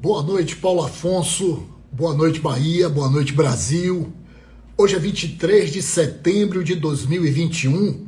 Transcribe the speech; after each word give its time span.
Boa 0.00 0.22
noite, 0.22 0.54
Paulo 0.54 0.84
Afonso. 0.84 1.64
Boa 1.90 2.14
noite, 2.14 2.38
Bahia. 2.38 2.88
Boa 2.88 3.10
noite, 3.10 3.32
Brasil. 3.32 4.12
Hoje 4.76 4.94
é 4.94 4.98
23 5.00 5.72
de 5.72 5.82
setembro 5.82 6.62
de 6.62 6.76
2021 6.76 8.06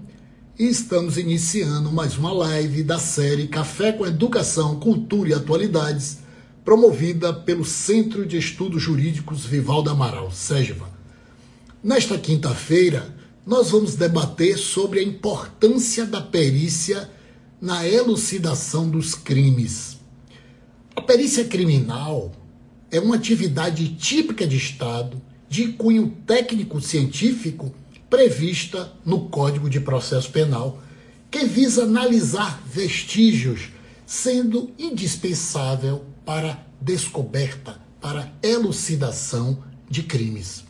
e 0.57 0.69
estamos 0.69 1.19
iniciando 1.19 1.91
mais 1.91 2.17
uma 2.17 2.33
live 2.33 2.85
da 2.85 3.01
série 3.01 3.49
Café 3.49 3.91
com 3.91 4.07
Educação, 4.07 4.79
Cultura 4.79 5.31
e 5.31 5.35
Atualidades, 5.35 6.19
promovida 6.65 7.35
pelo 7.35 7.65
Centro 7.65 8.25
de 8.25 8.39
Estudos 8.39 8.81
Jurídicos 8.81 9.45
Vivaldo 9.45 9.91
Amaral, 9.91 10.31
SEGVA. 10.31 10.89
Nesta 11.83 12.17
quinta-feira, 12.17 13.13
nós 13.45 13.73
vamos 13.73 13.97
debater 13.97 14.57
sobre 14.57 15.01
a 15.01 15.03
importância 15.03 16.07
da 16.07 16.21
perícia 16.21 17.11
na 17.61 17.85
elucidação 17.85 18.89
dos 18.89 19.17
crimes. 19.17 20.00
A 21.01 21.03
perícia 21.03 21.47
criminal 21.47 22.31
é 22.91 23.01
uma 23.01 23.17
atividade 23.17 23.89
típica 23.95 24.47
de 24.47 24.59
Estado 24.59 25.19
de 25.49 25.69
cunho 25.69 26.15
técnico-científico 26.27 27.75
prevista 28.11 28.93
no 29.03 29.31
Código 29.31 29.71
de 29.71 29.81
Processo 29.81 30.31
Penal, 30.31 30.79
que 31.31 31.47
visa 31.47 31.85
analisar 31.85 32.63
vestígios, 32.67 33.71
sendo 34.05 34.73
indispensável 34.79 36.05
para 36.23 36.67
descoberta, 36.79 37.81
para 37.99 38.31
elucidação 38.43 39.65
de 39.89 40.03
crimes. 40.03 40.65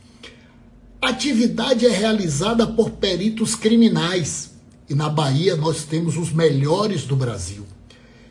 A 1.02 1.08
atividade 1.08 1.86
é 1.86 1.90
realizada 1.90 2.68
por 2.68 2.92
peritos 2.92 3.56
criminais 3.56 4.52
e 4.88 4.94
na 4.94 5.08
Bahia 5.08 5.56
nós 5.56 5.82
temos 5.82 6.16
os 6.16 6.30
melhores 6.30 7.02
do 7.02 7.16
Brasil, 7.16 7.66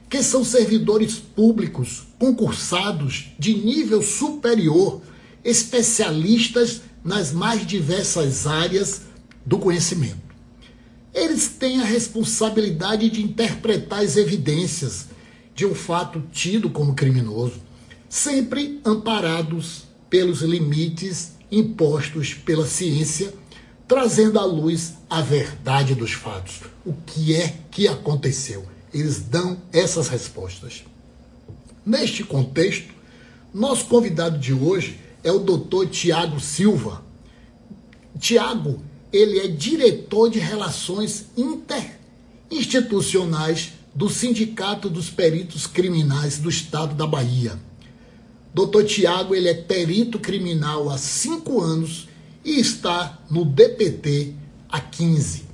que 0.10 0.24
são 0.24 0.44
servidores 0.44 1.16
públicos 1.16 2.08
concursados 2.18 3.28
de 3.38 3.54
nível 3.54 4.02
superior, 4.02 5.02
especialistas 5.44 6.82
nas 7.04 7.32
mais 7.32 7.66
diversas 7.66 8.48
áreas 8.48 9.04
do 9.46 9.60
conhecimento. 9.60 10.18
Eles 11.14 11.48
têm 11.48 11.80
a 11.82 11.86
responsabilidade 11.86 13.10
de 13.10 13.22
interpretar 13.22 14.02
as 14.02 14.18
evidências 14.18 15.08
de 15.56 15.66
um 15.66 15.76
fato 15.76 16.24
tido 16.32 16.70
como 16.70 16.96
criminoso, 16.96 17.62
sempre 18.08 18.80
amparados 18.84 19.84
pelos 20.10 20.42
limites 20.42 21.34
impostos 21.52 22.34
pela 22.34 22.66
ciência, 22.66 23.34
trazendo 23.88 24.40
à 24.40 24.46
luz 24.46 24.94
a 25.10 25.22
verdade 25.22 25.96
dos 25.96 26.14
fatos. 26.14 26.62
O 26.86 26.94
que 26.94 27.36
é 27.36 27.56
que 27.72 27.88
aconteceu? 27.88 28.66
Eles 28.94 29.20
dão 29.20 29.58
essas 29.72 30.08
respostas. 30.08 30.84
Neste 31.86 32.24
contexto, 32.24 32.94
nosso 33.54 33.86
convidado 33.86 34.38
de 34.38 34.54
hoje 34.54 35.00
é 35.24 35.32
o 35.32 35.40
doutor 35.40 35.88
Tiago 35.88 36.40
Silva. 36.40 37.04
Tiago, 38.20 38.82
ele 39.12 39.40
é 39.40 39.48
diretor 39.48 40.30
de 40.30 40.38
relações 40.40 41.26
interinstitucionais 41.38 43.74
do 43.94 44.10
Sindicato 44.10 44.90
dos 44.90 45.10
Peritos 45.10 45.68
Criminais 45.68 46.38
do 46.38 46.50
Estado 46.50 46.96
da 46.96 47.08
Bahia. 47.08 47.60
Doutor 48.54 48.86
Tiago, 48.86 49.36
ele 49.36 49.50
é 49.50 49.54
perito 49.54 50.20
criminal 50.20 50.90
há 50.90 50.98
cinco 50.98 51.62
anos 51.62 52.08
e 52.44 52.60
está 52.60 53.20
no 53.30 53.46
DPT 53.46 54.34
há 54.70 54.80
15. 54.80 55.49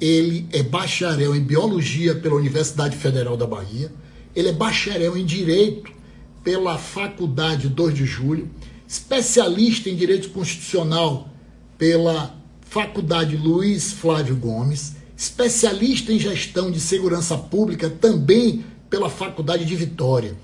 Ele 0.00 0.46
é 0.52 0.62
bacharel 0.62 1.34
em 1.34 1.40
Biologia 1.40 2.14
pela 2.14 2.36
Universidade 2.36 2.96
Federal 2.96 3.36
da 3.36 3.46
Bahia, 3.46 3.92
ele 4.34 4.48
é 4.48 4.52
bacharel 4.52 5.16
em 5.16 5.24
Direito 5.24 5.90
pela 6.44 6.78
Faculdade 6.78 7.68
2 7.68 7.94
de 7.94 8.06
Julho, 8.06 8.48
especialista 8.86 9.90
em 9.90 9.96
Direito 9.96 10.30
Constitucional 10.30 11.28
pela 11.76 12.34
Faculdade 12.60 13.36
Luiz 13.36 13.92
Flávio 13.92 14.36
Gomes, 14.36 14.94
especialista 15.16 16.12
em 16.12 16.18
Gestão 16.18 16.70
de 16.70 16.80
Segurança 16.80 17.36
Pública 17.36 17.90
também 17.90 18.64
pela 18.88 19.10
Faculdade 19.10 19.64
de 19.64 19.74
Vitória. 19.74 20.36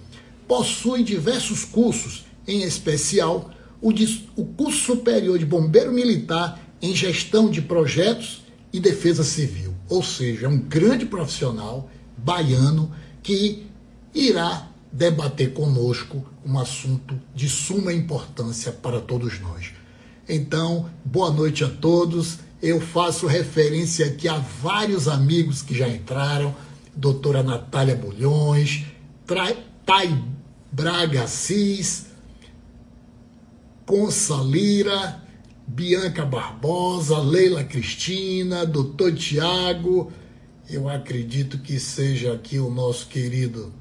Possui 0.48 1.02
diversos 1.02 1.64
cursos, 1.64 2.24
em 2.46 2.62
especial 2.62 3.50
o, 3.80 3.92
de, 3.92 4.28
o 4.36 4.44
curso 4.44 4.94
superior 4.94 5.38
de 5.38 5.46
bombeiro 5.46 5.92
militar 5.92 6.60
em 6.82 6.94
gestão 6.94 7.50
de 7.50 7.62
projetos 7.62 8.43
e 8.74 8.80
defesa 8.80 9.22
civil. 9.22 9.72
Ou 9.88 10.02
seja, 10.02 10.48
um 10.48 10.58
grande 10.58 11.06
profissional 11.06 11.88
baiano 12.18 12.90
que 13.22 13.68
irá 14.12 14.68
debater 14.90 15.52
conosco 15.52 16.26
um 16.44 16.58
assunto 16.58 17.16
de 17.32 17.48
suma 17.48 17.92
importância 17.92 18.72
para 18.72 19.00
todos 19.00 19.40
nós. 19.40 19.72
Então, 20.28 20.90
boa 21.04 21.30
noite 21.30 21.62
a 21.62 21.68
todos. 21.68 22.40
Eu 22.60 22.80
faço 22.80 23.28
referência 23.28 24.06
aqui 24.06 24.26
a 24.26 24.38
vários 24.38 25.06
amigos 25.06 25.62
que 25.62 25.72
já 25.72 25.88
entraram, 25.88 26.52
doutora 26.96 27.44
Natália 27.44 27.94
Bulhões, 27.94 28.86
Tai 29.86 30.24
Braga 30.72 31.22
Assis, 31.22 32.06
Consalira, 33.86 35.22
Bianca 35.74 36.24
Barbosa, 36.24 37.18
Leila 37.18 37.64
Cristina, 37.64 38.64
Doutor 38.64 39.12
Tiago, 39.12 40.12
eu 40.70 40.88
acredito 40.88 41.58
que 41.58 41.80
seja 41.80 42.32
aqui 42.32 42.60
o 42.60 42.70
nosso 42.70 43.08
querido 43.08 43.72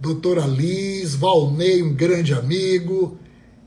Doutora 0.00 0.44
Liz, 0.44 1.14
Valnei, 1.14 1.80
um 1.80 1.94
grande 1.94 2.34
amigo, 2.34 3.16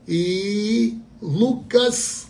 e 0.06 0.98
Lucas. 1.22 2.26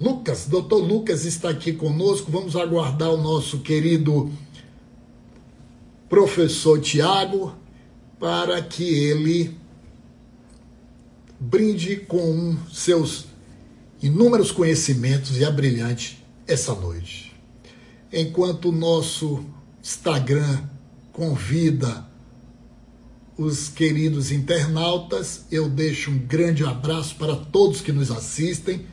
Lucas, 0.00 0.46
doutor 0.46 0.78
Lucas 0.78 1.24
está 1.24 1.50
aqui 1.50 1.72
conosco. 1.72 2.30
Vamos 2.30 2.54
aguardar 2.54 3.10
o 3.10 3.20
nosso 3.20 3.58
querido 3.58 4.30
professor 6.08 6.80
Tiago 6.80 7.56
para 8.20 8.62
que 8.62 8.84
ele 8.84 9.58
brinde 11.40 11.96
com 11.96 12.56
seus 12.72 13.27
inúmeros 14.02 14.50
conhecimentos 14.50 15.36
e 15.38 15.44
a 15.44 15.50
brilhante 15.50 16.24
essa 16.46 16.74
noite. 16.74 17.34
Enquanto 18.12 18.70
o 18.70 18.72
nosso 18.72 19.44
Instagram 19.82 20.62
convida 21.12 22.06
os 23.36 23.68
queridos 23.68 24.32
internautas, 24.32 25.44
eu 25.50 25.68
deixo 25.68 26.10
um 26.10 26.18
grande 26.18 26.64
abraço 26.64 27.16
para 27.16 27.36
todos 27.36 27.80
que 27.80 27.92
nos 27.92 28.10
assistem. 28.10 28.86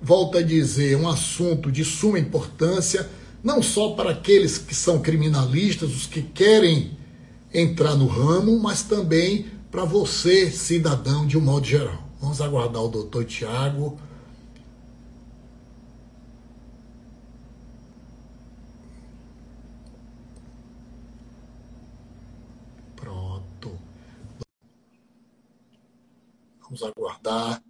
Volto 0.00 0.38
a 0.38 0.42
dizer, 0.42 0.96
um 0.96 1.08
assunto 1.08 1.70
de 1.70 1.84
suma 1.84 2.18
importância, 2.18 3.08
não 3.42 3.62
só 3.62 3.90
para 3.90 4.10
aqueles 4.10 4.58
que 4.58 4.74
são 4.74 5.00
criminalistas, 5.00 5.90
os 5.90 6.06
que 6.06 6.22
querem 6.22 6.98
entrar 7.52 7.96
no 7.96 8.06
ramo, 8.06 8.58
mas 8.60 8.82
também 8.82 9.46
para 9.70 9.84
você, 9.84 10.50
cidadão, 10.50 11.26
de 11.26 11.38
um 11.38 11.40
modo 11.40 11.66
geral. 11.66 12.08
Vamos 12.20 12.40
aguardar 12.40 12.82
o 12.82 12.88
doutor 12.88 13.24
Tiago. 13.24 13.98
Pronto. 22.96 23.78
Vamos 26.70 26.84
aguardar. 26.84 27.60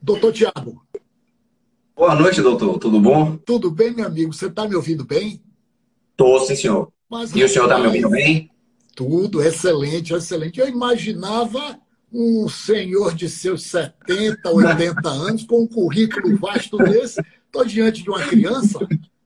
Doutor 0.00 0.32
Tiago. 0.32 0.86
Boa 1.96 2.14
noite, 2.14 2.40
doutor. 2.40 2.78
Tudo 2.78 3.00
bom? 3.00 3.36
Tudo 3.38 3.68
bem, 3.68 3.92
meu 3.92 4.06
amigo. 4.06 4.32
Você 4.32 4.46
está 4.46 4.68
me 4.68 4.76
ouvindo 4.76 5.04
bem? 5.04 5.42
Estou, 6.12 6.38
sim, 6.46 6.54
senhor. 6.54 6.92
Mas, 7.10 7.34
e 7.34 7.42
o 7.42 7.48
senhor 7.48 7.64
está 7.64 7.80
me 7.80 7.86
ouvindo 7.86 8.10
bem? 8.10 8.48
Tudo, 8.94 9.42
excelente, 9.42 10.14
excelente. 10.14 10.60
Eu 10.60 10.68
imaginava 10.68 11.80
um 12.12 12.48
senhor 12.48 13.12
de 13.12 13.28
seus 13.28 13.64
70, 13.64 14.50
80 14.50 15.02
anos, 15.10 15.42
com 15.44 15.62
um 15.62 15.66
currículo 15.66 16.36
vasto 16.36 16.76
desse. 16.78 17.20
Estou 17.46 17.64
diante 17.64 18.04
de 18.04 18.10
uma 18.10 18.22
criança. 18.22 18.78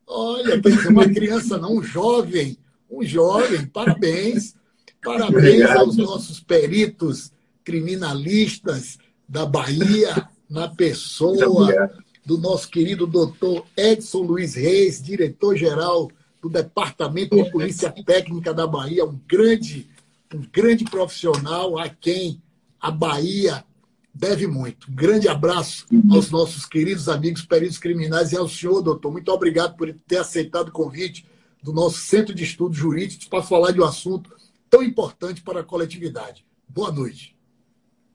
Olha, 0.07 0.59
quer 0.59 0.71
dizer, 0.71 0.89
uma 0.89 1.07
criança, 1.07 1.59
não, 1.59 1.77
um 1.77 1.83
jovem. 1.83 2.57
Um 2.91 3.03
jovem, 3.03 3.67
parabéns. 3.67 4.55
Parabéns 5.03 5.61
Obrigado. 5.63 5.79
aos 5.79 5.97
nossos 5.97 6.41
peritos 6.41 7.31
criminalistas 7.63 8.99
da 9.29 9.47
Bahia, 9.47 10.29
na 10.51 10.69
pessoa 10.69 11.93
do 12.25 12.39
nosso 12.39 12.69
querido 12.69 13.07
doutor 13.07 13.65
Edson 13.77 14.23
Luiz 14.23 14.55
Reis, 14.55 15.01
diretor-geral 15.01 16.11
do 16.43 16.49
Departamento 16.49 17.37
de 17.37 17.51
Polícia 17.51 17.93
Técnica 18.05 18.53
da 18.53 18.67
Bahia, 18.67 19.05
um 19.05 19.19
grande, 19.29 19.89
um 20.35 20.43
grande 20.53 20.85
profissional 20.85 21.79
a 21.79 21.89
quem 21.89 22.43
a 22.81 22.91
Bahia 22.91 23.65
deve 24.13 24.47
muito. 24.47 24.91
Um 24.91 24.95
grande 24.95 25.29
abraço 25.29 25.87
aos 26.11 26.31
nossos 26.31 26.67
queridos 26.67 27.09
amigos 27.09 27.45
peritos 27.45 27.79
criminais 27.79 28.33
e 28.33 28.37
ao 28.37 28.49
senhor, 28.49 28.83
doutor. 28.83 29.13
Muito 29.13 29.31
obrigado 29.31 29.77
por 29.77 29.93
ter 30.07 30.19
aceitado 30.19 30.69
o 30.69 30.73
convite 30.73 31.25
do 31.67 31.73
nosso 31.73 31.99
Centro 31.99 32.33
de 32.33 32.45
Estudos 32.45 32.79
Jurídicos 32.79 33.27
para 33.27 33.43
falar 33.43 33.73
de 33.73 33.81
um 33.81 33.85
assunto 33.85 34.31
tão 34.71 34.85
importante 34.85 35.43
para 35.43 35.61
a 35.61 35.65
coletividade. 35.65 36.47
Boa 36.69 36.93
noite. 36.93 37.37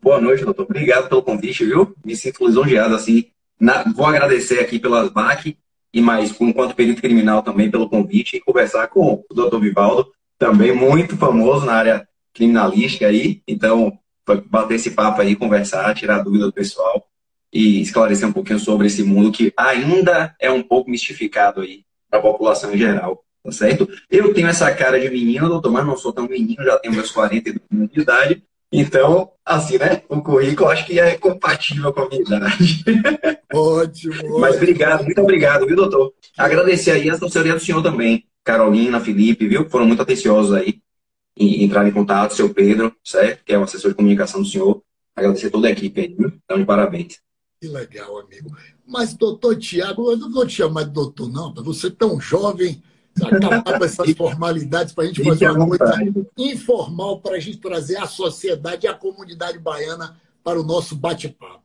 Boa 0.02 0.22
noite, 0.22 0.46
doutor. 0.46 0.64
Obrigado 0.64 1.10
pelo 1.10 1.22
convite, 1.22 1.66
viu? 1.66 1.94
Me 2.04 2.16
sinto 2.16 2.48
lisonjeado, 2.48 2.96
assim. 2.96 3.26
Na... 3.60 3.84
Vou 3.84 4.06
agradecer 4.06 4.62
aqui 4.62 4.80
pelas 4.80 5.10
BAC 5.10 5.58
e 5.94 6.02
mais, 6.02 6.34
enquanto 6.40 6.74
perito 6.74 7.02
criminal 7.02 7.44
também, 7.44 7.70
pelo 7.70 7.90
convite 7.90 8.38
e 8.38 8.40
conversar 8.40 8.88
com 8.88 9.22
o 9.30 9.34
doutor 9.34 9.60
Vivaldo, 9.60 10.10
também 10.40 10.74
muito 10.74 11.18
famoso 11.18 11.66
na 11.66 11.74
área 11.74 12.08
criminalística 12.34 13.06
aí. 13.06 13.42
Então, 13.46 14.00
bater 14.46 14.76
esse 14.76 14.92
papo 14.92 15.20
aí, 15.20 15.36
conversar, 15.36 15.94
tirar 15.94 16.24
dúvida 16.24 16.46
do 16.46 16.54
pessoal 16.54 17.06
e 17.52 17.82
esclarecer 17.82 18.26
um 18.26 18.32
pouquinho 18.32 18.60
sobre 18.60 18.88
esse 18.88 19.04
mundo 19.04 19.30
que 19.30 19.54
ainda 19.58 20.34
é 20.40 20.50
um 20.50 20.64
pouco 20.64 20.90
mistificado 20.90 21.60
aí 21.60 21.84
para 22.10 22.20
a 22.20 22.24
população 22.24 22.74
em 22.74 22.78
geral, 22.78 23.26
tá 23.44 23.52
certo? 23.52 23.88
Eu 24.10 24.34
tenho 24.34 24.48
essa 24.48 24.74
cara 24.74 25.00
de 25.00 25.10
menino, 25.10 25.50
doutor, 25.50 25.72
mas 25.72 25.86
não 25.86 25.98
sou 25.98 26.14
tão 26.14 26.28
menino, 26.28 26.64
já 26.64 26.78
tenho 26.80 26.94
meus 26.94 27.12
42 27.12 27.60
anos 27.72 27.90
de 27.92 28.02
idade, 28.02 28.44
então, 28.72 29.32
assim, 29.46 29.78
né? 29.78 30.02
O 30.08 30.22
currículo 30.22 30.70
acho 30.70 30.86
que 30.86 30.98
é 30.98 31.18
compatível 31.18 31.92
com 31.92 32.02
a 32.04 32.10
minha 32.10 32.22
idade. 32.22 32.84
Ótimo. 33.54 34.40
Mas 34.40 34.56
obrigado, 34.56 35.04
muito 35.04 35.22
obrigado, 35.22 35.66
viu, 35.66 35.76
doutor? 35.76 36.14
Agradecer 36.38 36.92
aí 36.92 37.10
a 37.10 37.14
assessoria 37.14 37.54
do 37.54 37.60
senhor 37.60 37.84
também, 37.84 38.26
Carolina, 38.44 39.02
Felipe, 39.02 39.48
viu? 39.48 39.70
Foram 39.70 39.86
muito 39.86 40.02
atenciosos 40.02 40.54
aí 40.54 40.82
em 41.36 41.64
entrar 41.66 41.86
em 41.86 41.92
contato, 41.92 42.34
seu 42.34 42.54
Pedro, 42.54 42.96
certo? 43.04 43.44
Que 43.44 43.54
é 43.54 43.60
o 43.60 43.64
assessor 43.64 43.92
de 43.92 43.98
comunicação 43.98 44.42
do 44.42 44.48
senhor. 44.48 44.82
Agradecer 45.14 45.50
toda 45.50 45.68
a 45.68 45.72
equipe 45.72 46.00
aí, 46.00 46.16
viu? 46.18 46.32
Então, 46.46 46.58
de 46.58 46.66
parabéns. 46.66 47.20
Que 47.60 47.68
legal, 47.68 48.20
amigo. 48.20 48.56
Mas, 48.88 49.14
doutor 49.14 49.58
Tiago, 49.58 50.12
eu 50.12 50.18
não 50.18 50.32
vou 50.32 50.48
te 50.48 50.54
chamar 50.54 50.84
de 50.84 50.92
doutor, 50.92 51.30
não, 51.30 51.54
você 51.54 51.88
é 51.88 51.92
tão 51.92 52.20
jovem, 52.22 52.82
acabar 53.20 53.78
com 53.78 53.86
essas 53.86 54.12
formalidades 54.12 54.94
para 54.94 55.04
a 55.04 55.08
gente 55.08 55.24
fazer 55.24 55.50
uma 55.50 55.68
coisa 55.68 55.94
informal 56.38 57.20
para 57.20 57.36
a 57.36 57.40
gente 57.40 57.58
trazer 57.58 57.98
a 57.98 58.08
sociedade 58.08 58.86
e 58.86 58.90
a 58.90 58.94
comunidade 58.94 59.60
baiana 59.60 60.20
para 60.44 60.60
o 60.60 60.64
nosso 60.64 60.96
bate-papo. 60.96 61.62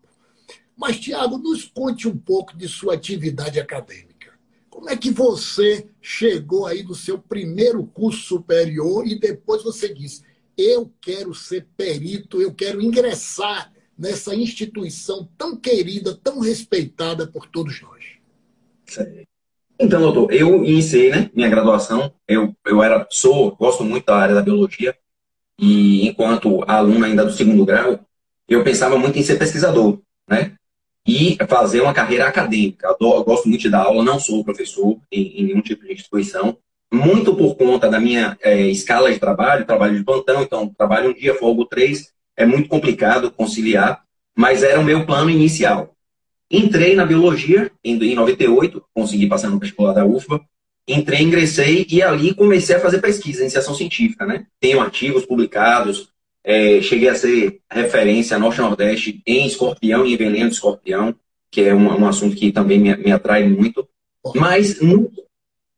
Mas, 0.76 0.98
Tiago, 0.98 1.38
nos 1.38 1.64
conte 1.64 2.06
um 2.06 2.16
pouco 2.16 2.56
de 2.56 2.69
sua 2.69 2.94
atividade 2.94 3.58
acadêmica. 3.58 4.32
Como 4.69 4.90
é 4.90 4.96
que 4.96 5.10
você 5.10 5.88
chegou 6.02 6.66
aí 6.66 6.82
do 6.82 6.94
seu 6.94 7.19
primeiro 7.19 7.87
curso 7.87 8.20
superior 8.20 9.06
e 9.06 9.19
depois 9.19 9.62
você 9.62 9.93
disse: 9.93 10.22
eu 10.56 10.93
quero 11.00 11.34
ser 11.34 11.66
perito, 11.76 12.43
eu 12.43 12.52
quero 12.52 12.82
ingressar 12.82 13.72
nessa 13.96 14.34
instituição 14.34 15.26
tão 15.38 15.56
querida, 15.56 16.14
tão 16.14 16.40
respeitada 16.40 17.26
por 17.26 17.46
todos 17.46 17.81
nós? 17.81 18.04
Sei. 18.87 19.26
Então, 19.78 20.00
doutor, 20.00 20.32
eu 20.32 20.64
iniciei 20.64 21.11
né, 21.11 21.31
minha 21.34 21.49
graduação, 21.49 22.12
eu, 22.26 22.55
eu 22.64 22.82
era, 22.82 23.06
sou, 23.11 23.55
gosto 23.56 23.84
muito 23.84 24.06
da 24.06 24.17
área 24.17 24.34
da 24.34 24.43
biologia, 24.43 24.96
e 25.58 26.06
enquanto 26.06 26.64
aluno 26.67 27.05
ainda 27.05 27.25
do 27.25 27.32
segundo 27.32 27.64
grau, 27.64 28.00
eu 28.49 28.64
pensava 28.64 28.99
muito 28.99 29.19
em 29.19 29.23
ser 29.23 29.38
pesquisador, 29.38 30.00
né? 30.28 30.52
E 31.06 31.37
fazer 31.49 31.81
uma 31.81 31.94
carreira 31.94 32.26
acadêmica. 32.26 32.88
Eu 33.00 33.25
gosto 33.25 33.49
muito 33.49 33.62
de 33.62 33.70
dar 33.70 33.84
aula, 33.84 34.02
não 34.02 34.19
sou 34.19 34.44
professor 34.44 34.99
em, 35.11 35.40
em 35.40 35.44
nenhum 35.44 35.61
tipo 35.61 35.84
de 35.84 35.93
instituição, 35.93 36.58
muito 36.93 37.34
por 37.34 37.56
conta 37.56 37.88
da 37.88 38.00
minha 38.00 38.37
é, 38.43 38.62
escala 38.69 39.12
de 39.12 39.19
trabalho, 39.19 39.67
trabalho 39.67 39.96
de 39.96 40.05
plantão, 40.05 40.43
então 40.43 40.69
trabalho 40.69 41.11
um 41.11 41.14
dia, 41.14 41.34
folgo 41.34 41.64
três, 41.64 42.12
é 42.37 42.44
muito 42.44 42.69
complicado 42.69 43.31
conciliar, 43.31 44.02
mas 44.37 44.62
era 44.62 44.81
o 44.81 44.84
meu 44.84 45.06
plano 45.06 45.31
inicial. 45.31 45.95
Entrei 46.50 46.94
na 46.94 47.04
biologia 47.04 47.70
em 47.82 48.14
98, 48.14 48.82
consegui 48.94 49.26
passar 49.26 49.50
no 49.50 49.58
vestibular 49.58 49.93
da 49.93 50.06
UFBA. 50.06 50.40
Entrei, 50.88 51.22
ingressei 51.22 51.84
e 51.90 52.00
ali 52.00 52.32
comecei 52.32 52.76
a 52.76 52.81
fazer 52.81 53.00
pesquisa, 53.00 53.40
iniciação 53.40 53.75
científica, 53.75 54.25
né? 54.25 54.46
Tenho 54.60 54.81
artigos 54.81 55.26
publicados, 55.26 56.10
é, 56.44 56.81
cheguei 56.81 57.08
a 57.08 57.14
ser 57.16 57.60
referência 57.69 58.38
norte-nordeste 58.38 59.20
em 59.26 59.46
escorpião 59.46 60.06
e 60.06 60.14
em 60.14 60.16
veneno 60.16 60.48
de 60.48 60.54
escorpião, 60.54 61.12
que 61.50 61.62
é 61.62 61.75
um, 61.75 61.88
um 61.88 62.06
assunto 62.06 62.37
que 62.37 62.52
também 62.52 62.78
me, 62.78 62.96
me 62.96 63.10
atrai 63.10 63.48
muito. 63.48 63.88
Mas, 64.37 64.81
no, 64.81 65.10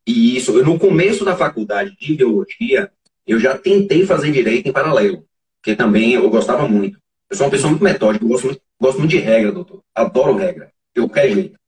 e 0.07 0.37
isso, 0.37 0.53
no 0.63 0.79
começo 0.79 1.25
da 1.25 1.35
faculdade 1.35 1.97
de 1.99 2.15
biologia, 2.15 2.91
eu 3.27 3.39
já 3.39 3.57
tentei 3.57 4.05
fazer 4.05 4.31
direito 4.31 4.69
em 4.69 4.73
paralelo, 4.73 5.25
que 5.63 5.75
também 5.75 6.13
eu 6.13 6.29
gostava 6.29 6.69
muito. 6.69 6.99
Eu 7.31 7.37
sou 7.37 7.47
uma 7.47 7.51
pessoa 7.51 7.71
muito 7.71 7.85
metódica, 7.85 8.25
eu 8.25 8.29
gosto 8.29 8.47
muito, 8.47 8.61
gosto 8.81 8.99
muito 8.99 9.11
de 9.11 9.19
regra, 9.19 9.53
doutor. 9.53 9.83
Adoro 9.95 10.37
regra, 10.37 10.73
de 10.95 11.03
qualquer 11.03 11.31
jeito. 11.31 11.59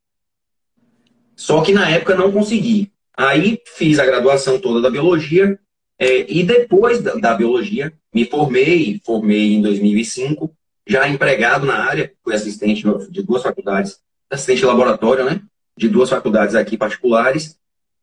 Só 1.36 1.62
que 1.62 1.72
na 1.72 1.88
época 1.90 2.14
não 2.14 2.30
consegui. 2.30 2.92
Aí 3.16 3.60
fiz 3.66 3.98
a 3.98 4.06
graduação 4.06 4.58
toda 4.58 4.80
da 4.80 4.90
biologia, 4.90 5.58
é, 5.98 6.32
e 6.32 6.42
depois 6.42 7.02
da, 7.02 7.14
da, 7.14 7.34
biologia, 7.34 7.92
me 8.14 8.24
formei, 8.24 8.98
formei 9.04 9.54
em 9.54 9.60
2005, 9.60 10.50
já 10.86 11.06
empregado 11.06 11.66
na 11.66 11.84
área, 11.84 12.10
fui 12.24 12.34
assistente 12.34 12.84
de 13.10 13.22
duas 13.22 13.42
faculdades, 13.42 13.98
assistente 14.30 14.60
de 14.60 14.64
laboratório, 14.64 15.24
né? 15.24 15.42
De 15.76 15.88
duas 15.88 16.08
faculdades 16.08 16.54
aqui 16.54 16.78
particulares. 16.78 17.58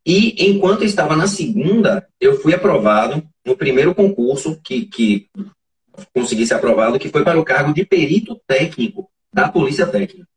E 0.06 0.48
enquanto 0.48 0.84
estava 0.84 1.16
na 1.16 1.28
segunda, 1.28 2.08
eu 2.22 2.40
fui 2.40 2.54
aprovado 2.54 3.24
no 3.44 3.58
primeiro 3.58 3.96
concurso 3.96 4.60
que, 4.64 4.86
que 4.86 5.28
consegui 6.14 6.46
ser 6.46 6.56
aprovado, 6.56 7.00
que 7.00 7.10
foi 7.10 7.24
para 7.24 7.40
o 7.40 7.46
cargo 7.46 7.74
de 7.74 7.86
perito 7.86 8.40
técnico 8.48 9.10
da 9.34 9.50
Polícia 9.50 9.86
Técnica. 9.86 10.28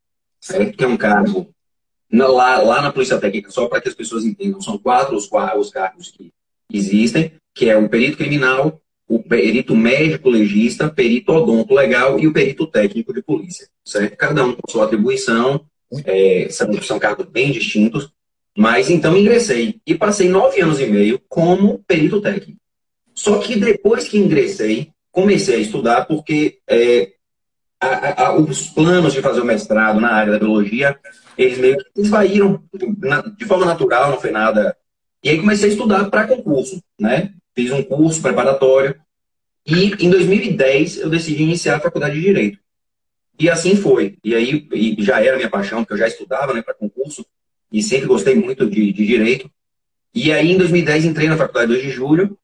Certo? 0.40 0.76
Que 0.76 0.84
é 0.84 0.88
um 0.88 0.96
cargo 0.96 1.52
lá, 2.12 2.58
lá 2.58 2.82
na 2.82 2.92
Polícia 2.92 3.18
Técnica, 3.18 3.50
só 3.50 3.68
para 3.68 3.80
que 3.80 3.88
as 3.88 3.94
pessoas 3.94 4.24
entendam, 4.24 4.60
são 4.60 4.78
quatro 4.78 5.16
os, 5.16 5.28
os 5.56 5.70
cargos 5.70 6.10
que 6.10 6.32
existem, 6.72 7.32
que 7.54 7.68
é 7.68 7.76
o 7.76 7.88
perito 7.88 8.16
criminal, 8.16 8.80
o 9.08 9.22
perito 9.22 9.74
médico 9.74 10.30
legista, 10.30 10.88
perito 10.88 11.32
odonto 11.32 11.74
legal 11.74 12.18
e 12.18 12.26
o 12.26 12.32
perito 12.32 12.66
técnico 12.66 13.12
de 13.12 13.22
polícia. 13.22 13.68
Certo? 13.84 14.16
Cada 14.16 14.44
um 14.44 14.52
com 14.52 14.70
sua 14.70 14.84
atribuição, 14.84 15.64
é, 16.04 16.48
são, 16.50 16.72
são 16.82 16.98
cargos 16.98 17.26
bem 17.26 17.50
distintos, 17.50 18.12
mas 18.56 18.90
então 18.90 19.16
ingressei 19.16 19.80
e 19.86 19.94
passei 19.94 20.28
nove 20.28 20.60
anos 20.60 20.80
e 20.80 20.86
meio 20.86 21.20
como 21.28 21.82
perito 21.86 22.20
técnico. 22.20 22.60
Só 23.14 23.38
que 23.38 23.56
depois 23.56 24.08
que 24.08 24.18
ingressei, 24.18 24.92
comecei 25.10 25.56
a 25.56 25.58
estudar 25.58 26.04
porque 26.04 26.58
é, 26.68 27.12
a, 27.80 28.26
a, 28.26 28.36
os 28.36 28.68
planos 28.68 29.12
de 29.12 29.22
fazer 29.22 29.40
o 29.40 29.44
mestrado 29.44 30.00
na 30.00 30.12
área 30.12 30.32
da 30.32 30.38
biologia, 30.38 30.98
eles 31.36 31.58
meio 31.58 31.78
que 31.78 32.00
esvaíram 32.00 32.62
de 33.36 33.44
forma 33.46 33.64
natural, 33.64 34.10
não 34.10 34.20
foi 34.20 34.30
nada. 34.30 34.76
E 35.22 35.30
aí 35.30 35.38
comecei 35.38 35.68
a 35.68 35.72
estudar 35.72 36.10
para 36.10 36.26
concurso, 36.26 36.82
né? 36.98 37.32
Fiz 37.54 37.70
um 37.70 37.82
curso 37.82 38.20
preparatório 38.22 38.94
e 39.66 39.92
em 40.04 40.10
2010 40.10 40.98
eu 40.98 41.10
decidi 41.10 41.42
iniciar 41.42 41.76
a 41.76 41.80
faculdade 41.80 42.14
de 42.14 42.22
Direito. 42.22 42.58
E 43.38 43.48
assim 43.48 43.74
foi. 43.74 44.18
E 44.22 44.34
aí 44.34 44.68
e 44.72 44.96
já 45.02 45.22
era 45.22 45.36
minha 45.36 45.48
paixão, 45.48 45.82
porque 45.82 45.94
eu 45.94 45.98
já 45.98 46.08
estudava 46.08 46.52
né, 46.52 46.62
para 46.62 46.74
concurso 46.74 47.24
e 47.72 47.82
sempre 47.82 48.06
gostei 48.06 48.34
muito 48.34 48.68
de, 48.68 48.92
de 48.92 49.06
Direito. 49.06 49.50
E 50.14 50.32
aí 50.32 50.52
em 50.52 50.58
2010 50.58 51.04
entrei 51.04 51.28
na 51.28 51.36
faculdade 51.36 51.68
2 51.68 51.82
de 51.82 51.90
julho 51.90 52.36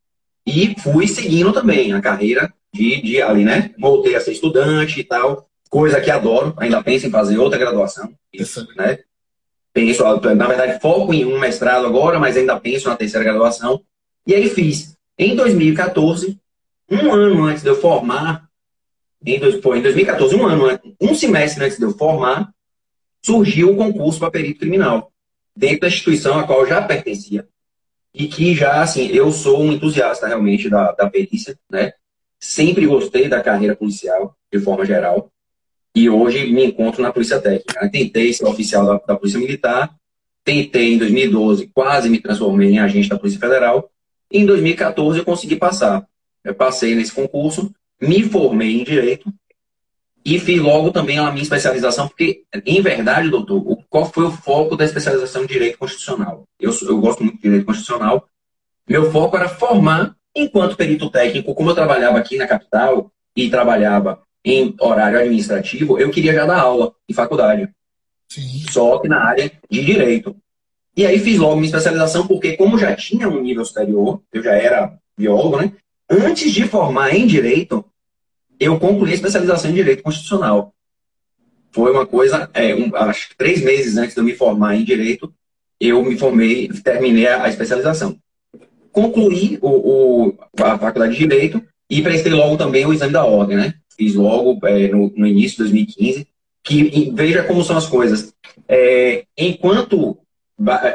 e 0.46 0.74
fui 0.80 1.08
seguindo 1.08 1.52
também 1.52 1.92
a 1.92 2.00
carreira 2.00 2.52
de, 2.72 3.02
de 3.02 3.20
ali, 3.20 3.44
né? 3.44 3.74
Voltei 3.78 4.14
a 4.14 4.20
ser 4.20 4.32
estudante 4.32 5.00
e 5.00 5.04
tal, 5.04 5.48
coisa 5.68 6.00
que 6.00 6.10
adoro, 6.10 6.54
ainda 6.56 6.82
penso 6.82 7.06
em 7.06 7.10
fazer 7.10 7.38
outra 7.38 7.58
graduação, 7.58 8.14
isso, 8.32 8.66
né? 8.76 8.98
Penso, 9.72 10.04
na 10.04 10.46
verdade, 10.46 10.80
foco 10.80 11.12
em 11.12 11.24
um 11.24 11.38
mestrado 11.38 11.86
agora, 11.86 12.18
mas 12.18 12.36
ainda 12.36 12.58
penso 12.58 12.88
na 12.88 12.96
terceira 12.96 13.24
graduação. 13.24 13.82
E 14.26 14.34
aí 14.34 14.48
fiz. 14.48 14.96
Em 15.18 15.36
2014, 15.36 16.38
um 16.90 17.12
ano 17.12 17.44
antes 17.44 17.62
de 17.62 17.68
eu 17.68 17.76
formar, 17.78 18.48
em, 19.24 19.34
em 19.34 19.82
2014, 19.82 20.34
um 20.34 20.46
ano, 20.46 20.80
um 21.00 21.14
semestre 21.14 21.64
antes 21.64 21.76
de 21.76 21.84
eu 21.84 21.92
formar, 21.92 22.50
surgiu 23.20 23.72
o 23.72 23.76
concurso 23.76 24.18
para 24.18 24.30
perito 24.30 24.60
criminal, 24.60 25.12
dentro 25.54 25.80
da 25.80 25.88
instituição 25.88 26.38
a 26.38 26.44
qual 26.44 26.60
eu 26.60 26.68
já 26.68 26.80
pertencia. 26.80 27.46
E 28.18 28.28
que 28.28 28.54
já, 28.54 28.80
assim, 28.80 29.08
eu 29.08 29.30
sou 29.30 29.60
um 29.60 29.70
entusiasta 29.70 30.26
realmente 30.26 30.70
da, 30.70 30.90
da 30.92 31.10
perícia, 31.10 31.54
né? 31.70 31.92
Sempre 32.40 32.86
gostei 32.86 33.28
da 33.28 33.42
carreira 33.42 33.76
policial, 33.76 34.34
de 34.50 34.58
forma 34.58 34.86
geral. 34.86 35.30
E 35.94 36.08
hoje 36.08 36.50
me 36.50 36.64
encontro 36.64 37.02
na 37.02 37.12
Polícia 37.12 37.38
Técnica. 37.38 37.90
Tentei 37.90 38.32
ser 38.32 38.46
oficial 38.46 38.86
da, 38.86 38.94
da 39.06 39.16
Polícia 39.16 39.38
Militar. 39.38 39.94
Tentei 40.42 40.94
em 40.94 40.98
2012, 40.98 41.70
quase 41.74 42.08
me 42.08 42.18
transformei 42.18 42.70
em 42.70 42.78
agente 42.78 43.10
da 43.10 43.18
Polícia 43.18 43.38
Federal. 43.38 43.90
E 44.32 44.38
em 44.38 44.46
2014 44.46 45.18
eu 45.18 45.24
consegui 45.24 45.56
passar. 45.56 46.06
Eu 46.42 46.54
passei 46.54 46.94
nesse 46.94 47.12
concurso, 47.12 47.70
me 48.00 48.22
formei 48.22 48.80
em 48.80 48.84
Direito 48.84 49.30
e 50.24 50.38
fiz 50.38 50.58
logo 50.58 50.90
também 50.90 51.18
a 51.18 51.30
minha 51.30 51.42
especialização, 51.42 52.08
porque, 52.08 52.44
em 52.64 52.80
verdade, 52.80 53.28
doutor, 53.28 53.75
qual 53.88 54.06
foi 54.06 54.24
o 54.24 54.30
foco 54.30 54.76
da 54.76 54.84
especialização 54.84 55.44
em 55.44 55.46
Direito 55.46 55.78
Constitucional? 55.78 56.44
Eu, 56.58 56.72
eu 56.82 57.00
gosto 57.00 57.22
muito 57.22 57.36
de 57.36 57.42
Direito 57.42 57.66
Constitucional. 57.66 58.28
Meu 58.88 59.10
foco 59.10 59.36
era 59.36 59.48
formar 59.48 60.16
Enquanto 60.36 60.76
perito 60.76 61.08
técnico, 61.08 61.54
como 61.54 61.70
eu 61.70 61.74
trabalhava 61.74 62.18
aqui 62.18 62.36
na 62.36 62.46
capital 62.46 63.10
e 63.34 63.48
trabalhava 63.48 64.20
em 64.44 64.74
horário 64.78 65.18
administrativo, 65.18 65.98
eu 65.98 66.10
queria 66.10 66.34
já 66.34 66.44
dar 66.44 66.60
aula 66.60 66.92
em 67.08 67.14
faculdade. 67.14 67.70
Sim. 68.28 68.66
Só 68.70 68.98
que 68.98 69.08
na 69.08 69.24
área 69.24 69.50
de 69.70 69.82
direito. 69.82 70.36
E 70.94 71.06
aí 71.06 71.18
fiz 71.18 71.38
logo 71.38 71.56
minha 71.56 71.66
especialização, 71.66 72.26
porque 72.26 72.54
como 72.54 72.76
já 72.76 72.94
tinha 72.94 73.28
um 73.28 73.40
nível 73.40 73.64
superior, 73.64 74.20
eu 74.30 74.42
já 74.42 74.52
era 74.52 74.98
biólogo, 75.16 75.56
né? 75.56 75.72
Antes 76.08 76.52
de 76.52 76.68
formar 76.68 77.14
em 77.14 77.26
Direito, 77.26 77.84
eu 78.60 78.78
concluí 78.78 79.12
a 79.12 79.14
especialização 79.14 79.70
em 79.70 79.74
Direito 79.74 80.02
Constitucional. 80.02 80.74
Foi 81.76 81.92
uma 81.92 82.06
coisa, 82.06 82.48
é, 82.54 82.74
um, 82.74 82.96
acho 82.96 83.28
que 83.28 83.36
três 83.36 83.62
meses 83.62 83.98
antes 83.98 84.14
de 84.14 84.20
eu 84.22 84.24
me 84.24 84.32
formar 84.32 84.76
em 84.76 84.82
Direito, 84.82 85.30
eu 85.78 86.02
me 86.02 86.16
formei, 86.16 86.68
terminei 86.82 87.26
a, 87.26 87.44
a 87.44 87.48
especialização. 87.50 88.16
Concluí 88.90 89.58
o, 89.60 89.68
o, 89.68 90.38
a 90.58 90.78
faculdade 90.78 91.12
de 91.12 91.18
Direito 91.18 91.62
e 91.90 92.00
prestei 92.00 92.32
logo 92.32 92.56
também 92.56 92.86
o 92.86 92.94
exame 92.94 93.12
da 93.12 93.26
ordem, 93.26 93.58
né? 93.58 93.74
Fiz 93.94 94.14
logo 94.14 94.58
é, 94.66 94.88
no, 94.88 95.12
no, 95.14 95.26
início 95.26 95.58
de 95.58 95.64
2015, 95.64 96.26
que 96.64 97.12
veja 97.14 97.42
como 97.42 97.62
são 97.62 97.76
as 97.76 97.86
coisas. 97.86 98.32
É, 98.66 99.26
enquanto 99.36 100.16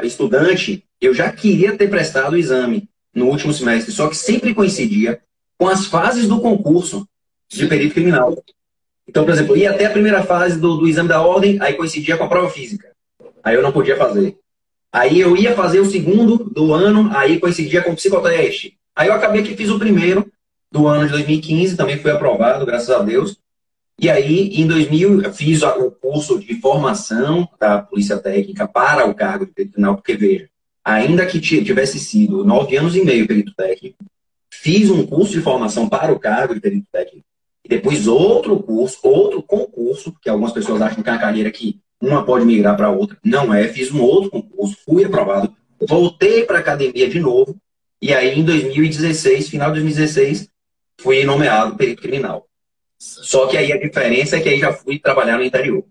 estudante, 0.02 0.84
eu 1.00 1.14
já 1.14 1.30
queria 1.30 1.76
ter 1.76 1.88
prestado 1.88 2.32
o 2.32 2.36
exame 2.36 2.88
no 3.14 3.26
último 3.28 3.52
semestre, 3.52 3.92
só 3.92 4.08
que 4.08 4.16
sempre 4.16 4.52
coincidia 4.52 5.22
com 5.56 5.68
as 5.68 5.86
fases 5.86 6.26
do 6.26 6.40
concurso 6.40 7.06
de 7.48 7.68
perito 7.68 7.94
criminal. 7.94 8.36
Então, 9.08 9.24
por 9.24 9.32
exemplo, 9.32 9.56
ia 9.56 9.70
até 9.70 9.86
a 9.86 9.90
primeira 9.90 10.22
fase 10.22 10.58
do, 10.58 10.76
do 10.76 10.88
exame 10.88 11.08
da 11.08 11.20
ordem, 11.20 11.58
aí 11.60 11.74
coincidia 11.74 12.16
com 12.16 12.24
a 12.24 12.28
prova 12.28 12.50
física. 12.50 12.90
Aí 13.42 13.54
eu 13.54 13.62
não 13.62 13.72
podia 13.72 13.96
fazer. 13.96 14.36
Aí 14.92 15.18
eu 15.18 15.36
ia 15.36 15.54
fazer 15.54 15.80
o 15.80 15.90
segundo 15.90 16.44
do 16.44 16.72
ano, 16.72 17.10
aí 17.16 17.40
coincidia 17.40 17.82
com 17.82 17.92
o 17.92 17.96
psicoteste. 17.96 18.76
Aí 18.94 19.08
eu 19.08 19.14
acabei 19.14 19.42
que 19.42 19.56
fiz 19.56 19.70
o 19.70 19.78
primeiro 19.78 20.30
do 20.70 20.86
ano 20.86 21.06
de 21.06 21.12
2015, 21.12 21.76
também 21.76 21.98
fui 21.98 22.10
aprovado, 22.10 22.64
graças 22.66 22.90
a 22.90 23.02
Deus. 23.02 23.38
E 23.98 24.10
aí, 24.10 24.48
em 24.54 24.66
2000, 24.66 25.22
eu 25.22 25.32
fiz 25.32 25.62
o 25.62 25.90
curso 25.90 26.38
de 26.38 26.54
formação 26.60 27.48
da 27.60 27.80
Polícia 27.80 28.18
Técnica 28.18 28.66
para 28.66 29.06
o 29.06 29.14
cargo 29.14 29.46
de 29.46 29.52
perito 29.52 29.74
criminal, 29.74 29.96
porque 29.96 30.14
veja, 30.14 30.48
ainda 30.84 31.24
que 31.26 31.40
tivesse 31.40 31.98
sido 31.98 32.44
nove 32.44 32.76
anos 32.76 32.96
e 32.96 33.04
meio 33.04 33.26
perito 33.26 33.54
técnico, 33.54 34.04
fiz 34.50 34.90
um 34.90 35.06
curso 35.06 35.32
de 35.32 35.40
formação 35.40 35.88
para 35.88 36.12
o 36.12 36.18
cargo 36.18 36.54
de 36.54 36.60
perito 36.60 36.86
técnico, 36.90 37.24
depois 37.72 38.06
outro 38.06 38.62
curso, 38.62 38.98
outro 39.02 39.42
concurso, 39.42 40.14
que 40.20 40.28
algumas 40.28 40.52
pessoas 40.52 40.82
acham 40.82 41.02
que 41.02 41.08
é 41.08 41.12
uma 41.12 41.18
carreira 41.18 41.50
que 41.50 41.80
uma 41.98 42.22
pode 42.22 42.44
migrar 42.44 42.76
para 42.76 42.90
outra. 42.90 43.16
Não 43.24 43.54
é, 43.54 43.66
fiz 43.68 43.90
um 43.90 44.02
outro 44.02 44.30
concurso, 44.30 44.76
fui 44.84 45.04
aprovado, 45.04 45.54
voltei 45.80 46.44
para 46.44 46.58
a 46.58 46.60
academia 46.60 47.08
de 47.08 47.18
novo, 47.18 47.56
e 48.00 48.12
aí 48.12 48.38
em 48.38 48.44
2016, 48.44 49.48
final 49.48 49.68
de 49.68 49.80
2016, 49.80 50.50
fui 51.00 51.24
nomeado 51.24 51.74
perito 51.74 52.02
criminal. 52.02 52.46
Só 52.98 53.46
que 53.46 53.56
aí 53.56 53.72
a 53.72 53.78
diferença 53.78 54.36
é 54.36 54.40
que 54.40 54.50
aí 54.50 54.58
já 54.58 54.72
fui 54.72 54.98
trabalhar 54.98 55.38
no 55.38 55.44
interior. 55.44 55.82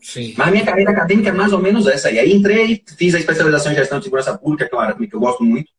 Sim. 0.00 0.34
Mas 0.36 0.50
minha 0.50 0.64
carreira 0.64 0.90
acadêmica 0.90 1.28
é 1.28 1.32
mais 1.32 1.52
ou 1.52 1.60
menos 1.60 1.86
essa. 1.86 2.10
E 2.10 2.18
aí 2.18 2.32
entrei, 2.32 2.82
fiz 2.98 3.14
a 3.14 3.18
especialização 3.18 3.70
em 3.70 3.76
gestão 3.76 3.98
de 3.98 4.04
segurança 4.04 4.36
pública, 4.36 4.68
que 4.68 4.74
é 4.74 4.76
uma 4.76 4.84
área 4.84 4.94
que 4.94 5.14
eu 5.14 5.20
gosto 5.20 5.44
muito. 5.44 5.70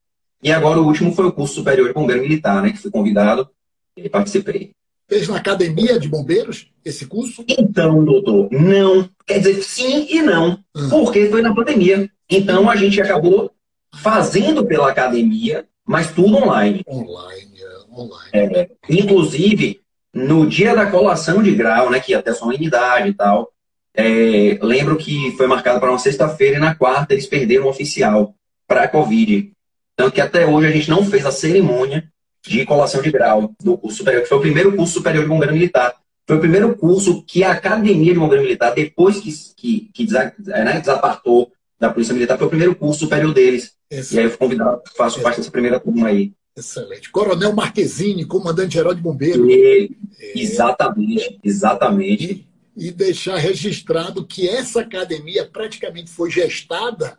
E 0.42 0.52
agora 0.52 0.80
o 0.80 0.86
último 0.86 1.14
foi 1.14 1.26
o 1.26 1.32
curso 1.34 1.56
superior 1.56 1.88
de 1.88 1.94
bombeiro 1.94 2.22
militar, 2.22 2.62
né? 2.62 2.72
Que 2.72 2.78
fui 2.78 2.92
convidado 2.92 3.50
e 3.96 4.08
participei. 4.08 4.77
Fez 5.10 5.28
na 5.28 5.38
academia 5.38 5.98
de 6.00 6.10
bombeiros 6.10 6.70
esse 6.84 7.06
curso? 7.06 7.44
Então, 7.48 8.04
doutor, 8.04 8.50
não. 8.52 9.10
Quer 9.26 9.40
dizer, 9.40 9.64
sim 9.64 10.08
e 10.10 10.22
não. 10.22 10.60
Hum. 10.76 10.90
Porque 10.90 11.30
foi 11.30 11.42
na 11.42 11.56
pandemia. 11.56 12.10
Então 12.30 12.70
a 12.70 12.76
gente 12.76 13.02
acabou 13.02 13.52
fazendo 13.96 14.66
pela 14.66 14.90
academia, 14.90 15.66
mas 15.86 16.12
tudo 16.12 16.36
online. 16.36 16.84
Online, 16.88 17.52
é, 17.58 18.00
online. 18.00 18.30
É, 18.34 18.70
inclusive, 18.90 19.80
no 20.14 20.46
dia 20.46 20.76
da 20.76 20.92
colação 20.92 21.42
de 21.42 21.52
grau, 21.56 21.90
né, 21.90 22.00
que 22.00 22.12
ia 22.12 22.22
ter 22.22 22.34
solenidade 22.34 23.10
e 23.10 23.14
tal, 23.14 23.52
é, 23.94 24.60
lembro 24.62 24.98
que 24.98 25.32
foi 25.38 25.48
marcado 25.48 25.80
para 25.80 25.90
uma 25.90 26.00
sexta-feira 26.00 26.58
e 26.58 26.60
na 26.60 26.76
quarta 26.76 27.14
eles 27.14 27.26
perderam 27.26 27.66
o 27.66 27.70
oficial 27.70 28.36
para 28.68 28.84
a 28.84 28.88
Covid. 28.88 29.52
Tanto 29.96 30.12
que 30.12 30.22
até 30.22 30.46
hoje 30.46 30.68
a 30.68 30.72
gente 30.72 30.90
não 30.90 31.04
fez 31.06 31.26
a 31.26 31.32
cerimônia 31.32 32.08
de 32.48 32.66
colação 32.66 33.02
de 33.02 33.12
grau 33.12 33.54
do 33.62 33.78
curso 33.78 33.98
superior, 33.98 34.24
que 34.24 34.30
foi 34.30 34.38
o 34.38 34.42
primeiro 34.42 34.76
curso 34.76 34.94
superior 34.94 35.24
de 35.24 35.30
bombeiro 35.30 35.54
militar. 35.54 35.96
Foi 36.28 36.38
o 36.38 36.42
primeiro 36.42 36.76
curso 36.76 37.24
que 37.24 37.44
a 37.44 37.54
Academia 37.54 38.14
de 38.14 38.20
Bombeiro 38.20 38.44
Militar, 38.44 38.76
depois 38.76 39.18
que, 39.18 39.32
que, 39.56 39.90
que 39.94 40.12
né, 40.12 40.80
desapartou 40.80 41.50
da 41.80 41.90
Polícia 41.90 42.14
Militar, 42.14 42.38
foi 42.38 42.48
o 42.48 42.50
primeiro 42.50 42.76
curso 42.76 43.00
superior 43.00 43.34
deles. 43.34 43.76
Excelente. 43.90 44.14
E 44.14 44.20
aí 44.20 44.26
eu 44.26 44.30
fui 44.32 44.38
convidado, 44.38 44.82
faço 44.98 45.22
parte 45.22 45.38
dessa 45.38 45.52
primeira 45.52 45.80
turma 45.80 46.10
aí. 46.10 46.34
Excelente. 46.54 47.10
Coronel 47.12 47.54
Marquezine, 47.54 48.26
comandante-geral 48.26 48.94
de 48.94 49.02
bombeiro. 49.02 49.48
é... 49.50 49.88
Exatamente, 50.36 51.40
exatamente 51.42 52.48
e 52.78 52.92
deixar 52.92 53.38
registrado 53.38 54.26
que 54.26 54.48
essa 54.48 54.82
academia 54.82 55.44
praticamente 55.44 56.12
foi 56.12 56.30
gestada 56.30 57.18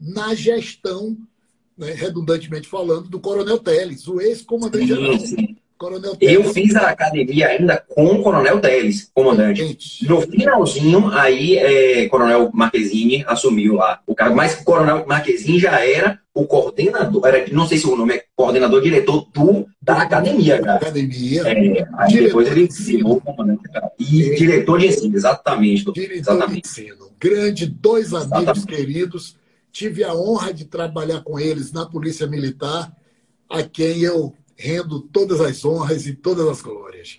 na 0.00 0.34
gestão, 0.34 1.18
né, 1.76 1.92
redundantemente 1.92 2.68
falando, 2.68 3.08
do 3.08 3.20
Coronel 3.20 3.58
Teles, 3.58 4.06
o 4.08 4.20
ex-comandante-geral. 4.20 5.18
Coronel 5.76 6.16
Teles. 6.16 6.34
Eu 6.34 6.44
fiz 6.54 6.74
a 6.74 6.88
academia 6.88 7.48
ainda 7.48 7.82
com 7.88 8.06
o 8.06 8.22
Coronel 8.22 8.60
Teles, 8.60 9.10
comandante. 9.14 9.76
No 10.08 10.22
finalzinho, 10.22 11.08
aí 11.08 11.58
é, 11.58 12.08
Coronel 12.08 12.50
Marquezine 12.52 13.24
assumiu 13.26 13.74
lá 13.74 14.00
o 14.06 14.14
cargo, 14.14 14.34
mas 14.34 14.58
o 14.58 14.64
Coronel 14.64 15.04
Marquezine 15.06 15.58
já 15.58 15.84
era 15.84 16.18
o 16.34 16.46
coordenador, 16.46 17.26
era, 17.26 17.46
não 17.50 17.66
sei 17.66 17.78
se 17.78 17.86
o 17.86 17.96
nome 17.96 18.14
é 18.14 18.24
coordenador, 18.34 18.82
diretor 18.82 19.26
do, 19.32 19.66
da 19.80 20.02
academia, 20.02 20.60
cara. 20.60 20.76
Academia. 20.76 21.42
É, 21.42 21.86
aí 21.98 22.08
diretor 22.08 22.44
depois 22.44 22.48
ele 22.48 22.68
virou 22.68 23.20
comandante. 23.20 23.62
E 23.98 24.34
diretor 24.34 24.78
de 24.78 24.86
ensino, 24.86 25.16
exatamente. 25.16 25.92
Diretor 25.92 26.14
exatamente. 26.14 26.62
de 26.62 26.68
ensino. 26.68 27.10
Grande, 27.18 27.66
dois 27.66 28.12
amigos 28.12 28.38
exatamente. 28.38 28.66
queridos. 28.66 29.36
Tive 29.76 30.02
a 30.02 30.14
honra 30.14 30.54
de 30.54 30.64
trabalhar 30.64 31.20
com 31.20 31.38
eles 31.38 31.70
na 31.70 31.84
Polícia 31.84 32.26
Militar, 32.26 32.90
a 33.46 33.62
quem 33.62 34.00
eu 34.00 34.32
rendo 34.56 35.02
todas 35.02 35.38
as 35.38 35.66
honras 35.66 36.06
e 36.06 36.14
todas 36.14 36.48
as 36.48 36.62
glórias. 36.62 37.18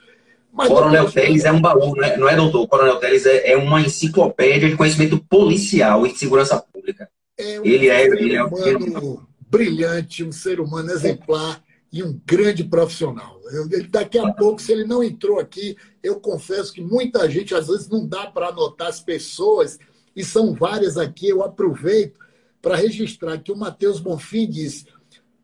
Mas 0.51 0.67
Coronel 0.67 1.11
Teles 1.11 1.45
é 1.45 1.51
um 1.51 1.61
baú, 1.61 1.95
não 1.95 2.03
é, 2.03 2.17
não 2.17 2.27
é 2.27 2.35
doutor? 2.35 2.67
Coronel 2.67 2.95
Teles 2.95 3.27
é, 3.27 3.51
é, 3.51 3.55
uma 3.55 3.79
enciclopédia 3.79 4.67
de 4.67 4.75
conhecimento 4.75 5.23
policial 5.25 6.07
e 6.07 6.13
de 6.13 6.17
segurança 6.17 6.59
pública. 6.59 7.07
É 7.37 7.61
um 7.61 7.63
ele 7.63 7.89
é, 7.89 8.07
ele 8.07 8.35
é 8.35 8.43
um 8.43 9.23
brilhante, 9.47 10.23
um 10.23 10.31
ser 10.31 10.59
humano 10.59 10.89
exemplar 10.89 11.63
e 11.93 12.01
um 12.01 12.19
grande 12.25 12.63
profissional. 12.63 13.39
Eu, 13.51 13.69
daqui 13.87 14.17
a 14.17 14.33
pouco, 14.33 14.59
se 14.59 14.71
ele 14.71 14.83
não 14.83 15.03
entrou 15.03 15.39
aqui, 15.39 15.77
eu 16.01 16.19
confesso 16.19 16.73
que 16.73 16.81
muita 16.81 17.29
gente, 17.29 17.53
às 17.53 17.67
vezes, 17.67 17.87
não 17.87 18.07
dá 18.07 18.25
para 18.25 18.47
anotar 18.47 18.87
as 18.87 18.99
pessoas, 18.99 19.77
e 20.15 20.25
são 20.25 20.55
várias 20.55 20.97
aqui, 20.97 21.29
eu 21.29 21.43
aproveito 21.43 22.25
para 22.67 22.75
registrar 22.75 23.37
que 23.37 23.49
o 23.49 23.55
Matheus 23.55 24.01
Bonfim 24.01 24.45
diz 24.49 24.85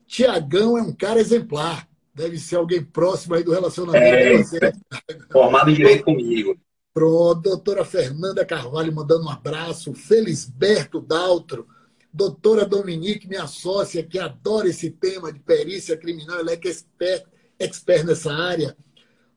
Tiagão 0.06 0.77
é 0.77 0.82
um 0.82 0.92
cara 0.92 1.22
exemplar. 1.22 1.88
Deve 2.13 2.38
ser 2.38 2.58
alguém 2.58 2.84
próximo 2.84 3.34
aí 3.34 3.44
do 3.46 3.53
relacionamento 3.53 4.58
é, 4.58 4.72
de. 4.72 5.25
Formado 5.32 5.72
em 5.72 5.74
direito 5.74 6.03
comigo. 6.03 6.60
Pronto, 6.94 7.42
doutora 7.42 7.86
Fernanda 7.86 8.46
Carvalho 8.46 8.94
mandando 8.94 9.24
um 9.24 9.30
abraço, 9.30 9.94
Felisberto 9.94 11.00
Daltro, 11.00 11.65
doutora 12.12 12.65
Dominique, 12.65 13.27
minha 13.27 13.48
sócia, 13.48 14.03
que 14.03 14.20
adora 14.20 14.68
esse 14.68 14.92
tema 14.92 15.32
de 15.32 15.39
perícia 15.39 15.96
criminal, 15.96 16.39
ela 16.39 16.51
é 16.51 16.60
expert, 16.62 17.25
expert 17.58 18.06
nessa 18.06 18.34
área. 18.34 18.75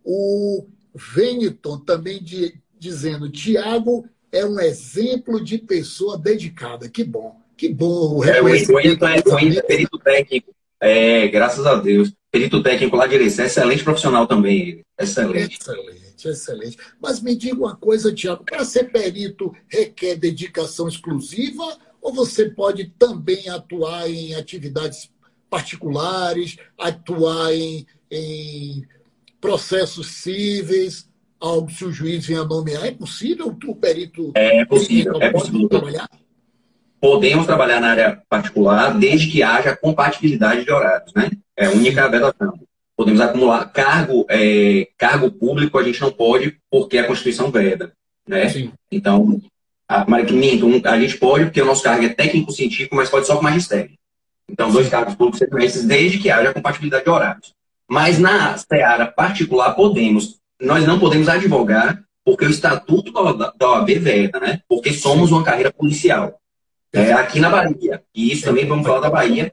O 0.05 0.67
Veniton 0.93 1.79
também 1.79 2.21
de, 2.21 2.61
dizendo, 2.77 3.31
Tiago 3.31 4.05
é 4.33 4.45
um 4.45 4.59
exemplo 4.59 5.43
de 5.43 5.57
pessoa 5.57 6.19
dedicada. 6.19 6.91
Que 6.91 7.05
bom, 7.05 7.46
que 7.57 7.69
bom. 7.69 8.19
O 8.19 8.25
é, 8.25 8.41
o 8.41 8.45
Veniton 8.45 9.09
é 9.09 9.63
perito 9.63 9.99
técnico 9.99 10.57
é, 10.81 11.27
graças 11.29 11.65
a 11.67 11.75
Deus. 11.77 12.13
Perito 12.31 12.63
técnico 12.63 12.97
lá 12.97 13.07
de 13.07 13.15
Irecê, 13.15 13.45
excelente 13.45 13.83
profissional 13.83 14.27
também. 14.27 14.83
Excelente. 14.99 15.59
Excelente, 15.59 16.29
excelente. 16.29 16.77
Mas 17.01 17.21
me 17.21 17.35
diga 17.35 17.57
uma 17.57 17.77
coisa, 17.77 18.13
Tiago, 18.13 18.45
para 18.45 18.65
ser 18.65 18.91
perito 18.93 19.55
requer 19.69 20.17
dedicação 20.17 20.87
exclusiva 20.87 21.79
ou 22.01 22.13
você 22.13 22.51
pode 22.51 22.93
também 22.99 23.49
atuar 23.49 24.09
em 24.09 24.35
atividades 24.35 25.11
particulares, 25.49 26.57
atuar 26.79 27.55
em, 27.55 27.87
em 28.11 28.85
processos 29.41 30.09
cíveis, 30.09 31.09
algo 31.41 31.71
se 31.71 31.85
o 31.85 31.93
juiz 31.93 32.27
venha 32.27 32.45
nomear? 32.45 32.85
É 32.85 32.93
possível 32.93 33.47
o 33.49 33.77
perito 33.77 34.33
é 34.35 34.65
possível, 34.67 35.21
é 35.23 35.31
possível. 35.31 35.69
trabalhar? 35.69 36.09
Podemos 37.07 37.47
trabalhar 37.47 37.81
na 37.81 37.91
área 37.91 38.23
particular 38.29 38.99
desde 38.99 39.29
que 39.29 39.41
haja 39.41 39.77
compatibilidade 39.77 40.65
de 40.65 40.73
horários, 40.73 41.13
né? 41.15 41.31
É 41.57 41.67
a 41.67 41.71
única 41.71 42.09
vedação. 42.09 42.59
Podemos 42.97 43.21
acumular 43.21 43.65
cargo, 43.67 44.27
é, 44.29 44.89
cargo 44.99 45.31
público, 45.31 45.79
a 45.79 45.85
gente 45.85 46.01
não 46.01 46.11
pode 46.11 46.59
porque 46.69 46.99
a 46.99 47.07
Constituição 47.07 47.49
veda, 47.49 47.93
né? 48.27 48.49
Sim. 48.49 48.73
Então, 48.91 49.41
a, 49.89 50.05
minto, 50.33 50.69
a 50.85 51.01
gente 51.01 51.17
pode 51.17 51.45
porque 51.45 51.63
o 51.63 51.65
nosso 51.65 51.85
cargo 51.85 52.05
é 52.05 52.09
técnico-científico, 52.09 52.97
mas 52.97 53.09
pode 53.09 53.25
só 53.29 53.37
com 53.37 53.45
magistério. 53.45 53.93
Então, 54.51 54.73
dois 54.73 54.89
cargos 54.89 55.15
públicos 55.15 55.39
sequentes 55.39 55.85
desde 55.85 56.19
que 56.19 56.29
haja 56.29 56.53
compatibilidade 56.53 57.05
de 57.05 57.11
horários. 57.11 57.55
Mas 57.89 58.19
na 58.19 58.59
seara 58.59 59.07
particular 59.07 59.75
podemos. 59.77 60.41
Nós 60.61 60.85
não 60.85 60.99
podemos 60.99 61.29
advogar 61.29 62.03
porque 62.25 62.47
o 62.47 62.51
estatuto 62.51 63.13
da 63.57 63.69
OAB 63.69 63.91
veda, 63.91 64.41
né? 64.41 64.61
Porque 64.69 64.93
somos 64.93 65.31
uma 65.31 65.45
carreira 65.45 65.73
policial. 65.73 66.41
É, 66.93 67.13
aqui 67.13 67.41
na 67.41 67.51
Bahia. 67.51 68.03
E 68.15 68.33
isso 68.33 68.45
também 68.45 68.67
vamos 68.67 68.87
falar 68.87 69.01
da 69.01 69.11
Bahia. 69.11 69.53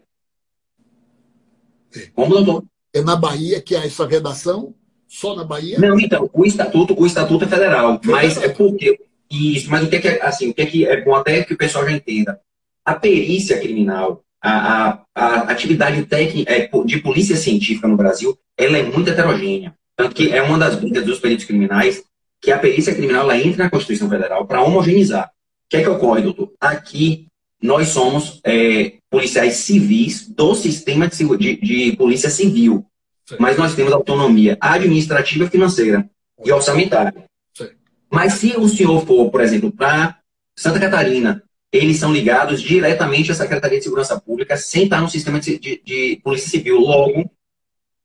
Como, 2.14 2.34
doutor? 2.34 2.64
É 2.94 3.02
na 3.02 3.16
Bahia 3.16 3.62
que 3.62 3.76
há 3.76 3.86
essa 3.86 4.08
redação? 4.08 4.74
Só 5.08 5.36
na 5.36 5.44
Bahia? 5.44 5.78
Não, 5.80 6.00
então, 6.00 6.30
o 6.34 6.46
estatuto, 6.46 7.00
o 7.00 7.06
estatuto 7.06 7.46
é 7.46 7.48
federal, 7.48 8.00
mas 8.04 8.38
é 8.38 8.50
porque 8.50 9.00
isso, 9.30 9.70
mas 9.70 9.84
o 9.84 9.90
que 9.90 9.96
é, 9.98 10.00
que 10.00 10.08
é 10.08 10.26
assim, 10.26 10.50
o 10.50 10.54
que 10.54 10.62
é 10.62 10.66
que 10.66 10.86
é 10.86 11.02
bom 11.02 11.16
até 11.16 11.44
que 11.44 11.54
o 11.54 11.58
pessoal 11.58 11.86
já 11.86 11.92
entenda. 11.92 12.40
A 12.86 12.96
perícia 12.96 13.60
criminal, 13.60 14.24
a, 14.42 14.90
a, 14.90 15.06
a 15.16 15.40
atividade 15.52 16.04
técnica 16.06 16.52
é, 16.52 16.70
de 16.86 16.98
polícia 17.00 17.36
científica 17.36 17.88
no 17.88 17.98
Brasil, 17.98 18.38
ela 18.58 18.78
é 18.78 18.84
muito 18.84 19.10
heterogênea. 19.10 19.74
Tanto 19.96 20.16
que 20.16 20.32
é 20.32 20.42
uma 20.42 20.58
das 20.58 20.76
brigas 20.76 21.06
dos 21.06 21.20
peritos 21.20 21.46
criminais 21.46 22.04
que 22.42 22.52
a 22.52 22.60
perícia 22.60 22.94
criminal 22.94 23.24
ela 23.24 23.38
entra 23.38 23.64
na 23.64 23.70
Constituição 23.70 24.10
Federal 24.10 24.46
para 24.46 24.62
homogeneizar. 24.62 25.32
O 25.74 25.76
que 25.76 25.78
é 25.78 25.84
que 25.86 25.90
ocorre, 25.90 26.22
doutor? 26.22 26.54
Aqui 26.62 27.26
nós 27.60 27.88
somos 27.88 28.40
é, 28.44 28.94
policiais 29.10 29.56
civis 29.56 30.28
do 30.30 30.54
sistema 30.54 31.08
de, 31.08 31.26
de, 31.36 31.56
de 31.56 31.96
polícia 31.98 32.30
civil. 32.30 32.86
Sim. 33.28 33.38
Mas 33.40 33.58
nós 33.58 33.74
temos 33.74 33.92
autonomia 33.92 34.56
administrativa, 34.62 35.50
financeira 35.50 36.08
e 36.46 36.52
orçamentária. 36.52 37.26
Sim. 37.58 37.70
Mas 38.08 38.34
se 38.34 38.54
o 38.56 38.70
senhor 38.70 39.04
for, 39.04 39.32
por 39.32 39.42
exemplo, 39.42 39.72
para 39.72 40.20
Santa 40.56 40.80
Catarina, 40.80 41.42
eles 41.72 41.98
são 41.98 42.14
ligados 42.14 42.62
diretamente 42.62 43.32
à 43.32 43.34
Secretaria 43.34 43.80
de 43.80 43.84
Segurança 43.84 44.22
Pública 44.22 44.56
sem 44.56 44.84
estar 44.84 45.02
no 45.02 45.10
sistema 45.10 45.40
de, 45.40 45.58
de, 45.58 45.82
de 45.84 46.22
polícia 46.24 46.52
civil. 46.52 46.82
Logo, 46.82 47.28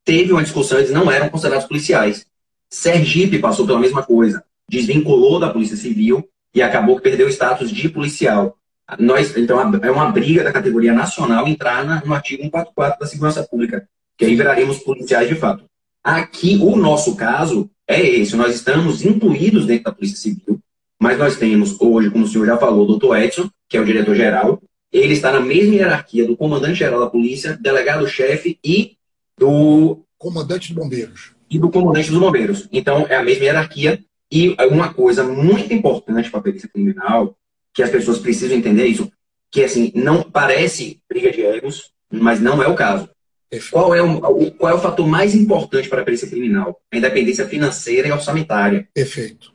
teve 0.06 0.32
uma 0.32 0.42
discussão, 0.42 0.78
eles 0.78 0.90
não 0.90 1.12
eram 1.12 1.28
considerados 1.28 1.68
policiais. 1.68 2.25
Sergipe 2.70 3.38
passou 3.38 3.66
pela 3.66 3.78
mesma 3.78 4.02
coisa. 4.02 4.42
Desvinculou 4.66 5.38
da 5.38 5.50
Polícia 5.50 5.76
Civil 5.76 6.26
e 6.59 6.62
acabou 6.62 6.97
que 6.97 7.03
perdeu 7.03 7.27
o 7.27 7.31
status 7.31 7.71
de 7.71 7.88
policial. 7.88 8.57
Nós, 8.99 9.37
então, 9.37 9.61
é 9.61 9.91
uma 9.91 10.11
briga 10.11 10.43
da 10.43 10.53
categoria 10.53 10.93
nacional 10.93 11.47
entrar 11.47 11.85
na, 11.85 12.03
no 12.05 12.12
artigo 12.12 12.43
144 12.43 12.99
da 12.99 13.07
Segurança 13.07 13.45
Pública, 13.45 13.88
que 14.17 14.25
aí 14.25 14.35
viraremos 14.35 14.79
policiais 14.79 15.29
de 15.29 15.37
fato. 15.37 15.65
Aqui, 16.03 16.59
o 16.61 16.75
nosso 16.75 17.15
caso 17.15 17.71
é 17.87 18.00
esse. 18.00 18.35
Nós 18.35 18.55
estamos 18.55 19.05
incluídos 19.05 19.67
dentro 19.67 19.85
da 19.85 19.93
Polícia 19.93 20.17
Civil, 20.17 20.59
mas 20.99 21.17
nós 21.17 21.37
temos 21.37 21.81
hoje, 21.81 22.11
como 22.11 22.25
o 22.25 22.29
senhor 22.29 22.47
já 22.47 22.57
falou, 22.57 22.85
o 22.85 22.87
doutor 22.87 23.17
Edson, 23.19 23.49
que 23.69 23.77
é 23.77 23.81
o 23.81 23.85
diretor-geral. 23.85 24.61
Ele 24.91 25.12
está 25.12 25.31
na 25.31 25.41
mesma 25.41 25.75
hierarquia 25.75 26.27
do 26.27 26.37
comandante-geral 26.37 26.99
da 26.99 27.11
polícia, 27.11 27.57
delegado-chefe 27.61 28.59
e 28.65 28.97
do. 29.37 30.03
Comandante 30.17 30.69
de 30.69 30.75
bombeiros. 30.75 31.33
E 31.49 31.59
do 31.59 31.71
comandante 31.71 32.11
dos 32.11 32.19
bombeiros. 32.19 32.69
Então, 32.73 33.07
é 33.09 33.15
a 33.15 33.23
mesma 33.23 33.45
hierarquia. 33.45 34.03
E 34.30 34.54
uma 34.70 34.92
coisa 34.92 35.25
muito 35.25 35.73
importante 35.73 36.30
para 36.30 36.40
a 36.40 36.42
perícia 36.42 36.68
criminal 36.68 37.37
que 37.73 37.82
as 37.82 37.90
pessoas 37.90 38.18
precisam 38.18 38.56
entender 38.56 38.87
isso, 38.87 39.11
que 39.50 39.64
assim, 39.64 39.92
não 39.94 40.23
parece 40.23 41.00
briga 41.08 41.30
de 41.30 41.42
egos, 41.42 41.92
mas 42.11 42.40
não 42.40 42.62
é 42.62 42.68
o 42.68 42.75
caso. 42.75 43.08
Qual 43.70 43.94
é 43.94 44.02
o, 44.02 44.50
qual 44.52 44.73
é 44.73 44.75
o 44.75 44.80
fator 44.80 45.06
mais 45.06 45.35
importante 45.35 45.88
para 45.88 46.02
a 46.02 46.04
perícia 46.04 46.28
criminal? 46.28 46.78
A 46.92 46.97
independência 46.97 47.47
financeira 47.47 48.08
e 48.08 48.12
orçamentária. 48.12 48.87
Perfeito. 48.92 49.52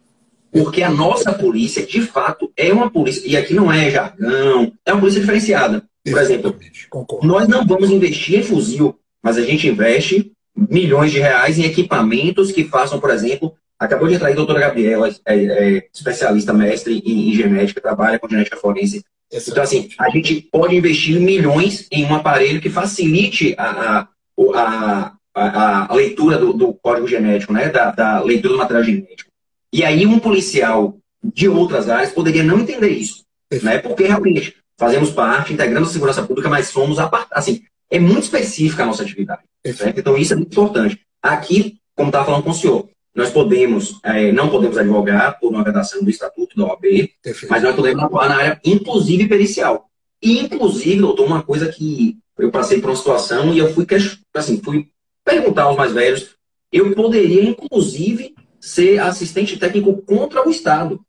Porque 0.51 0.81
a 0.81 0.89
nossa 0.89 1.33
polícia, 1.33 1.85
de 1.85 2.01
fato, 2.01 2.51
é 2.55 2.71
uma 2.71 2.89
polícia, 2.89 3.23
e 3.25 3.35
aqui 3.35 3.53
não 3.53 3.71
é 3.71 3.89
jargão, 3.89 4.71
é 4.85 4.93
uma 4.93 4.99
polícia 4.99 5.21
diferenciada. 5.21 5.83
Por 6.03 6.19
exemplo, 6.19 6.55
Concordo. 6.89 7.27
nós 7.27 7.47
não 7.47 7.65
vamos 7.65 7.89
investir 7.89 8.39
em 8.39 8.43
fuzil, 8.43 8.99
mas 9.21 9.37
a 9.37 9.41
gente 9.41 9.67
investe 9.67 10.31
milhões 10.55 11.11
de 11.11 11.19
reais 11.19 11.57
em 11.57 11.63
equipamentos 11.63 12.51
que 12.51 12.65
façam, 12.65 12.99
por 12.99 13.09
exemplo, 13.09 13.55
Acabou 13.83 14.07
de 14.07 14.13
entrar 14.13 14.27
aí 14.27 14.33
a 14.33 14.37
doutora 14.37 14.61
Gabriela, 14.61 15.09
é, 15.25 15.35
é, 15.35 15.87
especialista, 15.93 16.53
mestre 16.53 17.01
em, 17.05 17.29
em, 17.29 17.33
genética, 17.33 17.81
trabalha 17.81 18.17
com 18.17 18.29
genética 18.29 18.55
forense. 18.55 19.03
Exato. 19.29 19.51
Então, 19.51 19.63
assim, 19.63 19.89
a 19.99 20.09
gente 20.09 20.41
pode 20.49 20.73
investir 20.73 21.19
milhões 21.19 21.85
em 21.91 22.05
um 22.05 22.15
aparelho 22.15 22.61
que 22.61 22.69
facilite 22.69 23.53
a, 23.57 24.07
a, 24.55 25.13
a, 25.35 25.91
a 25.91 25.93
leitura 25.93 26.37
do, 26.37 26.53
do, 26.53 26.73
código 26.75 27.07
genético, 27.07 27.51
né? 27.51 27.67
Da, 27.67 27.91
da, 27.91 28.21
leitura 28.21 28.53
do 28.53 28.57
material 28.57 28.85
genético. 28.85 29.29
E 29.71 29.83
aí 29.83 30.05
um 30.05 30.17
policial 30.17 30.97
de 31.21 31.49
outras 31.49 31.89
áreas 31.89 32.11
poderia 32.11 32.43
não 32.43 32.59
entender 32.59 32.89
isso, 32.89 33.25
né? 33.63 33.79
Porque 33.79 34.05
realmente 34.05 34.55
fazemos 34.79 35.11
parte, 35.11 35.51
integramos 35.51 35.89
a 35.89 35.91
segurança 35.91 36.23
pública, 36.23 36.47
mas 36.47 36.67
somos 36.67 36.99
apartados. 36.99 37.37
Assim, 37.37 37.63
é 37.89 37.99
muito 37.99 38.23
específica 38.23 38.83
a 38.83 38.85
nossa 38.85 39.03
atividade. 39.03 39.41
Então 39.65 40.17
isso 40.17 40.31
é 40.31 40.35
muito 40.37 40.51
importante. 40.51 41.01
Aqui, 41.21 41.79
como 41.95 42.09
estava 42.09 42.25
falando 42.25 42.43
com 42.43 42.51
o 42.51 42.53
senhor, 42.53 42.87
nós 43.15 43.29
podemos, 43.29 43.99
é, 44.03 44.31
não 44.31 44.49
podemos 44.49 44.77
advogar 44.77 45.39
por 45.39 45.51
uma 45.51 45.63
vedação 45.63 46.03
do 46.03 46.09
Estatuto 46.09 46.57
da 46.57 46.65
OAB, 46.65 47.11
Perfeito. 47.21 47.51
mas 47.51 47.61
nós 47.61 47.75
podemos 47.75 48.03
atuar 48.03 48.29
na 48.29 48.35
área, 48.37 48.61
inclusive 48.65 49.27
pericial. 49.27 49.89
E, 50.21 50.39
inclusive, 50.39 51.01
doutor, 51.01 51.25
uma 51.25 51.43
coisa 51.43 51.67
que 51.67 52.17
eu 52.37 52.49
passei 52.49 52.81
por 52.81 52.89
uma 52.89 52.95
situação 52.95 53.53
e 53.53 53.59
eu 53.59 53.71
fui, 53.73 53.85
assim, 54.33 54.59
fui 54.63 54.87
perguntar 55.23 55.63
aos 55.63 55.77
mais 55.77 55.91
velhos, 55.91 56.35
eu 56.71 56.93
poderia, 56.95 57.43
inclusive, 57.43 58.33
ser 58.59 58.99
assistente 58.99 59.57
técnico 59.57 60.01
contra 60.01 60.47
o 60.47 60.49
Estado. 60.49 60.99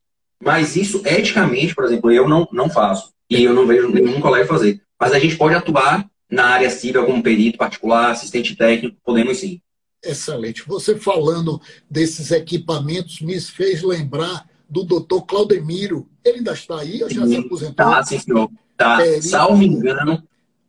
Mas 0.42 0.76
isso, 0.76 1.00
eticamente, 1.06 1.74
por 1.74 1.84
exemplo, 1.84 2.10
eu 2.10 2.28
não, 2.28 2.46
não 2.52 2.68
faço. 2.68 3.12
E 3.30 3.42
eu 3.42 3.54
não 3.54 3.66
vejo 3.66 3.88
nenhum 3.88 4.20
colega 4.20 4.46
fazer. 4.46 4.82
Mas 5.00 5.12
a 5.12 5.18
gente 5.18 5.36
pode 5.36 5.54
atuar 5.54 6.06
na 6.30 6.46
área 6.46 6.68
civil 6.68 7.06
como 7.06 7.22
perito 7.22 7.56
particular, 7.56 8.10
assistente 8.10 8.54
técnico, 8.56 8.96
podemos 9.02 9.38
sim. 9.38 9.60
Excelente. 10.04 10.66
Você 10.66 10.96
falando 10.96 11.60
desses 11.88 12.30
equipamentos 12.30 13.20
me 13.20 13.40
fez 13.40 13.82
lembrar 13.82 14.46
do 14.68 14.84
doutor 14.84 15.22
Claudemiro. 15.22 16.08
Ele 16.24 16.38
ainda 16.38 16.52
está 16.52 16.80
aí 16.80 17.02
ou 17.02 17.10
já 17.10 17.26
se 17.26 17.36
aposentou? 17.36 17.74
Tá, 17.74 18.02
sim, 18.02 18.18
senhor. 18.18 18.50
Tá. 18.76 19.06
É, 19.06 19.20
salvo 19.20 19.62
engano, 19.62 20.22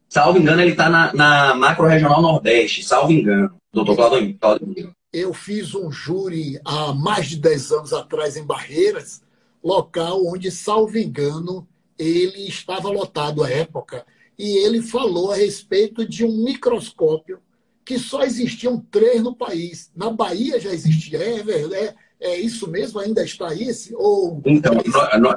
salvo 0.07 0.37
engano, 0.37 0.61
ele 0.61 0.71
está 0.71 0.89
na, 0.89 1.13
na 1.13 1.55
macro 1.55 1.87
regional 1.87 2.21
Nordeste, 2.21 2.83
salvo 2.83 3.11
engano, 3.11 3.55
doutor 3.73 3.95
Claudemiro. 4.39 4.93
Eu 5.11 5.33
fiz 5.33 5.73
um 5.73 5.91
júri 5.91 6.59
há 6.63 6.93
mais 6.93 7.27
de 7.27 7.37
10 7.37 7.71
anos 7.71 7.93
atrás 7.93 8.37
em 8.37 8.45
Barreiras, 8.45 9.23
local 9.63 10.25
onde, 10.27 10.51
salvo 10.51 10.97
engano, 10.97 11.67
ele 11.97 12.47
estava 12.47 12.89
lotado 12.89 13.43
à 13.43 13.49
época. 13.49 14.05
E 14.37 14.57
ele 14.65 14.81
falou 14.81 15.31
a 15.31 15.35
respeito 15.35 16.07
de 16.07 16.25
um 16.25 16.43
microscópio 16.43 17.39
que 17.85 17.99
só 17.99 18.23
existiam 18.23 18.83
três 18.89 19.21
no 19.21 19.35
país. 19.35 19.91
Na 19.95 20.09
Bahia 20.09 20.59
já 20.59 20.71
existia. 20.71 21.19
É, 21.19 21.39
é, 21.39 21.93
é 22.19 22.39
isso 22.39 22.67
mesmo? 22.69 22.99
Ainda 22.99 23.23
está 23.23 23.53
isso? 23.53 23.93
Ou 23.95 24.41
então, 24.45 24.73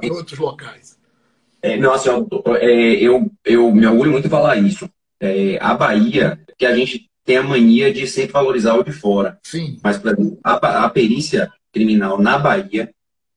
em 0.02 0.10
outros 0.10 0.38
locais? 0.38 0.98
É, 1.60 1.76
não, 1.76 1.92
assim, 1.92 2.08
é, 2.60 2.94
eu, 2.94 3.30
eu 3.44 3.70
me 3.72 3.86
orgulho 3.86 4.12
muito 4.12 4.26
em 4.26 4.30
falar 4.30 4.56
isso. 4.56 4.88
É, 5.20 5.58
a 5.60 5.74
Bahia, 5.74 6.40
que 6.56 6.64
a 6.64 6.74
gente 6.74 7.10
tem 7.24 7.36
a 7.36 7.42
mania 7.42 7.92
de 7.92 8.06
sempre 8.06 8.32
valorizar 8.32 8.74
o 8.74 8.82
de 8.82 8.92
fora. 8.92 9.38
Sim. 9.42 9.78
Mas, 9.82 9.98
por 9.98 10.12
exemplo, 10.12 10.38
a, 10.42 10.84
a 10.84 10.90
perícia 10.90 11.52
criminal 11.72 12.18
na 12.18 12.38
Bahia 12.38 12.90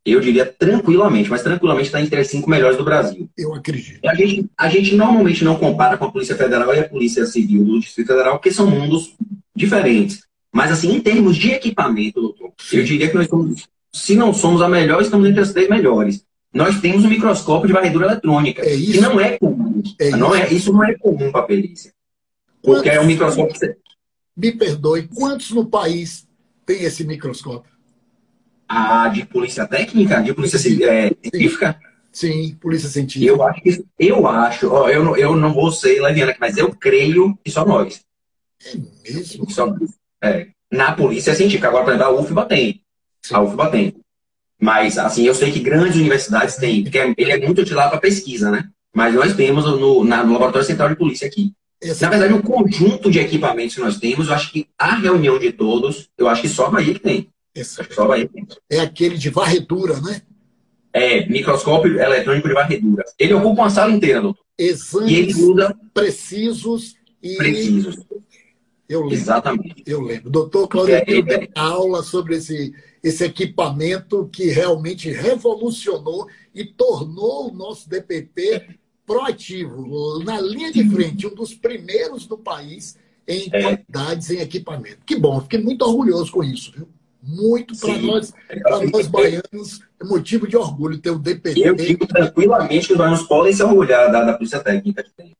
eu 0.05 0.19
diria 0.19 0.45
tranquilamente, 0.45 1.29
mas 1.29 1.43
tranquilamente 1.43 1.87
está 1.87 2.01
entre 2.01 2.19
as 2.19 2.27
cinco 2.27 2.49
melhores 2.49 2.77
do 2.77 2.83
Brasil. 2.83 3.29
Eu 3.37 3.53
acredito. 3.53 3.99
A 4.05 4.15
gente, 4.15 4.49
a 4.57 4.69
gente 4.69 4.95
normalmente 4.95 5.43
não 5.43 5.55
compara 5.57 5.97
com 5.97 6.05
a 6.05 6.11
Polícia 6.11 6.35
Federal 6.35 6.73
e 6.73 6.79
a 6.79 6.89
Polícia 6.89 7.25
Civil 7.25 7.63
do 7.63 7.79
Distrito 7.79 8.07
Federal, 8.07 8.33
porque 8.33 8.51
são 8.51 8.67
mundos 8.67 9.13
diferentes. 9.55 10.23
Mas, 10.51 10.71
assim, 10.71 10.95
em 10.95 10.99
termos 10.99 11.37
de 11.37 11.51
equipamento, 11.51 12.21
doutor, 12.21 12.51
eu 12.73 12.83
diria 12.83 13.07
que 13.07 13.15
nós 13.15 13.27
somos, 13.27 13.67
se 13.93 14.15
não 14.15 14.33
somos 14.33 14.61
a 14.61 14.67
melhor, 14.67 15.01
estamos 15.01 15.29
entre 15.29 15.41
as 15.41 15.53
três 15.53 15.69
melhores. 15.69 16.25
Nós 16.53 16.81
temos 16.81 17.05
um 17.05 17.09
microscópio 17.09 17.67
de 17.67 17.73
varredura 17.73 18.07
eletrônica, 18.07 18.61
é 18.61 18.73
isso? 18.73 18.93
que 18.93 18.99
não 18.99 19.19
é 19.19 19.37
comum. 19.37 19.81
É 19.99 20.09
não 20.09 20.35
isso? 20.35 20.43
É, 20.43 20.53
isso 20.53 20.73
não 20.73 20.83
é 20.83 20.97
comum 20.97 21.31
para 21.31 21.41
a 21.41 21.45
perícia. 21.45 21.93
Porque 22.61 22.89
quantos, 22.89 22.97
é 22.97 23.01
um 23.01 23.05
microscópio. 23.05 23.75
Me 24.35 24.51
perdoe, 24.51 25.07
quantos 25.07 25.51
no 25.51 25.65
país 25.65 26.27
tem 26.65 26.83
esse 26.83 27.05
microscópio? 27.05 27.71
A 28.71 29.07
de 29.09 29.25
polícia 29.25 29.67
técnica, 29.67 30.21
de 30.21 30.33
polícia 30.33 30.57
é, 30.57 31.11
científica? 31.21 31.79
Sim, 32.11 32.55
polícia 32.61 32.89
científica. 32.89 33.31
Eu 33.31 33.43
acho 33.43 33.61
que 33.61 33.85
eu 33.99 34.27
acho, 34.27 34.71
ó, 34.71 34.89
eu, 34.89 35.03
não, 35.03 35.17
eu 35.17 35.35
não 35.35 35.53
vou 35.53 35.71
ser 35.71 36.01
leviana 36.01 36.35
mas 36.39 36.57
eu 36.57 36.69
creio 36.75 37.37
que 37.43 37.51
só 37.51 37.65
nós. 37.65 38.01
É 38.65 38.77
mesmo? 39.11 39.49
Só, 39.49 39.73
é, 40.23 40.47
na 40.71 40.93
polícia 40.93 41.35
científica. 41.35 41.67
Agora, 41.67 41.83
por 41.83 41.93
exemplo, 41.93 42.07
a 42.07 42.21
UFBA 42.21 42.45
tem. 42.45 42.81
Sim. 43.21 43.35
A 43.35 43.41
UFBA 43.41 43.69
tem. 43.69 43.95
Mas, 44.59 44.97
assim, 44.97 45.23
eu 45.23 45.33
sei 45.33 45.51
que 45.51 45.59
grandes 45.59 45.95
universidades 45.95 46.55
têm, 46.55 46.83
porque 46.83 46.97
ele 47.17 47.31
é 47.31 47.39
muito 47.39 47.61
utilizado 47.61 47.89
para 47.89 47.99
pesquisa, 47.99 48.51
né? 48.51 48.69
Mas 48.93 49.15
nós 49.15 49.33
temos 49.33 49.65
no, 49.65 50.03
na, 50.03 50.23
no 50.23 50.33
Laboratório 50.33 50.67
Central 50.67 50.89
de 50.89 50.95
Polícia 50.95 51.27
aqui. 51.27 51.51
Na 51.99 52.09
verdade, 52.09 52.33
o 52.33 52.43
conjunto 52.43 53.09
de 53.09 53.19
equipamentos 53.19 53.73
que 53.73 53.81
nós 53.81 53.97
temos, 53.97 54.27
eu 54.27 54.35
acho 54.35 54.51
que 54.51 54.67
a 54.77 54.95
reunião 54.95 55.39
de 55.39 55.51
todos, 55.51 56.09
eu 56.15 56.27
acho 56.27 56.43
que 56.43 56.49
só 56.49 56.67
a 56.67 56.69
Bahia 56.69 56.93
que 56.93 56.99
tem. 56.99 57.30
Esse 57.53 57.81
é 58.69 58.79
aquele 58.79 59.17
de 59.17 59.29
varredura, 59.29 59.99
né? 59.99 60.21
É, 60.93 61.27
microscópio 61.27 61.99
eletrônico 61.99 62.47
de 62.47 62.53
varredura. 62.53 63.03
Ele 63.17 63.33
ocupa 63.33 63.61
uma 63.61 63.69
sala 63.69 63.91
inteira, 63.91 64.21
doutor. 64.21 64.43
Exames 64.57 65.11
e 65.11 65.15
ele 65.15 65.33
muda 65.33 65.77
precisos 65.93 66.95
e. 67.21 67.35
Precisos. 67.35 67.97
Eu 68.87 69.01
lembro. 69.01 69.15
Exatamente. 69.15 69.83
Eu 69.85 70.01
lembro. 70.01 70.29
Doutor 70.29 70.67
Claudio 70.67 70.95
é, 70.95 71.03
é, 71.03 71.49
aula 71.55 72.03
sobre 72.03 72.35
esse, 72.35 72.73
esse 73.01 73.23
equipamento 73.23 74.29
que 74.31 74.47
realmente 74.49 75.09
revolucionou 75.09 76.27
e 76.53 76.65
tornou 76.65 77.49
o 77.49 77.53
nosso 77.53 77.89
DPP 77.89 78.77
proativo, 79.05 80.23
na 80.23 80.39
linha 80.39 80.71
de 80.71 80.87
frente, 80.89 81.27
um 81.27 81.33
dos 81.33 81.53
primeiros 81.53 82.25
do 82.25 82.37
país 82.37 82.97
em 83.27 83.49
é. 83.51 83.61
qualidades, 83.61 84.29
em 84.29 84.39
equipamento. 84.39 84.99
Que 85.05 85.15
bom, 85.15 85.41
fiquei 85.41 85.59
muito 85.59 85.83
orgulhoso 85.83 86.31
com 86.31 86.43
isso, 86.43 86.71
viu? 86.71 86.87
Muito 87.21 87.77
para 87.77 87.97
nós, 87.99 88.33
nós 88.91 89.07
baianos, 89.07 89.81
é 89.99 90.05
motivo 90.05 90.47
de 90.47 90.57
orgulho 90.57 90.97
ter 90.97 91.11
o 91.11 91.19
DPT. 91.19 91.61
Eu 91.61 91.75
digo 91.75 92.07
tranquilamente 92.07 92.87
que 92.87 92.93
os 92.93 92.97
baianos 92.97 93.23
podem 93.23 93.53
se 93.53 93.61
orgulhar 93.61 94.11
da, 94.11 94.23
da 94.23 94.33
polícia 94.33 94.59
técnica 94.59 95.03
que 95.03 95.11
tem. 95.11 95.35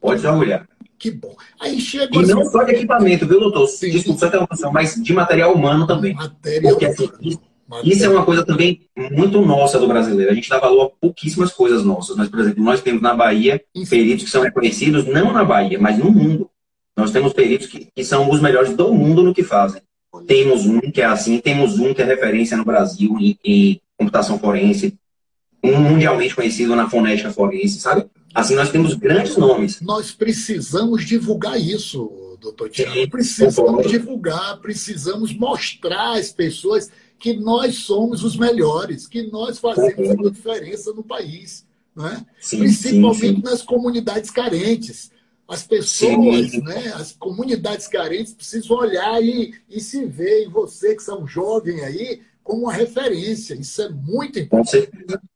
Pode 0.00 0.20
se 0.20 0.26
orgulhar. 0.26 0.66
Que 0.98 1.10
bom. 1.12 1.34
Aí 1.60 1.80
chega. 1.80 2.10
E 2.12 2.26
não 2.26 2.44
só 2.44 2.62
de 2.64 2.72
equipamento, 2.72 3.26
viu, 3.26 3.40
doutor? 3.40 3.66
Sim. 3.68 3.90
Desculpa, 3.90 4.20
só 4.20 4.26
interrupção, 4.26 4.72
mas 4.72 4.94
de 4.94 5.12
material 5.14 5.54
humano 5.54 5.86
também. 5.86 6.14
Material 6.14 6.72
Porque, 6.72 6.86
assim, 6.86 7.08
isso, 7.22 7.40
isso 7.84 8.04
é 8.04 8.08
uma 8.08 8.24
coisa 8.24 8.44
também 8.44 8.82
muito 9.12 9.40
nossa 9.40 9.78
do 9.78 9.86
brasileiro. 9.86 10.32
A 10.32 10.34
gente 10.34 10.50
dá 10.50 10.58
valor 10.58 10.86
a 10.86 11.00
pouquíssimas 11.00 11.52
coisas 11.52 11.84
nossas. 11.84 12.16
Mas, 12.16 12.28
por 12.28 12.40
exemplo, 12.40 12.62
nós 12.62 12.82
temos 12.82 13.00
na 13.00 13.14
Bahia 13.14 13.62
peritos 13.88 14.24
que 14.24 14.30
são 14.30 14.42
reconhecidos 14.42 15.06
não 15.06 15.32
na 15.32 15.44
Bahia, 15.44 15.78
mas 15.78 15.96
no 15.96 16.10
mundo. 16.10 16.50
Nós 16.96 17.12
temos 17.12 17.32
peritos 17.32 17.68
que, 17.68 17.88
que 17.94 18.04
são 18.04 18.28
os 18.28 18.40
melhores 18.40 18.74
do 18.74 18.92
mundo 18.92 19.22
no 19.22 19.32
que 19.32 19.42
fazem. 19.42 19.80
Temos 20.26 20.66
um 20.66 20.80
que 20.80 21.00
é 21.00 21.04
assim, 21.04 21.38
temos 21.38 21.78
um 21.78 21.94
que 21.94 22.02
é 22.02 22.04
referência 22.04 22.56
no 22.56 22.64
Brasil 22.64 23.16
em, 23.20 23.38
em 23.44 23.80
computação 23.96 24.38
forense, 24.38 24.98
um 25.62 25.78
mundialmente 25.78 26.34
conhecido 26.34 26.74
na 26.74 26.88
fonética 26.88 27.30
forense, 27.30 27.80
sabe? 27.80 28.06
Assim, 28.34 28.54
nós 28.54 28.70
temos 28.70 28.94
grandes 28.94 29.36
nomes. 29.36 29.80
Nós 29.80 30.12
precisamos 30.12 31.04
divulgar 31.04 31.60
isso, 31.60 32.36
doutor 32.40 32.70
Tiago. 32.70 33.10
Precisamos 33.10 33.90
divulgar, 33.90 34.58
precisamos 34.60 35.32
mostrar 35.32 36.16
às 36.16 36.32
pessoas 36.32 36.90
que 37.18 37.34
nós 37.34 37.76
somos 37.76 38.24
os 38.24 38.36
melhores, 38.36 39.06
que 39.06 39.24
nós 39.24 39.58
fazemos 39.58 40.08
uma 40.10 40.30
diferença 40.30 40.92
no 40.92 41.02
país. 41.02 41.66
Né? 41.94 42.24
Sim, 42.40 42.60
Principalmente 42.60 43.20
sim, 43.20 43.34
sim. 43.36 43.42
nas 43.42 43.62
comunidades 43.62 44.30
carentes. 44.30 45.10
As 45.50 45.64
pessoas, 45.64 46.52
né, 46.62 46.92
as 46.94 47.10
comunidades 47.10 47.88
carentes 47.88 48.32
precisam 48.32 48.76
olhar 48.76 49.20
e, 49.20 49.52
e 49.68 49.80
se 49.80 50.06
ver 50.06 50.44
em 50.44 50.48
você, 50.48 50.94
que 50.94 51.02
são 51.02 51.26
jovem 51.26 51.80
aí, 51.80 52.22
como 52.44 52.62
uma 52.62 52.72
referência. 52.72 53.54
Isso 53.54 53.82
é 53.82 53.88
muito 53.88 54.38
importante. 54.38 54.88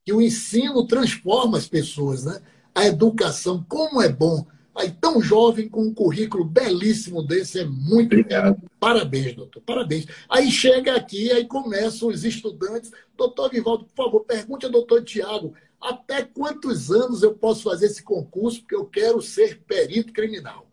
Que 0.07 0.13
o 0.13 0.23
ensino 0.23 0.87
transforma 0.87 1.59
as 1.59 1.67
pessoas, 1.67 2.25
né? 2.25 2.41
A 2.73 2.87
educação, 2.87 3.67
como 3.69 4.01
é 4.01 4.09
bom. 4.09 4.47
Aí, 4.73 4.93
tão 4.93 5.21
jovem, 5.21 5.69
com 5.69 5.83
um 5.83 5.93
currículo 5.93 6.45
belíssimo 6.45 7.21
desse, 7.21 7.59
é 7.59 7.65
muito 7.65 8.15
Obrigado. 8.15 8.63
Parabéns, 8.79 9.35
doutor, 9.35 9.63
parabéns. 9.63 10.07
Aí 10.29 10.49
chega 10.49 10.95
aqui, 10.95 11.33
aí 11.33 11.45
começam 11.45 12.09
os 12.09 12.25
estudantes. 12.25 12.93
Doutor 13.17 13.51
Vivaldo, 13.51 13.85
por 13.87 14.05
favor, 14.05 14.21
pergunte 14.21 14.65
ao 14.65 14.71
doutor 14.71 15.03
Tiago 15.03 15.55
até 15.85 16.23
quantos 16.23 16.91
anos 16.91 17.23
eu 17.23 17.35
posso 17.35 17.63
fazer 17.63 17.87
esse 17.87 18.03
concurso, 18.03 18.61
porque 18.61 18.75
eu 18.75 18.87
quero 18.87 19.21
ser 19.21 19.61
perito 19.67 20.13
criminal. 20.13 20.67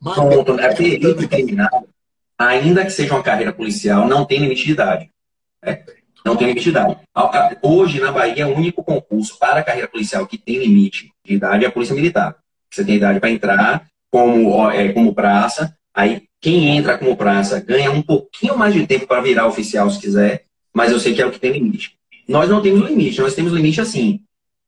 Mas, 0.00 0.16
Pronto, 0.16 0.58
é 0.58 0.74
perito 0.74 1.28
criminal, 1.28 1.86
ainda 2.36 2.84
que 2.84 2.90
seja 2.90 3.14
uma 3.14 3.22
carreira 3.22 3.52
policial, 3.52 4.08
não 4.08 4.24
tem 4.24 4.40
limite 4.40 4.64
de 4.64 4.72
idade. 4.72 5.10
Né? 5.64 5.84
Não 6.24 6.36
tem 6.36 6.48
limite 6.48 6.64
de 6.64 6.70
idade. 6.70 6.96
Hoje, 7.62 8.00
na 8.00 8.10
Bahia, 8.10 8.48
o 8.48 8.56
único 8.56 8.82
concurso 8.82 9.38
para 9.38 9.60
a 9.60 9.64
carreira 9.64 9.88
policial 9.88 10.26
que 10.26 10.36
tem 10.36 10.58
limite 10.58 11.12
de 11.24 11.34
idade 11.34 11.64
é 11.64 11.68
a 11.68 11.72
Polícia 11.72 11.94
Militar. 11.94 12.36
Você 12.68 12.84
tem 12.84 12.96
idade 12.96 13.20
para 13.20 13.30
entrar 13.30 13.86
como, 14.10 14.70
é, 14.70 14.92
como 14.92 15.14
praça, 15.14 15.76
aí 15.94 16.24
quem 16.40 16.76
entra 16.76 16.98
como 16.98 17.16
praça 17.16 17.60
ganha 17.60 17.90
um 17.92 18.02
pouquinho 18.02 18.58
mais 18.58 18.74
de 18.74 18.86
tempo 18.86 19.06
para 19.06 19.20
virar 19.20 19.46
oficial 19.46 19.88
se 19.88 20.00
quiser, 20.00 20.46
mas 20.74 20.90
eu 20.90 20.98
sei 20.98 21.14
que 21.14 21.22
é 21.22 21.26
o 21.26 21.30
que 21.30 21.38
tem 21.38 21.52
limite. 21.52 21.96
Nós 22.28 22.48
não 22.48 22.60
temos 22.60 22.88
limite, 22.88 23.20
nós 23.20 23.34
temos 23.34 23.52
limite 23.52 23.80
assim, 23.80 24.20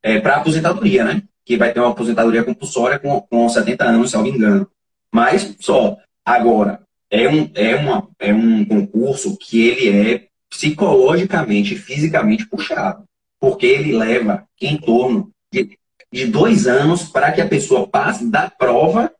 é, 0.04 0.20
para 0.20 0.36
aposentadoria, 0.36 1.02
né? 1.02 1.22
Que 1.46 1.56
vai 1.56 1.72
ter 1.72 1.80
uma 1.80 1.90
aposentadoria 1.90 2.44
compulsória 2.44 2.98
com, 2.98 3.22
com 3.22 3.48
70 3.48 3.84
anos, 3.84 4.10
se 4.10 4.16
eu 4.16 4.22
não 4.22 4.30
me 4.30 4.36
engano. 4.36 4.68
Mas 5.10 5.56
só. 5.58 5.96
Agora, 6.22 6.80
é 7.10 7.28
um, 7.28 7.50
é, 7.54 7.74
uma, 7.76 8.08
é 8.18 8.32
um 8.32 8.64
concurso 8.64 9.36
que 9.38 9.66
ele 9.66 10.12
é 10.12 10.26
psicologicamente 10.50 11.74
fisicamente 11.74 12.46
puxado. 12.46 13.04
Porque 13.40 13.66
ele 13.66 13.96
leva 13.96 14.44
em 14.60 14.76
torno 14.76 15.30
de, 15.50 15.78
de 16.12 16.26
dois 16.26 16.66
anos 16.66 17.04
para 17.04 17.32
que 17.32 17.40
a 17.40 17.48
pessoa 17.48 17.86
passe 17.86 18.30
da 18.30 18.50
prova, 18.50 19.10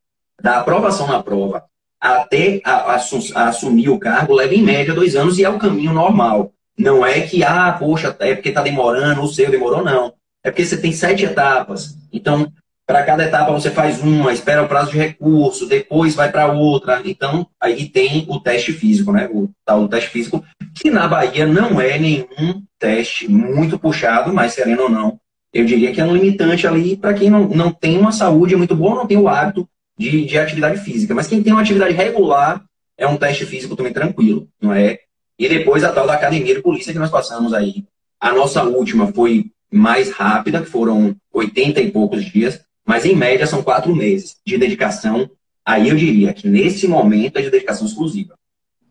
da 0.41 0.61
aprovação 0.61 1.07
na 1.07 1.23
prova, 1.23 1.65
até 1.99 2.61
a, 2.65 2.95
a, 2.95 2.97
a 2.97 3.49
assumir 3.49 3.89
o 3.89 3.99
cargo, 3.99 4.35
leva 4.35 4.55
em 4.55 4.63
média 4.63 4.95
dois 4.95 5.17
anos 5.17 5.39
e 5.39 5.45
é 5.45 5.49
o 5.49 5.59
caminho 5.59 5.93
normal. 5.93 6.53
Não 6.77 7.05
é 7.05 7.21
que, 7.21 7.43
ah, 7.43 7.73
poxa, 7.79 8.15
é 8.21 8.35
porque 8.35 8.51
está 8.51 8.63
demorando, 8.63 9.23
o 9.23 9.29
seu 9.29 9.51
demorou, 9.51 9.83
não. 9.83 10.13
É 10.45 10.51
porque 10.51 10.65
você 10.65 10.77
tem 10.77 10.93
sete 10.93 11.25
etapas. 11.25 11.97
Então, 12.13 12.53
para 12.87 13.03
cada 13.03 13.25
etapa 13.25 13.51
você 13.51 13.71
faz 13.71 14.03
uma, 14.03 14.33
espera 14.33 14.63
o 14.63 14.69
prazo 14.69 14.91
de 14.91 14.99
recurso, 14.99 15.67
depois 15.67 16.15
vai 16.15 16.31
para 16.31 16.53
outra. 16.53 17.01
Então, 17.05 17.47
aí 17.59 17.89
tem 17.89 18.27
o 18.29 18.39
teste 18.39 18.73
físico, 18.73 19.11
né? 19.11 19.29
O 19.33 19.49
tal 19.65 19.89
teste 19.89 20.11
físico, 20.11 20.45
que 20.75 20.91
na 20.91 21.09
Bahia 21.09 21.47
não 21.47 21.81
é 21.81 21.99
nenhum 21.99 22.63
teste 22.79 23.27
muito 23.27 23.79
puxado, 23.79 24.35
mas 24.35 24.55
querendo 24.55 24.83
ou 24.83 24.91
não, 24.91 25.19
eu 25.53 25.65
diria 25.65 25.93
que 25.93 26.01
é 26.01 26.05
um 26.05 26.15
limitante 26.15 26.67
ali 26.67 26.97
para 26.97 27.15
quem 27.15 27.31
não, 27.31 27.49
não 27.49 27.73
tem 27.73 27.97
uma 27.97 28.13
saúde 28.13 28.55
muito 28.55 28.77
boa, 28.77 28.97
não 28.97 29.07
tem 29.07 29.17
o 29.17 29.29
hábito 29.29 29.67
de, 29.99 30.27
de 30.27 30.39
atividade 30.39 30.79
física. 30.81 31.15
Mas 31.15 31.27
quem 31.27 31.43
tem 31.43 31.53
uma 31.53 31.63
atividade 31.63 31.95
regular 31.95 32.63
é 32.99 33.07
um 33.07 33.17
teste 33.17 33.47
físico 33.47 33.75
também 33.75 33.93
tranquilo, 33.93 34.47
não 34.61 34.75
é? 34.75 34.99
E 35.39 35.49
depois 35.49 35.83
a 35.83 35.93
tal 35.93 36.07
da 36.07 36.15
academia 36.15 36.55
de 36.55 36.61
polícia 36.63 36.93
que 36.93 36.99
nós 36.99 37.11
passamos 37.11 37.55
aí. 37.55 37.85
A 38.21 38.33
nossa 38.33 38.63
última 38.63 39.13
foi 39.13 39.47
mais 39.75 40.11
rápida, 40.11 40.63
que 40.63 40.71
foram 40.71 41.17
80 41.33 41.81
e 41.81 41.91
poucos 41.91 42.25
dias, 42.25 42.61
mas 42.87 43.05
em 43.05 43.17
média 43.17 43.47
são 43.47 43.63
quatro 43.63 43.95
meses 43.95 44.37
de 44.47 44.57
dedicação. 44.57 45.31
Aí 45.65 45.89
eu 45.89 45.97
diria 45.97 46.33
que 46.33 46.49
nesse 46.49 46.87
momento 46.87 47.39
é 47.39 47.43
de 47.43 47.51
dedicação 47.51 47.87
exclusiva. 47.87 48.39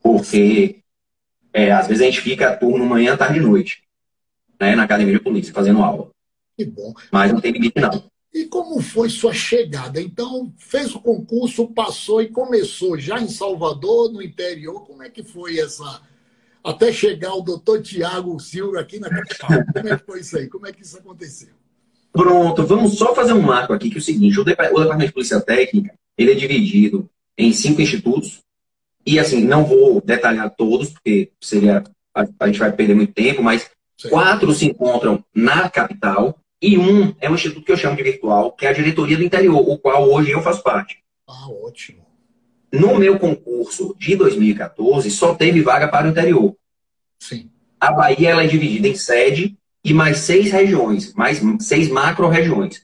Porque 0.02 0.82
é, 1.54 1.72
às 1.72 1.88
vezes 1.88 2.02
a 2.02 2.06
gente 2.06 2.22
fica 2.22 2.56
turno 2.56 2.86
manhã, 2.86 3.16
tarde 3.16 3.40
e 3.40 3.42
noite, 3.42 3.84
né, 4.60 4.76
na 4.76 4.84
academia 4.84 5.14
de 5.14 5.24
polícia, 5.24 5.54
fazendo 5.54 5.82
aula. 5.82 6.10
Que 6.58 6.66
bom. 6.66 6.94
Mas 7.12 7.32
não 7.32 7.40
tem 7.40 7.52
limite, 7.52 7.80
não. 7.80 8.04
E 8.34 8.46
como 8.46 8.82
foi 8.82 9.10
sua 9.10 9.32
chegada? 9.32 10.02
Então, 10.02 10.52
fez 10.58 10.96
o 10.96 11.00
concurso, 11.00 11.68
passou 11.68 12.22
e 12.22 12.30
começou 12.30 12.98
já 12.98 13.20
em 13.20 13.28
Salvador, 13.28 14.12
no 14.12 14.24
interior. 14.24 14.86
Como 14.86 15.04
é 15.04 15.10
que 15.10 15.24
foi 15.24 15.60
essa. 15.60 16.02
Até 16.64 16.94
chegar 16.94 17.34
o 17.34 17.42
doutor 17.42 17.82
Tiago 17.82 18.40
Silva 18.40 18.80
aqui 18.80 19.00
na 19.00 19.10
capital. 19.10 19.50
Como 19.74 19.88
é 19.90 19.98
que 19.98 20.06
foi 20.06 20.20
isso 20.22 20.38
aí? 20.38 20.48
Como 20.48 20.66
é 20.66 20.72
que 20.72 20.82
isso 20.82 20.98
aconteceu? 20.98 21.54
Pronto, 22.12 22.66
vamos 22.66 22.98
só 22.98 23.14
fazer 23.14 23.34
um 23.34 23.42
marco 23.42 23.74
aqui, 23.74 23.90
que 23.90 23.98
é 23.98 24.00
o 24.00 24.04
seguinte: 24.04 24.40
o 24.40 24.44
Departamento 24.44 25.08
de 25.08 25.14
Polícia 25.14 25.42
Técnica 25.42 25.94
ele 26.18 26.32
é 26.32 26.36
dividido 26.36 27.10
em 27.38 27.52
cinco 27.52 27.82
institutos. 27.82 28.42
E, 29.06 29.20
assim, 29.20 29.44
não 29.44 29.66
vou 29.66 30.00
detalhar 30.00 30.50
todos, 30.56 30.90
porque 30.90 31.32
seria 31.42 31.84
a, 32.16 32.26
a 32.40 32.48
gente 32.48 32.60
vai 32.60 32.72
perder 32.72 32.96
muito 32.96 33.14
tempo, 33.14 33.44
mas 33.44 33.70
Sim. 33.98 34.10
quatro 34.10 34.54
se 34.54 34.66
encontram 34.66 35.24
na 35.36 35.70
capital 35.70 36.38
e 36.62 36.78
um 36.78 37.14
é 37.20 37.30
um 37.30 37.36
instituto 37.36 37.66
que 37.66 37.72
eu 37.72 37.78
chamo 37.78 37.98
de 37.98 38.04
virtual, 38.04 38.54
que 38.54 38.66
é 38.66 38.70
a 38.70 38.74
diretoria 38.74 39.18
do 39.18 39.24
interior, 39.24 39.58
o 39.58 39.78
qual 39.78 40.10
hoje 40.10 40.32
eu 40.32 40.42
faço 40.42 40.64
parte. 40.64 41.04
Ah, 41.28 41.50
ótimo. 41.50 42.03
No 42.74 42.98
meu 42.98 43.20
concurso 43.20 43.96
de 44.00 44.16
2014, 44.16 45.12
só 45.12 45.36
teve 45.36 45.62
vaga 45.62 45.88
para 45.88 46.08
o 46.08 46.10
interior. 46.10 46.56
Sim. 47.20 47.52
A 47.80 47.92
Bahia 47.92 48.32
ela 48.32 48.44
é 48.44 48.48
dividida 48.48 48.88
em 48.88 48.96
sede 48.96 49.56
e 49.86 49.94
mais 49.94 50.18
seis 50.18 50.52
regiões, 50.52 51.14
mais 51.14 51.40
seis 51.60 51.88
macro-regiões. 51.88 52.82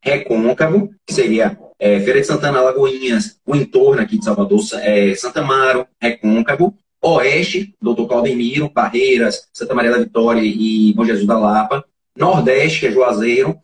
Recôncavo, 0.00 0.94
que 1.04 1.12
seria 1.12 1.58
é, 1.80 1.98
Feira 1.98 2.20
de 2.20 2.26
Santana, 2.28 2.60
Lagoinhas, 2.60 3.40
o 3.44 3.56
entorno 3.56 4.02
aqui 4.02 4.18
de 4.18 4.24
Salvador, 4.24 4.60
é, 4.74 5.14
Santa 5.16 5.40
Amaro, 5.40 5.86
Recôncavo. 6.00 6.72
Oeste, 7.02 7.74
Doutor 7.82 8.08
Claudemiro, 8.08 8.70
Barreiras, 8.70 9.46
Santa 9.52 9.74
Maria 9.74 9.90
da 9.90 9.98
Vitória 9.98 10.40
e 10.42 10.92
Bom 10.94 11.04
Jesus 11.04 11.26
da 11.26 11.38
Lapa. 11.38 11.84
Nordeste, 12.16 12.80
que 12.80 12.86
é 12.86 12.90
Juazeiro, 12.92 13.58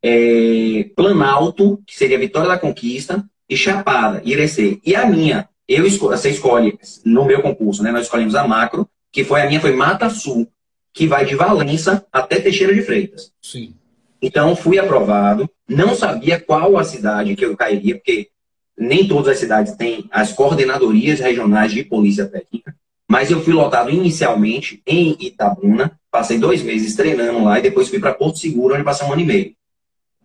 é, 0.00 0.90
Planalto, 0.94 1.82
que 1.86 1.96
seria 1.96 2.18
Vitória 2.18 2.48
da 2.48 2.58
Conquista, 2.58 3.24
e 3.48 3.56
Chapada, 3.56 4.22
Irecê. 4.24 4.80
E 4.84 4.94
a 4.94 5.06
minha, 5.06 5.48
eu 5.68 5.86
escolho, 5.86 6.16
você 6.16 6.30
escolhe 6.30 6.78
no 7.04 7.24
meu 7.24 7.42
concurso, 7.42 7.82
né? 7.82 7.90
Nós 7.90 8.04
escolhemos 8.04 8.34
a 8.34 8.46
macro, 8.46 8.88
que 9.12 9.24
foi 9.24 9.42
a 9.42 9.46
minha, 9.46 9.60
foi 9.60 9.72
Mata 9.72 10.08
Sul, 10.10 10.48
que 10.92 11.06
vai 11.06 11.24
de 11.24 11.34
Valença 11.34 12.04
até 12.12 12.40
Teixeira 12.40 12.74
de 12.74 12.82
Freitas. 12.82 13.32
Sim. 13.40 13.74
Então 14.20 14.56
fui 14.56 14.78
aprovado, 14.78 15.48
não 15.68 15.94
sabia 15.94 16.40
qual 16.40 16.78
a 16.78 16.84
cidade 16.84 17.36
que 17.36 17.44
eu 17.44 17.56
cairia, 17.56 17.96
porque 17.96 18.28
nem 18.76 19.06
todas 19.06 19.28
as 19.28 19.38
cidades 19.38 19.74
têm 19.74 20.08
as 20.10 20.32
coordenadorias 20.32 21.20
regionais 21.20 21.72
de 21.72 21.84
polícia 21.84 22.26
técnica, 22.26 22.74
mas 23.08 23.30
eu 23.30 23.42
fui 23.42 23.52
lotado 23.52 23.90
inicialmente 23.90 24.82
em 24.86 25.16
Itabuna, 25.20 25.98
Passei 26.14 26.38
dois 26.38 26.62
meses 26.62 26.94
treinando 26.94 27.42
lá 27.42 27.58
e 27.58 27.62
depois 27.62 27.88
fui 27.88 27.98
para 27.98 28.14
Porto 28.14 28.38
Seguro, 28.38 28.72
onde 28.72 28.84
passei 28.84 29.04
um 29.04 29.12
ano 29.12 29.22
e 29.22 29.24
meio. 29.24 29.52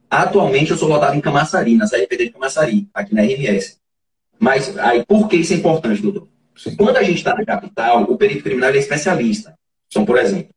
Atualmente 0.10 0.72
eu 0.72 0.78
sou 0.78 0.89
lotado 0.89 1.15
em 1.15 1.22
Camaçari, 1.22 1.76
na 1.76 1.88
CRPD 1.88 2.26
de 2.26 2.32
Camaçari, 2.32 2.88
aqui 2.93 3.13
na 3.13 3.22
RMS. 3.22 3.78
Mas 4.39 4.78
aí, 4.78 5.06
por 5.06 5.28
que 5.28 5.38
isso 5.38 5.54
é 5.54 5.58
importante, 5.58 6.02
doutor? 6.02 6.28
Quando 6.78 6.98
a 6.98 7.04
gente 7.04 7.17
está 7.17 7.36
na 7.36 7.45
capital, 7.45 8.04
o 8.04 8.17
perito 8.17 8.43
criminal 8.43 8.72
é 8.72 8.78
especialista. 8.78 9.54
Então, 9.88 10.06
por 10.06 10.17
exemplo, 10.17 10.50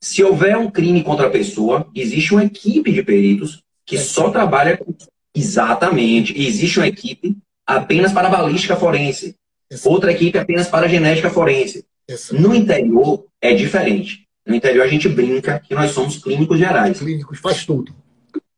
se 0.00 0.22
houver 0.22 0.56
um 0.56 0.70
crime 0.70 1.02
contra 1.02 1.26
a 1.26 1.30
pessoa, 1.30 1.88
existe 1.94 2.32
uma 2.32 2.44
equipe 2.44 2.92
de 2.92 3.02
peritos 3.02 3.62
que 3.84 3.98
só 3.98 4.30
trabalha 4.30 4.76
com. 4.76 4.94
Exatamente. 5.34 6.36
E 6.36 6.46
existe 6.46 6.78
uma 6.78 6.88
equipe 6.88 7.36
apenas 7.66 8.12
para 8.12 8.28
balística 8.28 8.76
forense. 8.76 9.36
Outra 9.84 10.10
equipe 10.12 10.38
apenas 10.38 10.68
para 10.68 10.88
genética 10.88 11.30
forense. 11.30 11.84
No 12.32 12.54
interior 12.54 13.26
é 13.40 13.54
diferente. 13.54 14.26
No 14.46 14.54
interior 14.54 14.84
a 14.84 14.88
gente 14.88 15.08
brinca 15.08 15.60
que 15.60 15.74
nós 15.74 15.92
somos 15.92 16.18
clínicos 16.18 16.58
gerais. 16.58 16.98
Clínicos, 16.98 17.38
faz 17.38 17.64
tudo. 17.64 17.94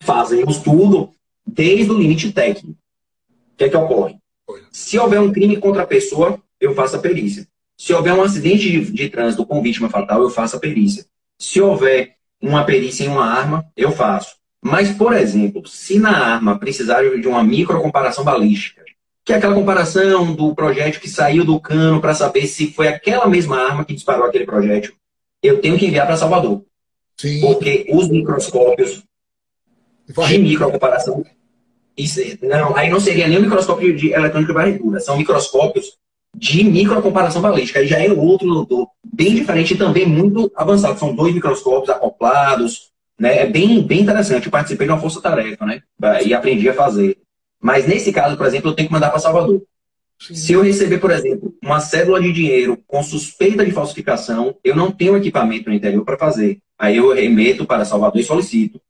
Fazemos 0.05 0.59
tudo 0.59 1.11
desde 1.47 1.91
o 1.91 1.99
limite 1.99 2.33
técnico. 2.33 2.71
O 2.73 3.57
que 3.57 3.65
é 3.65 3.69
que 3.69 3.77
ocorre? 3.77 4.17
Se 4.71 4.99
houver 4.99 5.21
um 5.21 5.33
crime 5.33 5.57
contra 5.57 5.83
a 5.83 5.87
pessoa, 5.87 6.41
eu 6.61 6.75
faço 6.75 6.97
a 6.97 6.99
perícia. 6.99 7.47
Se 7.77 7.93
houver 7.93 8.13
um 8.13 8.23
acidente 8.23 8.71
de, 8.71 8.93
de 8.93 9.09
trânsito 9.09 9.47
com 9.47 9.63
vítima 9.63 9.89
fatal, 9.89 10.23
eu 10.23 10.31
faço 10.31 10.57
a 10.57 10.61
perícia. 10.61 11.05
Se 11.39 11.61
houver 11.61 12.17
uma 12.41 12.65
perícia 12.65 13.05
em 13.05 13.09
uma 13.09 13.25
arma, 13.25 13.65
eu 13.77 13.93
faço. 13.93 14.37
Mas, 14.61 14.91
por 14.91 15.13
exemplo, 15.13 15.67
se 15.67 15.99
na 15.99 16.11
arma 16.11 16.59
precisar 16.59 17.03
de 17.03 17.27
uma 17.27 17.43
microcomparação 17.43 18.25
balística, 18.25 18.83
que 19.25 19.33
é 19.33 19.37
aquela 19.37 19.55
comparação 19.55 20.35
do 20.35 20.55
projétil 20.55 21.01
que 21.01 21.09
saiu 21.09 21.45
do 21.45 21.61
cano 21.61 22.01
para 22.01 22.15
saber 22.15 22.47
se 22.47 22.73
foi 22.73 22.89
aquela 22.89 23.29
mesma 23.29 23.57
arma 23.57 23.85
que 23.85 23.95
disparou 23.95 24.27
aquele 24.27 24.45
projétil, 24.47 24.95
eu 25.43 25.61
tenho 25.61 25.79
que 25.79 25.87
enviar 25.87 26.07
para 26.07 26.17
Salvador. 26.17 26.65
Sim. 27.17 27.41
Porque 27.41 27.87
os 27.91 28.09
microscópios. 28.09 29.05
De 30.29 30.39
microcomparação. 30.39 31.25
Isso, 31.97 32.21
não, 32.43 32.77
aí 32.77 32.89
não 32.89 33.01
seria 33.01 33.29
nem 33.29 33.39
o 33.39 33.43
microscópio 33.43 33.95
de 33.95 34.13
eletrônica 34.13 34.53
de 34.53 34.59
varredura, 34.59 35.01
são 35.01 35.17
microscópios 35.17 35.99
de 36.35 36.65
microcomparação 36.65 37.43
balística. 37.43 37.81
Aí 37.81 37.87
já 37.87 38.03
é 38.03 38.11
outro 38.11 38.49
doutor, 38.49 38.89
bem 39.05 39.35
diferente 39.35 39.75
e 39.75 39.77
também 39.77 40.07
muito 40.07 40.51
avançado. 40.57 40.99
São 40.99 41.15
dois 41.15 41.35
microscópios 41.35 41.91
acoplados, 41.91 42.91
né? 43.19 43.41
É 43.41 43.47
bem, 43.47 43.83
bem 43.83 44.01
interessante. 44.01 44.47
Eu 44.47 44.53
participei 44.53 44.87
de 44.87 44.93
uma 44.93 45.01
força-tarefa, 45.01 45.67
né? 45.67 45.83
E 46.25 46.33
aprendi 46.33 46.69
a 46.69 46.75
fazer. 46.75 47.19
Mas 47.61 47.87
nesse 47.87 48.13
caso, 48.13 48.37
por 48.37 48.47
exemplo, 48.47 48.71
eu 48.71 48.75
tenho 48.75 48.89
que 48.89 48.95
mandar 48.95 49.11
para 49.11 49.21
Salvador. 49.21 49.63
Sim. 50.19 50.35
Se 50.35 50.53
eu 50.53 50.63
receber, 50.63 50.99
por 50.99 51.11
exemplo, 51.11 51.55
uma 51.63 51.81
cédula 51.81 52.21
de 52.21 52.33
dinheiro 52.33 52.79
com 52.87 53.03
suspeita 53.03 53.65
de 53.65 53.73
falsificação, 53.73 54.57
eu 54.65 54.75
não 54.75 54.91
tenho 54.91 55.17
equipamento 55.17 55.69
no 55.69 55.75
interior 55.75 56.05
para 56.05 56.19
fazer. 56.19 56.59
Aí 56.79 56.97
eu 56.97 57.13
remeto 57.13 57.67
para 57.67 57.85
Salvador 57.85 58.21
e 58.21 58.25
solicito. 58.25 58.81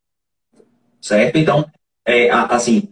Certo? 1.03 1.37
Então, 1.37 1.67
é, 2.07 2.31
assim, 2.31 2.89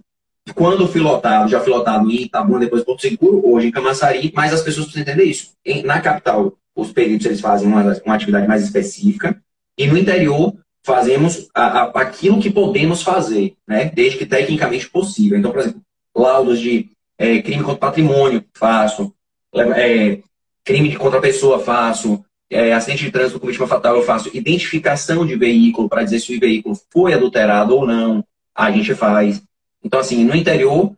quando 0.54 0.88
fui 0.88 1.00
lotado, 1.00 1.48
já 1.48 1.60
fui 1.60 1.72
lotado 1.72 2.10
em 2.10 2.22
Itabuna, 2.22 2.60
depois 2.60 2.84
Porto 2.84 3.02
Seguro, 3.02 3.40
hoje 3.44 3.68
em 3.68 3.70
Camaçari, 3.70 4.32
mas 4.34 4.52
as 4.52 4.62
pessoas 4.62 4.86
precisam 4.86 5.02
entender 5.02 5.30
isso. 5.30 5.52
Em, 5.64 5.82
na 5.82 6.00
capital, 6.00 6.52
os 6.74 6.92
peritos 6.92 7.26
eles 7.26 7.40
fazem 7.40 7.68
uma, 7.68 7.82
uma 8.04 8.14
atividade 8.14 8.46
mais 8.46 8.62
específica, 8.64 9.40
e 9.78 9.86
no 9.86 9.96
interior, 9.96 10.54
fazemos 10.82 11.48
a, 11.54 11.82
a, 11.82 11.82
aquilo 12.00 12.40
que 12.40 12.50
podemos 12.50 13.02
fazer, 13.02 13.54
né? 13.66 13.86
desde 13.86 14.18
que 14.18 14.26
tecnicamente 14.26 14.88
possível. 14.88 15.38
Então, 15.38 15.52
por 15.52 15.60
exemplo, 15.60 15.82
laudos 16.14 16.60
de 16.60 16.90
é, 17.18 17.40
crime 17.42 17.62
contra 17.62 17.78
patrimônio, 17.78 18.44
faço. 18.54 19.14
É, 19.54 20.20
crime 20.64 20.96
contra 20.96 21.18
a 21.18 21.22
pessoa, 21.22 21.58
faço. 21.58 22.24
É, 22.50 22.72
acidente 22.72 23.04
de 23.04 23.12
trânsito 23.12 23.38
com 23.38 23.46
vítima 23.46 23.68
fatal, 23.68 23.96
eu 23.96 24.02
faço. 24.02 24.36
Identificação 24.36 25.24
de 25.24 25.36
veículo, 25.36 25.88
para 25.88 26.02
dizer 26.02 26.18
se 26.18 26.36
o 26.36 26.40
veículo 26.40 26.76
foi 26.90 27.14
adulterado 27.14 27.76
ou 27.76 27.86
não, 27.86 28.24
a 28.54 28.70
gente 28.70 28.94
faz. 28.94 29.40
Então, 29.82 30.00
assim, 30.00 30.24
no 30.24 30.34
interior, 30.34 30.92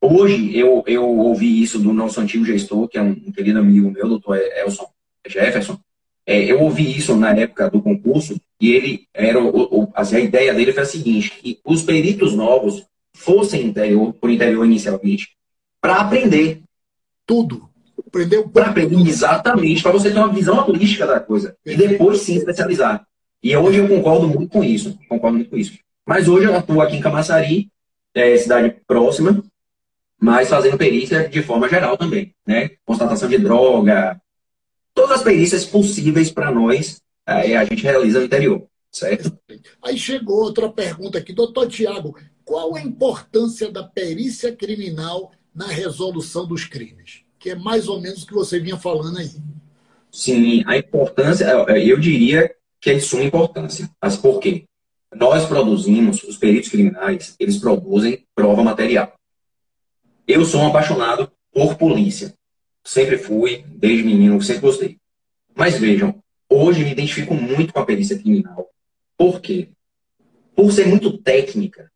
hoje 0.00 0.56
eu, 0.56 0.82
eu 0.86 1.04
ouvi 1.04 1.62
isso 1.62 1.78
do 1.78 1.92
nosso 1.92 2.20
antigo 2.20 2.44
gestor, 2.44 2.88
que 2.88 2.98
é 2.98 3.02
um, 3.02 3.10
um 3.26 3.32
querido 3.32 3.60
amigo 3.60 3.90
meu, 3.90 4.08
doutor 4.08 4.36
Elson 4.36 4.86
Jefferson, 5.28 5.78
é, 6.26 6.42
eu 6.44 6.60
ouvi 6.60 6.96
isso 6.96 7.14
na 7.16 7.30
época 7.30 7.70
do 7.70 7.80
concurso 7.80 8.34
e 8.60 8.72
ele 8.72 9.06
era 9.14 9.40
o, 9.40 9.82
o, 9.82 9.92
assim, 9.94 10.16
a 10.16 10.20
ideia 10.20 10.52
dele 10.52 10.72
foi 10.72 10.82
a 10.82 10.86
seguinte: 10.86 11.30
que 11.30 11.60
os 11.64 11.82
peritos 11.82 12.34
novos 12.34 12.84
fossem 13.14 13.64
interior, 13.64 14.12
por 14.14 14.28
interior 14.28 14.64
inicialmente, 14.64 15.30
para 15.80 15.96
aprender 15.96 16.62
tudo. 17.24 17.65
Para 18.52 18.66
aprender 18.70 18.96
exatamente, 19.08 19.82
para 19.82 19.92
você 19.92 20.10
ter 20.10 20.18
uma 20.18 20.32
visão 20.32 20.66
holística 20.66 21.06
da 21.06 21.20
coisa 21.20 21.56
e 21.64 21.76
depois 21.76 22.20
sim 22.20 22.36
especializar. 22.36 23.06
E 23.42 23.56
hoje 23.56 23.78
eu 23.78 23.88
concordo 23.88 24.28
muito 24.28 24.50
com 24.50 24.64
isso, 24.64 24.98
concordo 25.08 25.38
muito 25.38 25.50
com 25.50 25.56
isso. 25.56 25.78
Mas 26.06 26.28
hoje 26.28 26.46
eu 26.46 26.56
atuo 26.56 26.80
aqui 26.80 26.96
em 26.96 27.00
Camaçari, 27.00 27.70
é, 28.14 28.36
cidade 28.36 28.74
próxima, 28.86 29.42
mas 30.20 30.48
fazendo 30.48 30.78
perícia 30.78 31.28
de 31.28 31.42
forma 31.42 31.68
geral 31.68 31.96
também, 31.96 32.34
né? 32.46 32.70
Constatação 32.84 33.28
de 33.28 33.38
droga, 33.38 34.20
todas 34.94 35.18
as 35.18 35.22
perícias 35.22 35.64
possíveis 35.64 36.30
para 36.30 36.50
nós, 36.50 37.02
aí 37.26 37.54
a 37.54 37.64
gente 37.64 37.82
realiza 37.82 38.20
no 38.20 38.24
interior, 38.24 38.66
certo? 38.90 39.36
Aí 39.82 39.98
chegou 39.98 40.36
outra 40.36 40.70
pergunta 40.70 41.18
aqui, 41.18 41.32
doutor 41.32 41.68
Tiago, 41.68 42.16
qual 42.44 42.74
a 42.74 42.80
importância 42.80 43.70
da 43.70 43.82
perícia 43.82 44.54
criminal 44.54 45.32
na 45.54 45.66
resolução 45.66 46.46
dos 46.46 46.64
crimes? 46.64 47.25
Que 47.38 47.50
é 47.50 47.54
mais 47.54 47.88
ou 47.88 48.00
menos 48.00 48.22
o 48.22 48.26
que 48.26 48.34
você 48.34 48.58
vinha 48.58 48.76
falando 48.76 49.18
aí. 49.18 49.30
Sim, 50.10 50.62
a 50.66 50.78
importância, 50.78 51.44
eu 51.44 51.98
diria 51.98 52.54
que 52.80 52.90
é 52.90 52.94
de 52.94 53.00
suma 53.00 53.24
importância. 53.24 53.90
Mas 54.00 54.16
por 54.16 54.40
quê? 54.40 54.64
Nós 55.14 55.46
produzimos, 55.46 56.22
os 56.24 56.36
peritos 56.36 56.70
criminais, 56.70 57.34
eles 57.38 57.58
produzem 57.58 58.24
prova 58.34 58.62
material. 58.62 59.14
Eu 60.26 60.44
sou 60.44 60.60
um 60.60 60.68
apaixonado 60.68 61.30
por 61.52 61.76
polícia. 61.76 62.34
Sempre 62.84 63.18
fui, 63.18 63.64
desde 63.68 64.04
menino, 64.04 64.40
sempre 64.42 64.62
gostei. 64.62 64.98
Mas 65.54 65.78
vejam, 65.78 66.22
hoje 66.48 66.84
me 66.84 66.92
identifico 66.92 67.34
muito 67.34 67.72
com 67.72 67.80
a 67.80 67.86
perícia 67.86 68.18
criminal. 68.18 68.68
Por 69.16 69.40
quê? 69.40 69.70
Por 70.54 70.70
ser 70.72 70.86
muito 70.86 71.18
técnica. 71.18 71.90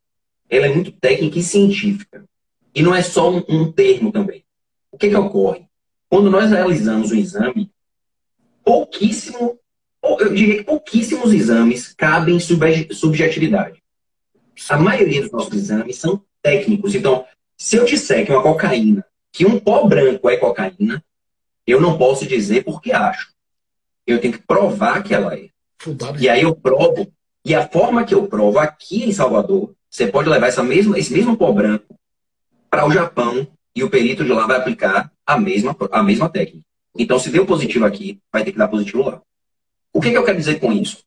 Ela 0.48 0.66
é 0.66 0.74
muito 0.74 0.92
técnica 0.92 1.38
e 1.38 1.42
científica. 1.42 2.24
E 2.74 2.82
não 2.82 2.94
é 2.94 3.02
só 3.02 3.30
um, 3.30 3.44
um 3.48 3.72
termo 3.72 4.10
também. 4.10 4.44
O 4.92 4.98
que, 4.98 5.08
que 5.08 5.16
ocorre? 5.16 5.66
Quando 6.08 6.30
nós 6.30 6.50
realizamos 6.50 7.12
um 7.12 7.16
exame, 7.16 7.70
pouquíssimo, 8.64 9.58
eu 10.02 10.32
diria 10.34 10.58
que 10.58 10.64
pouquíssimos 10.64 11.32
exames 11.32 11.94
cabem 11.94 12.38
subjetividade. 12.40 13.82
A 14.68 14.76
maioria 14.76 15.22
dos 15.22 15.30
nossos 15.30 15.54
exames 15.54 15.96
são 15.96 16.22
técnicos. 16.42 16.94
Então, 16.94 17.24
se 17.56 17.76
eu 17.76 17.84
disser 17.84 18.26
que 18.26 18.32
uma 18.32 18.42
cocaína 18.42 19.04
que 19.32 19.46
um 19.46 19.58
pó 19.58 19.86
branco 19.86 20.28
é 20.28 20.36
cocaína, 20.36 21.04
eu 21.66 21.80
não 21.80 21.96
posso 21.96 22.26
dizer 22.26 22.64
porque 22.64 22.92
acho. 22.92 23.32
Eu 24.06 24.20
tenho 24.20 24.34
que 24.34 24.44
provar 24.44 25.02
que 25.02 25.14
ela 25.14 25.34
é. 25.34 25.48
E 26.18 26.28
aí 26.28 26.42
eu 26.42 26.54
provo. 26.54 27.12
E 27.44 27.54
a 27.54 27.66
forma 27.68 28.04
que 28.04 28.14
eu 28.14 28.26
provo 28.26 28.58
aqui 28.58 29.04
em 29.04 29.12
Salvador, 29.12 29.72
você 29.88 30.06
pode 30.06 30.28
levar 30.28 30.48
essa 30.48 30.62
mesma, 30.62 30.98
esse 30.98 31.12
mesmo 31.12 31.36
pó 31.36 31.52
branco 31.52 31.98
para 32.68 32.86
o 32.86 32.90
Japão 32.90 33.46
e 33.74 33.84
o 33.84 33.90
perito 33.90 34.24
de 34.24 34.32
lá 34.32 34.46
vai 34.46 34.56
aplicar 34.56 35.12
a 35.26 35.38
mesma, 35.38 35.76
a 35.92 36.02
mesma 36.02 36.28
técnica. 36.28 36.66
Então, 36.96 37.18
se 37.18 37.30
deu 37.30 37.46
positivo 37.46 37.84
aqui, 37.84 38.18
vai 38.32 38.44
ter 38.44 38.52
que 38.52 38.58
dar 38.58 38.68
positivo 38.68 39.02
lá. 39.02 39.20
O 39.92 40.00
que, 40.00 40.10
que 40.10 40.16
eu 40.16 40.24
quero 40.24 40.38
dizer 40.38 40.58
com 40.58 40.72
isso? 40.72 41.04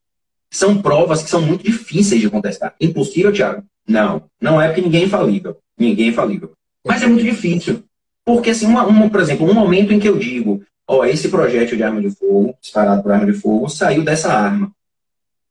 São 0.49 0.81
provas 0.81 1.23
que 1.23 1.29
são 1.29 1.41
muito 1.41 1.63
difíceis 1.63 2.21
de 2.21 2.29
contestar. 2.29 2.75
Impossível, 2.79 3.33
Thiago? 3.33 3.63
Não. 3.87 4.23
Não 4.39 4.61
é 4.61 4.67
porque 4.67 4.81
ninguém 4.81 5.03
é 5.03 5.05
infalível. 5.05 5.57
Ninguém 5.77 6.07
é 6.07 6.09
infalível. 6.09 6.51
Mas 6.85 7.01
é 7.01 7.07
muito 7.07 7.23
difícil. 7.23 7.83
Porque, 8.25 8.51
assim, 8.51 8.65
uma, 8.65 8.85
uma, 8.85 9.09
por 9.09 9.19
exemplo, 9.19 9.49
um 9.49 9.53
momento 9.53 9.91
em 9.91 9.99
que 9.99 10.07
eu 10.07 10.17
digo, 10.17 10.63
ó, 10.87 11.03
esse 11.05 11.29
projétil 11.29 11.75
de 11.75 11.83
arma 11.83 12.01
de 12.01 12.11
fogo, 12.11 12.55
disparado 12.61 13.01
por 13.01 13.11
arma 13.11 13.25
de 13.25 13.33
fogo, 13.33 13.67
saiu 13.67 14.03
dessa 14.03 14.31
arma. 14.31 14.71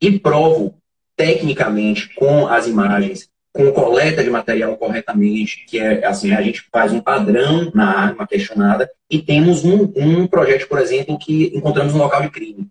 E 0.01 0.19
provo, 0.19 0.75
tecnicamente, 1.17 2.15
com 2.15 2.47
as 2.47 2.67
imagens, 2.67 3.29
com 3.53 3.71
coleta 3.73 4.25
de 4.25 4.31
material 4.31 4.77
corretamente, 4.77 5.67
que 5.67 5.79
é, 5.79 6.07
assim, 6.07 6.33
a 6.33 6.41
gente 6.41 6.65
faz 6.73 6.93
um 6.93 7.01
padrão 7.01 7.71
na 7.75 7.99
arma 7.99 8.27
questionada 8.27 8.91
e 9.11 9.21
temos 9.21 9.65
um, 9.65 9.93
um 9.95 10.27
projétil, 10.27 10.69
por 10.69 10.79
exemplo, 10.79 11.19
que 11.19 11.53
encontramos 11.55 11.93
no 11.93 11.99
local 11.99 12.23
de 12.23 12.31
crime. 12.31 12.67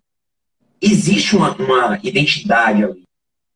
Existe 0.80 1.36
uma, 1.36 1.54
uma 1.54 1.98
identidade 2.02 2.84
ali. 2.84 3.04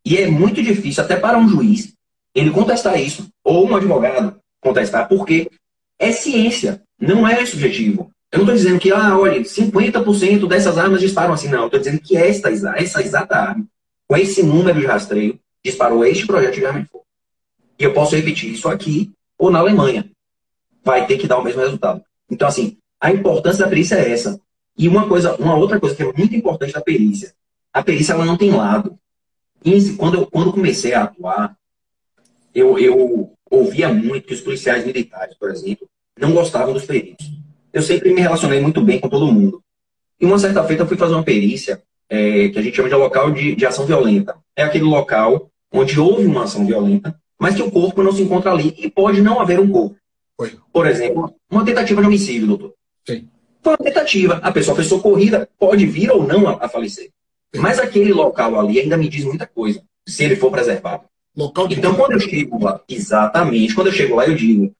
E 0.04 0.16
é 0.16 0.28
muito 0.28 0.62
difícil, 0.62 1.02
até 1.02 1.16
para 1.16 1.36
um 1.36 1.48
juiz, 1.48 1.92
ele 2.32 2.50
contestar 2.50 3.00
isso, 3.00 3.28
ou 3.42 3.66
um 3.66 3.74
advogado 3.74 4.36
contestar, 4.60 5.08
porque 5.08 5.50
é 5.98 6.12
ciência, 6.12 6.82
não 7.00 7.26
é 7.26 7.44
subjetivo. 7.44 8.10
Eu 8.30 8.38
não 8.38 8.44
estou 8.44 8.54
dizendo 8.54 8.78
que, 8.78 8.92
ah, 8.92 9.18
olha, 9.18 9.40
50% 9.40 10.46
dessas 10.46 10.76
armas 10.76 11.00
disparam 11.00 11.32
assim, 11.32 11.48
não. 11.48 11.60
Eu 11.60 11.66
estou 11.66 11.80
dizendo 11.80 12.00
que 12.00 12.16
esta, 12.16 12.50
essa 12.50 13.00
exata 13.00 13.36
arma, 13.36 13.64
com 14.06 14.16
esse 14.16 14.42
número 14.42 14.78
de 14.78 14.86
rastreio, 14.86 15.40
disparou 15.64 16.04
este 16.04 16.26
projeto 16.26 16.54
de 16.54 16.66
arma 16.66 16.82
de 16.82 16.88
fogo. 16.88 17.05
E 17.78 17.84
eu 17.84 17.92
posso 17.92 18.16
repetir 18.16 18.52
isso 18.52 18.68
aqui 18.68 19.12
ou 19.38 19.50
na 19.50 19.58
Alemanha. 19.58 20.10
Vai 20.84 21.06
ter 21.06 21.18
que 21.18 21.26
dar 21.26 21.38
o 21.38 21.44
mesmo 21.44 21.60
resultado. 21.60 22.02
Então, 22.30 22.48
assim, 22.48 22.76
a 23.00 23.12
importância 23.12 23.64
da 23.64 23.68
perícia 23.68 23.96
é 23.96 24.10
essa. 24.10 24.40
E 24.78 24.88
uma 24.88 25.08
coisa, 25.08 25.36
uma 25.36 25.56
outra 25.56 25.80
coisa 25.80 25.94
que 25.94 26.02
é 26.02 26.12
muito 26.12 26.34
importante 26.34 26.72
da 26.72 26.80
perícia, 26.80 27.32
a 27.72 27.82
perícia 27.82 28.12
ela 28.12 28.24
não 28.24 28.36
tem 28.36 28.50
lado. 28.50 28.98
E 29.64 29.92
quando 29.94 30.14
eu 30.14 30.26
quando 30.26 30.52
comecei 30.52 30.94
a 30.94 31.04
atuar, 31.04 31.56
eu, 32.54 32.78
eu 32.78 33.32
ouvia 33.50 33.92
muito 33.92 34.26
que 34.26 34.34
os 34.34 34.40
policiais 34.40 34.84
militares, 34.84 35.34
por 35.36 35.50
exemplo, 35.50 35.88
não 36.18 36.32
gostavam 36.32 36.72
dos 36.72 36.84
peritos. 36.84 37.30
Eu 37.72 37.82
sempre 37.82 38.12
me 38.12 38.20
relacionei 38.20 38.60
muito 38.60 38.80
bem 38.80 38.98
com 38.98 39.08
todo 39.08 39.30
mundo. 39.30 39.62
E 40.20 40.24
uma 40.24 40.38
certa 40.38 40.64
feita 40.64 40.82
eu 40.82 40.86
fui 40.86 40.96
fazer 40.96 41.14
uma 41.14 41.22
perícia 41.22 41.82
é, 42.08 42.48
que 42.48 42.58
a 42.58 42.62
gente 42.62 42.74
chama 42.74 42.88
de 42.88 42.94
local 42.94 43.30
de, 43.30 43.54
de 43.54 43.66
ação 43.66 43.84
violenta. 43.84 44.36
É 44.54 44.62
aquele 44.62 44.84
local 44.84 45.50
onde 45.72 46.00
houve 46.00 46.24
uma 46.24 46.44
ação 46.44 46.66
violenta, 46.66 47.18
mas 47.38 47.54
que 47.54 47.62
o 47.62 47.70
corpo 47.70 48.02
não 48.02 48.12
se 48.12 48.22
encontra 48.22 48.50
ali 48.50 48.74
e 48.78 48.90
pode 48.90 49.20
não 49.20 49.40
haver 49.40 49.60
um 49.60 49.70
corpo. 49.70 49.96
Oi. 50.38 50.58
Por 50.72 50.86
exemplo, 50.86 51.34
uma 51.50 51.64
tentativa 51.64 52.00
de 52.00 52.06
homicídio, 52.06 52.46
doutor. 52.46 52.74
Sim. 53.06 53.28
Foi 53.62 53.72
uma 53.72 53.78
tentativa. 53.78 54.34
A 54.42 54.52
pessoa 54.52 54.74
foi 54.74 54.84
socorrida, 54.84 55.48
pode 55.58 55.86
vir 55.86 56.10
ou 56.10 56.26
não 56.26 56.48
a, 56.48 56.64
a 56.64 56.68
falecer. 56.68 57.10
Sim. 57.54 57.60
Mas 57.60 57.78
aquele 57.78 58.12
local 58.12 58.58
ali 58.58 58.80
ainda 58.80 58.96
me 58.96 59.08
diz 59.08 59.24
muita 59.24 59.46
coisa, 59.46 59.82
se 60.06 60.24
ele 60.24 60.36
for 60.36 60.50
preservado. 60.50 61.04
Local 61.36 61.68
de 61.68 61.76
então, 61.76 61.94
quando 61.94 62.12
eu 62.12 62.20
chego 62.20 62.62
lá, 62.62 62.80
exatamente, 62.88 63.74
quando 63.74 63.88
eu 63.88 63.92
chego 63.92 64.14
lá, 64.14 64.26
eu 64.26 64.34
digo: 64.34 64.74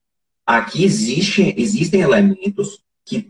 aqui 0.45 0.83
existe, 0.83 1.53
existem 1.57 2.01
elementos 2.01 2.79
que 3.05 3.29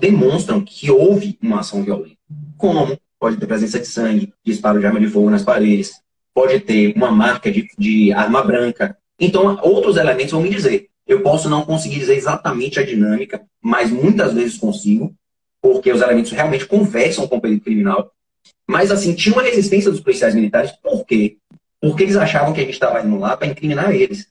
demonstram 0.00 0.60
que 0.60 0.90
houve 0.90 1.38
uma 1.42 1.60
ação 1.60 1.82
violenta. 1.82 2.16
Como? 2.56 2.98
Pode 3.18 3.38
ter 3.38 3.46
presença 3.46 3.80
de 3.80 3.86
sangue, 3.86 4.32
disparo 4.44 4.78
de 4.78 4.86
arma 4.86 5.00
de 5.00 5.08
fogo 5.08 5.30
nas 5.30 5.42
paredes, 5.42 6.00
pode 6.34 6.58
ter 6.60 6.92
uma 6.96 7.10
marca 7.10 7.50
de, 7.50 7.68
de 7.78 8.12
arma 8.12 8.42
branca. 8.42 8.98
Então, 9.18 9.58
outros 9.62 9.96
elementos 9.96 10.32
vão 10.32 10.42
me 10.42 10.50
dizer. 10.50 10.88
Eu 11.06 11.22
posso 11.22 11.48
não 11.48 11.64
conseguir 11.64 12.00
dizer 12.00 12.16
exatamente 12.16 12.80
a 12.80 12.84
dinâmica, 12.84 13.42
mas 13.62 13.90
muitas 13.90 14.34
vezes 14.34 14.58
consigo, 14.58 15.14
porque 15.62 15.92
os 15.92 16.02
elementos 16.02 16.32
realmente 16.32 16.66
conversam 16.66 17.28
com 17.28 17.36
o 17.36 17.40
perito 17.40 17.64
criminal. 17.64 18.10
Mas, 18.66 18.90
assim, 18.90 19.14
tinha 19.14 19.34
uma 19.34 19.42
resistência 19.42 19.90
dos 19.90 20.00
policiais 20.00 20.34
militares. 20.34 20.72
Por 20.72 21.06
quê? 21.06 21.36
Porque 21.80 22.02
eles 22.02 22.16
achavam 22.16 22.52
que 22.52 22.60
a 22.60 22.64
gente 22.64 22.74
estava 22.74 23.00
indo 23.00 23.18
lá 23.18 23.36
para 23.36 23.46
incriminar 23.46 23.94
eles. 23.94 24.26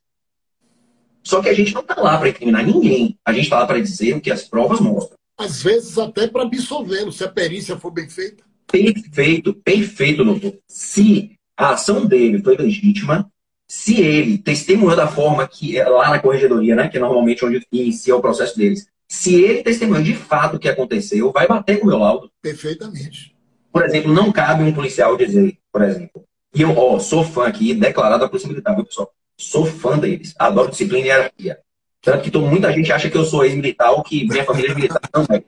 Só 1.24 1.42
que 1.42 1.48
a 1.48 1.54
gente 1.54 1.74
não 1.74 1.82
está 1.82 1.96
lá 2.02 2.18
para 2.18 2.30
incriminar 2.30 2.66
ninguém. 2.66 3.18
A 3.24 3.32
gente 3.32 3.46
está 3.46 3.60
lá 3.60 3.66
para 3.66 3.80
dizer 3.80 4.16
o 4.16 4.22
que 4.22 4.32
as 4.32 4.44
provas 4.44 4.82
mostram. 4.82 5.18
Às 5.38 5.64
vezes 5.64 5.98
até 5.98 6.28
para 6.28 6.44
absolvê-lo, 6.44 7.12
se 7.12 7.24
a 7.24 7.30
perícia 7.30 7.78
for 7.78 7.92
bem 7.92 8.10
feita. 8.10 8.44
Perfeito, 8.68 9.54
perfeito, 9.54 10.26
doutor. 10.26 10.58
Se 10.68 11.32
a 11.58 11.72
ação 11.72 12.06
dele 12.06 12.42
foi 12.42 12.56
legítima, 12.58 13.30
se 13.68 14.02
ele 14.02 14.38
testemunhou 14.38 14.96
da 14.96 15.08
forma 15.08 15.48
que 15.48 15.78
é 15.78 15.88
lá 15.88 16.10
na 16.10 16.20
corregedoria, 16.20 16.76
né, 16.76 16.88
que 16.88 16.98
é 16.98 17.00
normalmente 17.00 17.44
onde 17.46 17.66
inicia 17.72 18.16
o 18.16 18.22
processo 18.22 18.58
deles, 18.58 18.88
se 19.08 19.36
ele 19.36 19.64
testemunhou 19.64 20.04
de 20.04 20.16
fato 20.16 20.58
o 20.58 20.60
que 20.60 20.68
aconteceu, 20.68 21.32
vai 21.32 21.48
bater 21.48 21.80
com 21.80 21.86
o 21.86 21.90
meu 21.90 21.98
laudo. 21.98 22.32
Perfeitamente. 22.42 23.36
Por 23.72 23.84
exemplo, 23.84 24.14
não 24.14 24.32
cabe 24.32 24.64
um 24.64 24.74
policial 24.74 25.18
dizer, 25.18 25.58
por 25.72 25.82
exemplo, 25.82 26.24
e 26.54 26.62
eu 26.62 26.78
ó, 26.78 27.00
sou 27.00 27.24
fã 27.24 27.48
aqui, 27.48 27.74
declarado 27.74 28.22
da 28.22 28.30
Polícia 28.30 28.48
Militar, 28.48 28.76
viu, 28.76 28.86
pessoal? 28.86 29.12
Sou 29.38 29.66
fã 29.66 29.98
deles, 29.98 30.36
adoro 30.38 30.70
disciplina 30.70 31.06
e 31.06 31.10
hierarquia. 31.10 31.60
Tanto 32.02 32.22
que 32.22 32.30
todo, 32.30 32.46
muita 32.46 32.72
gente 32.72 32.92
acha 32.92 33.10
que 33.10 33.18
eu 33.18 33.26
sou 33.26 33.44
ex-militar 33.44 33.92
ou 33.92 34.04
que 34.04 34.28
minha 34.28 34.44
família 34.44 34.72
é 34.72 34.76
militar. 34.76 35.02
Não, 35.14 35.26
é. 35.36 35.44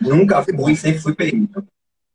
Nunca 0.00 0.42
fui, 0.42 0.76
sempre 0.76 1.00
fui 1.00 1.14
perito. 1.14 1.64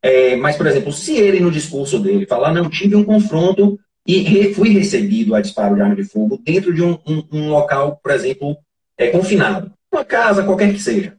É, 0.06 0.36
mas, 0.36 0.56
por 0.56 0.68
exemplo, 0.68 0.94
se 0.94 1.18
ele 1.18 1.40
no 1.40 1.50
discurso 1.50 1.98
dele 1.98 2.28
falar, 2.28 2.54
não, 2.54 2.70
tive 2.70 2.96
um 2.96 3.04
confronto 3.04 3.80
e 4.06 4.20
re, 4.20 4.54
fui 4.54 4.70
recebido 4.70 5.34
a 5.34 5.42
disparo 5.42 5.74
de 5.74 5.82
arma 5.82 5.96
de 5.96 6.04
fogo 6.04 6.40
dentro 6.46 6.72
de 6.72 6.84
um, 6.84 7.00
um, 7.08 7.24
um 7.32 7.50
local, 7.50 8.00
por 8.04 8.12
exemplo, 8.12 8.56
é, 8.96 9.08
confinado, 9.08 9.74
uma 9.92 10.06
casa, 10.06 10.44
qualquer 10.44 10.72
que 10.72 10.80
seja. 10.80 11.18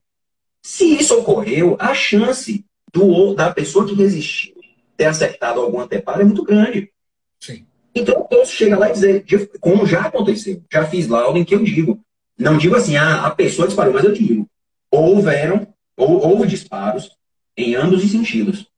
Se 0.62 0.84
isso 0.84 1.18
ocorreu, 1.18 1.76
a 1.80 1.92
chance 1.94 2.64
do, 2.94 3.34
da 3.34 3.52
pessoa 3.52 3.84
que 3.84 3.92
resistiu 3.92 4.54
ter 4.96 5.06
acertado 5.06 5.60
algum 5.60 5.80
anteparo 5.80 6.20
é 6.20 6.24
muito 6.24 6.44
grande. 6.44 6.92
Sim. 7.40 7.66
Então 7.92 8.14
eu 8.14 8.22
posso 8.22 8.52
chegar 8.52 8.78
lá 8.78 8.88
e 8.88 8.92
dizer, 8.92 9.24
como 9.58 9.84
já 9.84 10.02
aconteceu, 10.02 10.62
já 10.72 10.86
fiz 10.86 11.08
laudo 11.08 11.36
em 11.36 11.44
que 11.44 11.56
eu 11.56 11.64
digo, 11.64 12.00
não 12.38 12.56
digo 12.56 12.76
assim, 12.76 12.96
ah, 12.96 13.26
a 13.26 13.30
pessoa 13.32 13.66
disparou, 13.66 13.92
mas 13.92 14.04
eu 14.04 14.12
digo, 14.12 14.48
houveram, 14.92 15.66
ou, 15.96 16.24
houve 16.24 16.46
disparos 16.46 17.10
em 17.56 17.74
ambos 17.74 18.04
os 18.04 18.12
sentidos. 18.12 18.68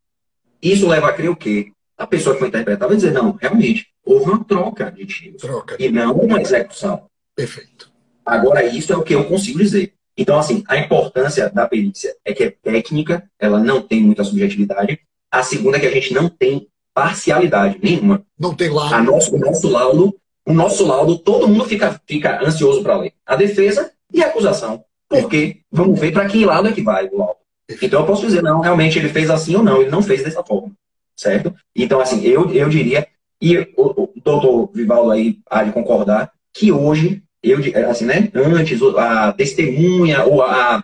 Isso 0.62 0.88
leva 0.88 1.09
a 1.09 1.12
crer 1.12 1.31
o 1.31 1.37
quê? 1.37 1.73
A 1.97 2.07
pessoa 2.07 2.35
que 2.35 2.40
foi 2.40 2.49
interpretar 2.49 2.88
vai 2.88 2.97
dizer, 2.97 3.12
não, 3.12 3.33
realmente, 3.33 3.88
houve 4.05 4.31
uma 4.31 4.44
troca 4.44 4.90
de 4.90 5.05
tiros. 5.07 5.40
Troca. 5.40 5.77
E 5.79 5.90
não 5.90 6.12
uma 6.12 6.40
execução. 6.40 7.07
Perfeito. 7.35 7.90
Agora, 8.25 8.64
isso 8.64 8.92
é 8.92 8.97
o 8.97 9.03
que 9.03 9.14
eu 9.14 9.25
consigo 9.25 9.59
dizer. 9.59 9.94
Então, 10.16 10.38
assim, 10.38 10.64
a 10.66 10.77
importância 10.77 11.49
da 11.49 11.66
perícia 11.66 12.14
é 12.25 12.35
que 12.35 12.44
é 12.44 12.51
técnica, 12.51 13.29
ela 13.38 13.61
não 13.61 13.81
tem 13.81 14.03
muita 14.03 14.25
subjetividade. 14.25 15.01
A 15.31 15.42
segunda 15.42 15.77
é 15.77 15.81
que 15.81 15.87
a 15.87 15.92
gente 15.92 16.12
não 16.12 16.29
tem 16.29 16.68
parcialidade 16.92 17.79
nenhuma. 17.81 18.25
Não 18.38 18.55
tem 18.55 18.68
laudo. 18.68 19.05
Nosso, 19.05 19.37
o 19.37 19.38
nosso 19.38 19.68
laudo, 19.68 20.16
o 20.44 20.53
nosso 20.53 20.87
laudo, 20.87 21.18
todo 21.18 21.47
mundo 21.47 21.64
fica, 21.64 22.01
fica 22.07 22.44
ansioso 22.44 22.83
para 22.83 22.97
ler. 22.97 23.12
A 23.25 23.37
defesa 23.37 23.92
e 24.12 24.23
a 24.23 24.27
acusação. 24.27 24.85
Porque 25.09 25.61
vamos 25.71 25.99
ver 25.99 26.12
para 26.12 26.27
que 26.27 26.44
lado 26.44 26.68
é 26.68 26.73
que 26.73 26.83
vai 26.83 27.07
o 27.07 27.18
laudo. 27.18 27.38
Então 27.83 28.00
eu 28.00 28.07
posso 28.07 28.26
dizer, 28.26 28.42
não, 28.42 28.61
realmente 28.61 28.98
ele 28.98 29.09
fez 29.09 29.28
assim 29.28 29.54
ou 29.57 29.62
não, 29.62 29.83
ele 29.83 29.90
não 29.90 30.02
fez 30.02 30.22
dessa 30.22 30.42
forma, 30.42 30.72
certo? 31.14 31.54
Então, 31.76 32.00
assim, 32.00 32.24
eu, 32.24 32.50
eu 32.52 32.68
diria, 32.68 33.07
e 33.40 33.59
o, 33.76 34.04
o 34.04 34.12
doutor 34.24 34.70
Vivaldo 34.72 35.11
aí 35.11 35.38
há 35.50 35.62
de 35.62 35.72
concordar, 35.72 36.33
que 36.52 36.72
hoje, 36.72 37.22
eu, 37.42 37.59
assim, 37.90 38.07
né, 38.07 38.31
antes 38.35 38.81
a 38.96 39.33
testemunha 39.33 40.24
ou 40.24 40.42
a, 40.42 40.83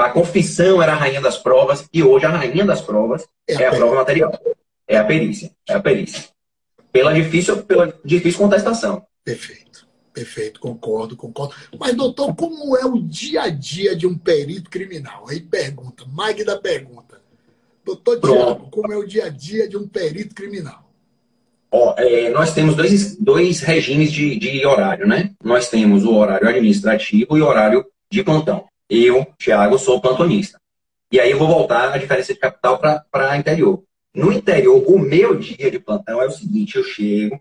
a 0.00 0.10
confissão 0.10 0.82
era 0.82 0.92
a 0.92 0.96
rainha 0.96 1.20
das 1.20 1.38
provas, 1.38 1.88
e 1.92 2.02
hoje 2.02 2.26
a 2.26 2.30
rainha 2.30 2.64
das 2.64 2.82
provas 2.82 3.26
é, 3.48 3.54
é 3.54 3.66
a, 3.66 3.70
a 3.70 3.74
prova 3.74 3.94
material, 3.96 4.38
é 4.86 4.98
a 4.98 5.04
perícia, 5.04 5.50
é 5.68 5.74
a 5.74 5.80
perícia. 5.80 6.24
Pela 6.92 7.14
difícil, 7.14 7.62
pela 7.62 7.94
difícil 8.04 8.38
contestação. 8.38 9.02
Perfeito. 9.24 9.71
Perfeito, 10.12 10.60
concordo, 10.60 11.16
concordo. 11.16 11.54
Mas, 11.78 11.94
doutor, 11.94 12.34
como 12.34 12.76
é 12.76 12.84
o 12.84 12.98
dia 12.98 13.42
a 13.42 13.48
dia 13.48 13.96
de 13.96 14.06
um 14.06 14.16
perito 14.16 14.68
criminal? 14.68 15.24
Aí 15.28 15.40
pergunta, 15.40 16.04
Magda 16.06 16.60
pergunta. 16.60 17.20
Doutor 17.84 18.20
Tiago, 18.20 18.68
como 18.70 18.92
é 18.92 18.96
o 18.96 19.06
dia 19.06 19.26
a 19.26 19.28
dia 19.28 19.68
de 19.68 19.76
um 19.76 19.88
perito 19.88 20.34
criminal? 20.34 20.90
Ó, 21.70 21.94
é, 21.96 22.28
nós 22.28 22.52
temos 22.52 22.76
dois, 22.76 23.16
dois 23.16 23.60
regimes 23.60 24.12
de, 24.12 24.38
de 24.38 24.64
horário, 24.66 25.06
né? 25.06 25.32
Nós 25.42 25.70
temos 25.70 26.04
o 26.04 26.14
horário 26.14 26.46
administrativo 26.46 27.36
e 27.36 27.40
o 27.40 27.46
horário 27.46 27.84
de 28.10 28.22
plantão. 28.22 28.66
Eu, 28.88 29.26
Tiago, 29.38 29.78
sou 29.78 30.00
plantonista. 30.00 30.60
E 31.10 31.18
aí 31.18 31.30
eu 31.30 31.38
vou 31.38 31.48
voltar 31.48 31.92
a 31.92 31.98
diferença 31.98 32.34
de 32.34 32.38
capital 32.38 32.78
para 32.78 33.36
interior. 33.38 33.82
No 34.14 34.30
interior, 34.30 34.84
o 34.86 34.98
meu 34.98 35.34
dia 35.38 35.70
de 35.70 35.78
plantão 35.78 36.20
é 36.20 36.26
o 36.26 36.30
seguinte: 36.30 36.76
eu 36.76 36.84
chego, 36.84 37.40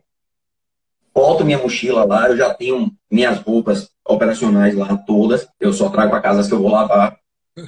boto 1.14 1.46
minha 1.46 1.58
mochila 1.58 2.06
lá, 2.06 2.30
eu 2.30 2.38
já 2.38 2.54
tenho 2.54 2.92
minhas 3.10 3.40
roupas 3.40 3.90
operacionais 4.08 4.76
lá 4.76 4.98
todas, 4.98 5.48
eu 5.60 5.74
só 5.74 5.90
trago 5.90 6.12
para 6.12 6.22
casa 6.22 6.48
que 6.48 6.54
eu 6.54 6.62
vou 6.62 6.72
lavar 6.72 7.18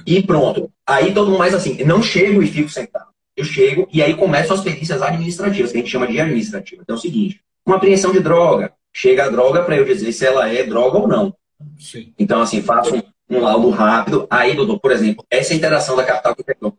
e 0.06 0.22
pronto. 0.22 0.70
Aí 0.86 1.12
todo 1.12 1.28
mundo 1.28 1.38
mais 1.38 1.54
assim, 1.54 1.82
não 1.84 2.02
chego 2.02 2.42
e 2.42 2.46
fico 2.46 2.68
sentado. 2.68 3.06
Eu 3.36 3.44
chego 3.44 3.88
e 3.92 4.02
aí 4.02 4.14
começam 4.14 4.56
as 4.56 4.62
perícias 4.62 5.02
administrativas, 5.02 5.72
que 5.72 5.78
a 5.78 5.80
gente 5.80 5.90
chama 5.90 6.06
de 6.06 6.20
administrativa. 6.20 6.82
Então 6.82 6.96
é 6.96 6.98
o 6.98 7.02
seguinte, 7.02 7.40
uma 7.66 7.76
apreensão 7.76 8.12
de 8.12 8.20
droga, 8.20 8.72
chega 8.92 9.24
a 9.24 9.28
droga 9.28 9.62
para 9.62 9.76
eu 9.76 9.84
dizer 9.84 10.12
se 10.12 10.24
ela 10.24 10.48
é 10.48 10.64
droga 10.64 10.98
ou 10.98 11.08
não. 11.08 11.34
Sim. 11.78 12.12
Então 12.18 12.40
assim, 12.40 12.62
faço 12.62 12.94
um, 12.94 13.02
um 13.28 13.40
laudo 13.40 13.70
rápido. 13.70 14.26
Aí, 14.30 14.54
doutor, 14.54 14.78
por 14.78 14.92
exemplo, 14.92 15.24
essa 15.30 15.54
interação 15.54 15.96
da 15.96 16.04
capital 16.04 16.36
com 16.36 16.68
o. 16.68 16.78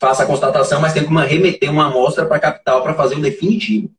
Faça 0.00 0.24
a 0.24 0.26
constatação, 0.26 0.80
mas 0.80 0.92
tem 0.92 1.06
que 1.06 1.14
remeter 1.14 1.70
uma 1.70 1.86
amostra 1.86 2.26
para 2.26 2.36
a 2.36 2.40
capital 2.40 2.82
para 2.82 2.94
fazer 2.94 3.14
o 3.14 3.20
definitivo. 3.20 3.90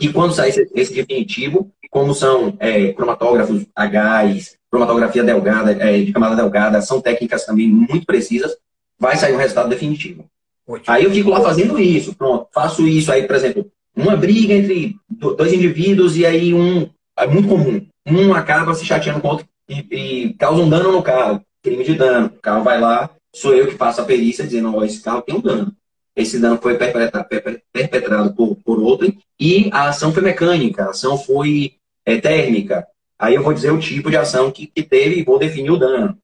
E 0.00 0.08
quando 0.08 0.34
sai 0.34 0.48
esse, 0.48 0.94
definitivo, 0.94 1.70
como 1.90 2.14
são 2.14 2.56
é, 2.58 2.92
cromatógrafos 2.92 3.64
a 3.74 3.86
gás, 3.86 4.56
cromatografia 4.70 5.22
delgada, 5.22 5.72
é, 5.72 6.00
de 6.00 6.12
camada 6.12 6.34
delgada, 6.34 6.80
são 6.80 7.00
técnicas 7.00 7.44
também 7.44 7.68
muito 7.68 8.06
precisas, 8.06 8.56
vai 8.98 9.16
sair 9.16 9.34
um 9.34 9.38
resultado 9.38 9.68
definitivo. 9.68 10.24
Ótimo. 10.66 10.94
Aí 10.94 11.04
eu 11.04 11.10
fico 11.10 11.30
lá 11.30 11.40
fazendo 11.40 11.78
isso, 11.78 12.14
pronto, 12.14 12.48
faço 12.52 12.86
isso. 12.86 13.10
Aí, 13.12 13.26
por 13.26 13.36
exemplo, 13.36 13.70
uma 13.94 14.16
briga 14.16 14.54
entre 14.54 14.96
dois 15.10 15.52
indivíduos 15.52 16.16
e 16.16 16.24
aí 16.24 16.54
um, 16.54 16.88
é 17.18 17.26
muito 17.26 17.48
comum, 17.48 17.86
um 18.06 18.34
acaba 18.34 18.74
se 18.74 18.84
chateando 18.84 19.20
com 19.20 19.28
o 19.28 19.30
outro 19.32 19.46
e, 19.68 19.86
e 19.90 20.34
causa 20.34 20.62
um 20.62 20.68
dano 20.68 20.92
no 20.92 21.02
carro, 21.02 21.42
crime 21.62 21.84
de 21.84 21.94
dano. 21.94 22.26
O 22.26 22.40
carro 22.40 22.64
vai 22.64 22.80
lá, 22.80 23.10
sou 23.34 23.54
eu 23.54 23.66
que 23.66 23.74
faço 23.74 24.00
a 24.00 24.04
perícia 24.04 24.44
dizendo, 24.44 24.74
ó, 24.74 24.84
esse 24.84 25.00
carro 25.02 25.22
tem 25.22 25.34
um 25.34 25.40
dano 25.40 25.74
esse 26.14 26.38
dano 26.38 26.58
foi 26.60 26.76
perpetrado 26.76 28.34
por, 28.34 28.56
por 28.56 28.80
outro 28.80 29.12
e 29.38 29.70
a 29.72 29.88
ação 29.88 30.12
foi 30.12 30.22
mecânica, 30.22 30.84
a 30.84 30.90
ação 30.90 31.16
foi 31.16 31.74
é, 32.04 32.20
térmica. 32.20 32.86
Aí 33.18 33.34
eu 33.34 33.42
vou 33.42 33.54
dizer 33.54 33.70
o 33.70 33.78
tipo 33.78 34.10
de 34.10 34.16
ação 34.16 34.50
que, 34.50 34.66
que 34.66 34.82
teve 34.82 35.20
e 35.20 35.24
vou 35.24 35.38
definir 35.38 35.70
o 35.70 35.78
dano. 35.78 36.18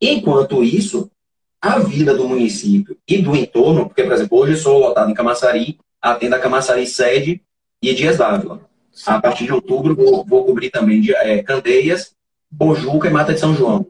Enquanto 0.00 0.64
isso, 0.64 1.10
a 1.60 1.78
vida 1.78 2.14
do 2.14 2.28
município 2.28 2.96
e 3.06 3.18
do 3.18 3.36
entorno, 3.36 3.86
porque, 3.86 4.02
por 4.02 4.12
exemplo, 4.12 4.38
hoje 4.38 4.52
eu 4.52 4.58
sou 4.58 4.78
lotado 4.78 5.10
em 5.10 5.14
Camaçari, 5.14 5.78
atendo 6.00 6.34
a 6.34 6.38
Camaçari 6.38 6.86
sede 6.86 7.42
e 7.82 7.94
Dias 7.94 8.18
d'Ávila. 8.18 8.60
A 9.06 9.20
partir 9.20 9.44
de 9.44 9.52
outubro 9.52 9.94
vou, 9.94 10.24
vou 10.24 10.44
cobrir 10.44 10.70
também 10.70 11.00
de, 11.00 11.14
é, 11.14 11.42
Candeias, 11.42 12.14
Bojuca 12.50 13.08
e 13.08 13.12
Mata 13.12 13.32
de 13.32 13.40
São 13.40 13.54
João. 13.54 13.86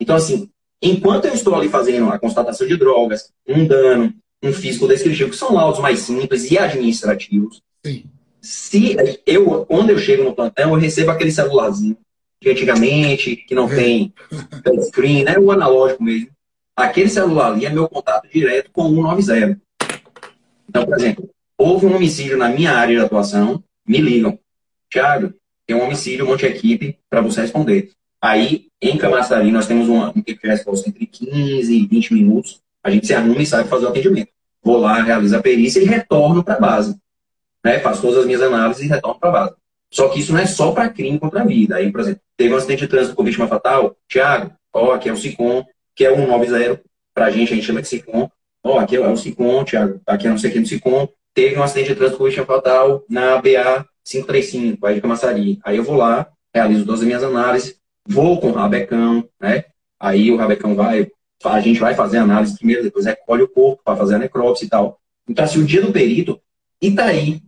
Então, 0.00 0.16
assim, 0.16 0.48
enquanto 0.80 1.26
eu 1.26 1.34
estou 1.34 1.54
ali 1.54 1.68
fazendo 1.68 2.08
a 2.08 2.18
constatação 2.18 2.66
de 2.66 2.76
drogas, 2.76 3.32
um 3.46 3.66
dano, 3.66 4.14
um 4.42 4.52
físico 4.52 4.86
descritivo, 4.86 5.30
que 5.30 5.36
são 5.36 5.54
laudos 5.54 5.80
mais 5.80 6.00
simples 6.00 6.50
e 6.50 6.58
administrativos. 6.58 7.60
Sim. 7.84 8.04
Se 8.40 8.96
eu, 9.26 9.64
quando 9.66 9.90
eu 9.90 9.98
chego 9.98 10.24
no 10.24 10.34
plantão, 10.34 10.70
eu 10.70 10.78
recebo 10.78 11.10
aquele 11.10 11.32
celularzinho 11.32 11.96
que 12.40 12.50
antigamente, 12.50 13.36
que 13.36 13.54
não 13.54 13.68
tem 13.68 14.12
screen, 14.82 15.24
né? 15.24 15.38
O 15.38 15.50
analógico 15.50 16.02
mesmo. 16.02 16.28
Aquele 16.76 17.08
celular 17.08 17.52
ali 17.52 17.66
é 17.66 17.70
meu 17.70 17.88
contato 17.88 18.28
direto 18.28 18.70
com 18.70 18.82
o 18.82 18.94
190. 18.94 19.60
Então, 20.68 20.84
por 20.84 20.96
exemplo, 20.96 21.28
houve 21.56 21.86
um 21.86 21.96
homicídio 21.96 22.36
na 22.36 22.48
minha 22.48 22.72
área 22.72 22.96
de 22.96 23.04
atuação, 23.04 23.62
me 23.86 23.98
ligam. 23.98 24.38
Tiago, 24.88 25.34
tem 25.66 25.76
um 25.76 25.82
homicídio, 25.82 26.24
um 26.24 26.28
monte 26.28 26.40
de 26.40 26.46
equipe 26.46 26.98
para 27.10 27.20
você 27.20 27.40
responder. 27.40 27.90
Aí, 28.22 28.68
em 28.80 28.96
Camaçari, 28.96 29.50
nós 29.50 29.66
temos 29.66 29.88
uma, 29.88 30.10
um 30.10 30.22
tempo 30.22 30.40
de 30.40 30.48
resposta 30.48 30.88
entre 30.88 31.06
15 31.06 31.74
e 31.74 31.86
20 31.86 32.14
minutos. 32.14 32.60
A 32.82 32.90
gente 32.90 33.06
se 33.06 33.14
arruma 33.14 33.42
e 33.42 33.46
sai 33.46 33.64
fazer 33.64 33.86
o 33.86 33.88
atendimento. 33.88 34.30
Vou 34.62 34.78
lá, 34.78 35.02
realizo 35.02 35.36
a 35.36 35.42
perícia 35.42 35.80
e 35.80 35.84
retorno 35.84 36.42
para 36.42 36.54
a 36.54 36.60
base. 36.60 36.96
Né? 37.64 37.78
Faço 37.78 38.02
todas 38.02 38.18
as 38.18 38.26
minhas 38.26 38.42
análises 38.42 38.82
e 38.82 38.88
retorno 38.88 39.18
para 39.18 39.28
a 39.28 39.32
base. 39.32 39.54
Só 39.90 40.08
que 40.08 40.20
isso 40.20 40.32
não 40.32 40.40
é 40.40 40.46
só 40.46 40.72
para 40.72 40.88
crime 40.90 41.18
contra 41.18 41.42
a 41.42 41.44
vida. 41.44 41.76
Aí, 41.76 41.90
por 41.90 42.00
exemplo, 42.00 42.20
teve 42.36 42.52
um 42.52 42.56
acidente 42.56 42.82
de 42.82 42.88
trânsito 42.88 43.16
com 43.16 43.24
vítima 43.24 43.48
fatal, 43.48 43.96
Tiago, 44.06 44.52
ó, 44.72 44.92
aqui 44.92 45.08
é 45.08 45.12
o 45.12 45.16
SICOM, 45.16 45.64
que 45.94 46.04
é 46.04 46.14
190, 46.14 46.82
para 47.14 47.26
a 47.26 47.30
gente, 47.30 47.52
a 47.52 47.56
gente 47.56 47.66
chama 47.66 47.82
de 47.82 47.88
SICOM. 47.88 48.28
Ó, 48.62 48.78
aqui 48.78 48.96
é 48.96 49.00
o 49.00 49.16
SICOM, 49.16 49.64
Tiago, 49.64 50.00
aqui 50.06 50.26
é 50.26 50.30
não 50.30 50.38
sei 50.38 50.52
o 50.52 50.60
no 50.60 50.66
SICOM. 50.66 51.08
Teve 51.34 51.58
um 51.58 51.62
acidente 51.62 51.88
de 51.88 51.94
trânsito 51.94 52.18
com 52.18 52.24
vítima 52.24 52.46
fatal 52.46 53.04
na 53.08 53.36
BA 53.36 53.86
535, 54.04 54.86
aí 54.86 54.94
de 54.94 55.00
Camaçari. 55.00 55.58
Aí 55.64 55.76
eu 55.76 55.84
vou 55.84 55.96
lá, 55.96 56.28
realizo 56.54 56.84
todas 56.84 57.00
as 57.00 57.06
minhas 57.06 57.22
análises, 57.22 57.76
vou 58.06 58.40
com 58.40 58.48
o 58.48 58.52
rabecão, 58.52 59.28
né? 59.40 59.64
Aí 60.00 60.30
o 60.30 60.36
rabecão 60.36 60.74
vai, 60.74 61.10
a 61.44 61.60
gente 61.60 61.80
vai 61.80 61.94
fazer 61.94 62.18
a 62.18 62.22
análise 62.22 62.56
primeiro, 62.56 62.82
depois 62.82 63.06
recolhe 63.06 63.42
o 63.42 63.48
corpo 63.48 63.82
para 63.84 63.96
fazer 63.96 64.16
a 64.16 64.18
necrópsia 64.18 64.66
e 64.66 64.68
tal. 64.68 64.98
Então, 65.28 65.44
assim, 65.44 65.60
o 65.60 65.64
dia 65.64 65.82
do 65.82 65.92
perito, 65.92 66.40
e 66.80 66.90
tá 66.90 67.04
aí. 67.04 67.42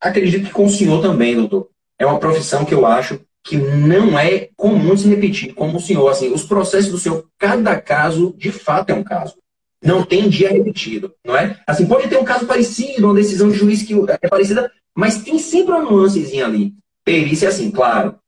Acredito 0.00 0.46
que 0.46 0.52
com 0.52 0.66
o 0.66 0.70
senhor 0.70 1.00
também, 1.02 1.36
doutor. 1.36 1.68
É 1.98 2.04
uma 2.04 2.18
profissão 2.18 2.64
que 2.64 2.74
eu 2.74 2.84
acho 2.84 3.20
que 3.42 3.56
não 3.56 4.18
é 4.18 4.50
comum 4.56 4.96
se 4.96 5.08
repetir, 5.08 5.54
como 5.54 5.78
o 5.78 5.80
senhor, 5.80 6.08
assim, 6.08 6.32
os 6.32 6.42
processos 6.42 6.90
do 6.90 6.98
senhor, 6.98 7.24
cada 7.38 7.80
caso, 7.80 8.34
de 8.36 8.50
fato, 8.50 8.90
é 8.90 8.94
um 8.94 9.04
caso. 9.04 9.36
Não 9.82 10.04
tem 10.04 10.28
dia 10.28 10.50
repetido, 10.50 11.14
não 11.24 11.36
é? 11.36 11.60
Assim, 11.66 11.86
pode 11.86 12.08
ter 12.08 12.18
um 12.18 12.24
caso 12.24 12.46
parecido, 12.46 13.06
uma 13.06 13.14
decisão 13.14 13.48
de 13.48 13.56
juiz 13.56 13.82
que 13.82 13.94
é 13.94 14.28
parecida, 14.28 14.70
mas 14.94 15.22
tem 15.22 15.38
sempre 15.38 15.72
uma 15.72 15.82
nuancezinha 15.82 16.44
ali. 16.44 16.74
Perícia, 17.04 17.48
assim, 17.48 17.70
claro, 17.70 18.18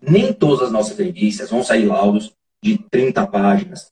nem 0.00 0.32
todas 0.32 0.66
as 0.66 0.72
nossas 0.72 0.96
perícias 0.96 1.50
vão 1.50 1.62
sair 1.62 1.84
laudos 1.84 2.32
de 2.62 2.78
30 2.78 3.26
páginas. 3.26 3.89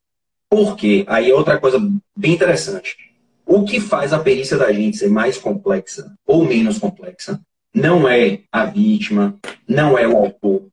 Por 0.51 0.77
quê? 0.77 1.05
Aí 1.07 1.31
é 1.31 1.35
outra 1.35 1.59
coisa 1.59 1.79
bem 2.17 2.33
interessante. 2.33 2.97
O 3.45 3.65
que 3.65 3.81
faz 3.81 4.13
a 4.13 4.19
perícia 4.19 4.57
da 4.57 4.73
gente 4.73 4.97
ser 4.97 5.09
mais 5.09 5.39
complexa 5.39 6.15
ou 6.27 6.45
menos 6.45 6.79
complexa 6.79 7.41
não 7.75 8.09
é 8.09 8.41
a 8.51 8.65
vítima, 8.65 9.39
não 9.67 9.97
é 9.99 10.07
o 10.07 10.17
autor. 10.17 10.67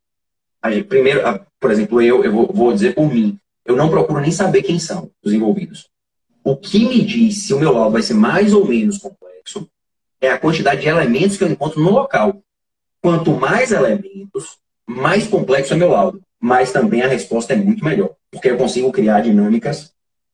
Primeiro, 0.88 1.22
por 1.60 1.72
exemplo, 1.72 2.02
eu, 2.02 2.24
eu 2.24 2.32
vou, 2.32 2.52
vou 2.54 2.74
dizer 2.74 2.96
por 2.96 3.14
mim, 3.14 3.38
eu 3.66 3.76
não 3.76 3.90
procuro 3.90 4.20
nem 4.20 4.32
saber 4.32 4.64
quem 4.64 4.80
são 4.80 5.12
os 5.24 5.34
envolvidos. 5.34 5.90
O 6.44 6.56
que 6.56 6.88
me 6.88 7.04
diz 7.04 7.44
se 7.44 7.54
o 7.54 7.60
meu 7.60 7.72
laudo 7.72 7.94
vai 7.94 8.02
ser 8.02 8.14
mais 8.14 8.54
ou 8.54 8.68
menos 8.68 8.98
complexo 8.98 9.68
é 10.22 10.30
a 10.30 10.38
quantidade 10.38 10.82
de 10.82 10.88
elementos 10.88 11.38
que 11.38 11.44
eu 11.44 11.50
encontro 11.50 11.82
no 11.82 11.92
local. 11.92 12.42
Quanto 13.02 13.32
mais 13.32 13.72
elementos, 13.72 14.58
mais 14.86 15.28
complexo 15.28 15.74
é 15.74 15.78
meu 15.78 15.90
laudo. 15.90 16.22
Mas 16.40 16.72
também 16.72 17.02
a 17.02 17.08
resposta 17.08 17.54
é 17.54 17.56
muito 17.56 17.84
melhor. 17.84 18.12
Porque 18.36 18.50
eu 18.50 18.58
consigo 18.58 18.92
criar 18.92 19.22
dinâmicas 19.22 19.94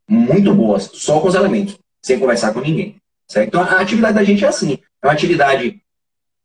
muito 0.09 0.51
boas, 0.55 0.89
só 0.91 1.19
com 1.19 1.27
os 1.27 1.35
elementos, 1.35 1.77
sem 2.01 2.17
conversar 2.17 2.51
com 2.51 2.59
ninguém. 2.59 2.95
Certo? 3.27 3.49
Então 3.49 3.61
a 3.61 3.79
atividade 3.79 4.15
da 4.15 4.23
gente 4.23 4.43
é 4.43 4.47
assim. 4.47 4.79
É 5.03 5.05
uma 5.05 5.13
atividade 5.13 5.79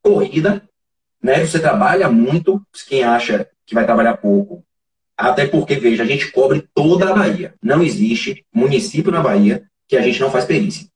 corrida, 0.03 0.63
né? 1.23 1.41
Você 1.47 1.59
trabalha 1.59 2.11
muito, 2.11 2.61
quem 2.87 3.03
acha 3.03 3.49
que 3.65 3.75
vai 3.75 3.87
trabalhar 3.87 4.19
pouco. 4.19 4.63
Até 5.17 5.47
porque, 5.47 5.77
veja, 5.77 6.03
a 6.03 6.07
gente 6.07 6.31
cobre 6.31 6.69
toda 6.75 7.09
a 7.09 7.15
Bahia. 7.15 7.55
Não 7.63 7.83
existe 7.83 8.45
município 8.55 9.11
na 9.11 9.23
Bahia 9.23 9.65
que 9.89 9.97
a 9.97 10.03
gente 10.03 10.21
não 10.21 10.31
faz 10.31 10.45
perícia. 10.45 10.87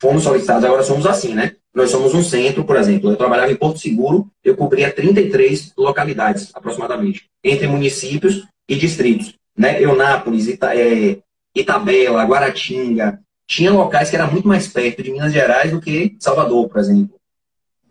Fomos 0.00 0.24
solicitados, 0.24 0.64
agora 0.64 0.82
somos 0.82 1.06
assim, 1.06 1.32
né? 1.32 1.54
Nós 1.72 1.90
somos 1.90 2.12
um 2.12 2.24
centro, 2.24 2.64
por 2.64 2.74
exemplo. 2.74 3.08
Eu 3.08 3.16
trabalhava 3.16 3.52
em 3.52 3.56
Porto 3.56 3.78
Seguro, 3.78 4.28
eu 4.42 4.56
cobria 4.56 4.92
33 4.92 5.74
localidades, 5.76 6.50
aproximadamente, 6.52 7.26
entre 7.44 7.68
municípios 7.68 8.44
e 8.68 8.74
distritos. 8.74 9.38
Né? 9.58 9.82
Eunápolis, 9.82 10.46
Ita 10.46 10.74
é, 10.74 11.18
Itabela, 11.54 12.24
Guaratinga. 12.24 13.18
Tinha 13.46 13.72
locais 13.72 14.08
que 14.08 14.16
eram 14.16 14.30
muito 14.30 14.46
mais 14.46 14.68
perto 14.68 15.02
de 15.02 15.10
Minas 15.10 15.32
Gerais 15.32 15.72
do 15.72 15.80
que 15.80 16.16
Salvador, 16.20 16.68
por 16.68 16.78
exemplo. 16.78 17.18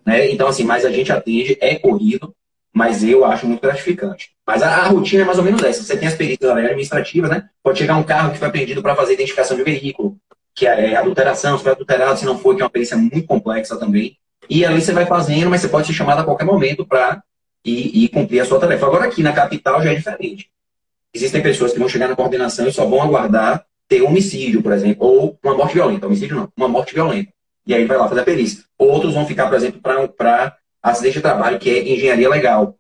Né? 0.06 0.32
Então, 0.32 0.48
assim, 0.48 0.64
mas 0.64 0.86
a 0.86 0.92
gente 0.92 1.12
atende, 1.12 1.58
é 1.60 1.76
corrido, 1.76 2.34
mas 2.72 3.04
eu 3.04 3.26
acho 3.26 3.46
muito 3.46 3.62
gratificante. 3.62 4.32
Mas 4.46 4.64
a, 4.64 4.70
a 4.70 4.88
rotina 4.88 5.24
é 5.24 5.26
mais 5.26 5.38
ou 5.38 5.44
menos 5.44 5.62
essa. 5.62 5.84
Você 5.84 5.98
tem 5.98 6.08
as 6.08 6.16
perícias 6.16 6.50
administrativas, 6.50 7.30
né? 7.30 7.50
Pode 7.62 7.80
chegar 7.80 7.98
um 7.98 8.04
carro 8.04 8.32
que 8.32 8.38
foi 8.38 8.48
apreendido 8.48 8.82
para 8.82 8.96
fazer 8.96 9.14
identificação 9.14 9.58
de 9.58 9.64
veículo 9.64 10.18
que 10.58 10.66
é 10.66 10.96
adulteração, 10.96 11.56
se 11.56 11.64
foi 11.64 11.74
adulterado, 11.74 12.18
se 12.18 12.26
não 12.26 12.36
foi, 12.36 12.56
que 12.56 12.64
é 12.64 12.66
uma 12.66 12.72
perícia 12.72 12.98
muito 12.98 13.28
complexa 13.28 13.78
também. 13.78 14.18
E 14.50 14.66
ali 14.66 14.82
você 14.82 14.92
vai 14.92 15.06
fazendo, 15.06 15.52
mas 15.52 15.62
você 15.62 15.68
pode 15.68 15.86
ser 15.86 15.94
chamado 15.94 16.22
a 16.22 16.24
qualquer 16.24 16.46
momento 16.46 16.84
para 16.84 17.22
ir, 17.64 18.10
cumprir 18.10 18.40
a 18.40 18.46
sua 18.46 18.60
tarefa. 18.60 18.88
Agora 18.88 19.06
aqui 19.06 19.22
na 19.22 19.34
capital 19.34 19.84
já 19.84 19.92
é 19.92 19.96
diferente. 19.96 20.50
Existem 21.18 21.42
pessoas 21.42 21.74
que 21.74 21.80
vão 21.80 21.90
chegar 21.90 22.08
na 22.08 22.16
coordenação 22.16 22.68
e 22.68 22.72
só 22.72 22.86
vão 22.86 23.02
aguardar 23.02 23.66
ter 23.90 24.04
um 24.04 24.08
homicídio, 24.08 24.62
por 24.62 24.72
exemplo, 24.72 25.04
ou 25.04 25.40
uma 25.44 25.56
morte 25.56 25.74
violenta. 25.74 26.06
Homicídio 26.06 26.36
não, 26.36 26.48
uma 26.56 26.68
morte 26.68 26.94
violenta. 26.94 27.32
E 27.66 27.74
aí 27.74 27.86
vai 27.86 27.98
lá 27.98 28.08
fazer 28.08 28.22
a 28.22 28.24
perícia. 28.24 28.64
Outros 28.78 29.16
vão 29.16 29.26
ficar, 29.26 29.48
por 29.48 29.56
exemplo, 29.56 29.82
para 29.82 30.56
acidente 30.82 31.16
de 31.16 31.22
trabalho, 31.22 31.58
que 31.58 31.72
é 31.72 31.92
engenharia 31.92 32.30
legal. 32.30 32.76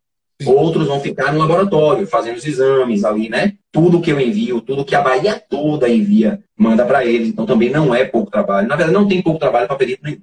Outros 0.45 0.87
vão 0.87 0.99
ficar 0.99 1.33
no 1.33 1.39
laboratório, 1.39 2.05
fazendo 2.05 2.37
os 2.37 2.45
exames 2.45 3.03
ali, 3.03 3.27
né? 3.27 3.53
Tudo 3.71 3.99
que 3.99 4.11
eu 4.11 4.19
envio, 4.19 4.61
tudo 4.61 4.85
que 4.85 4.93
a 4.93 5.01
Bahia 5.01 5.41
toda 5.49 5.89
envia, 5.89 6.39
manda 6.55 6.85
para 6.85 7.03
eles. 7.03 7.29
Então 7.29 7.43
também 7.43 7.71
não 7.71 7.93
é 7.95 8.05
pouco 8.05 8.29
trabalho. 8.29 8.67
Na 8.67 8.75
verdade, 8.75 8.93
não 8.95 9.07
tem 9.07 9.19
pouco 9.19 9.39
trabalho 9.39 9.67
para 9.67 9.75
perito 9.75 10.03
nenhum. 10.03 10.21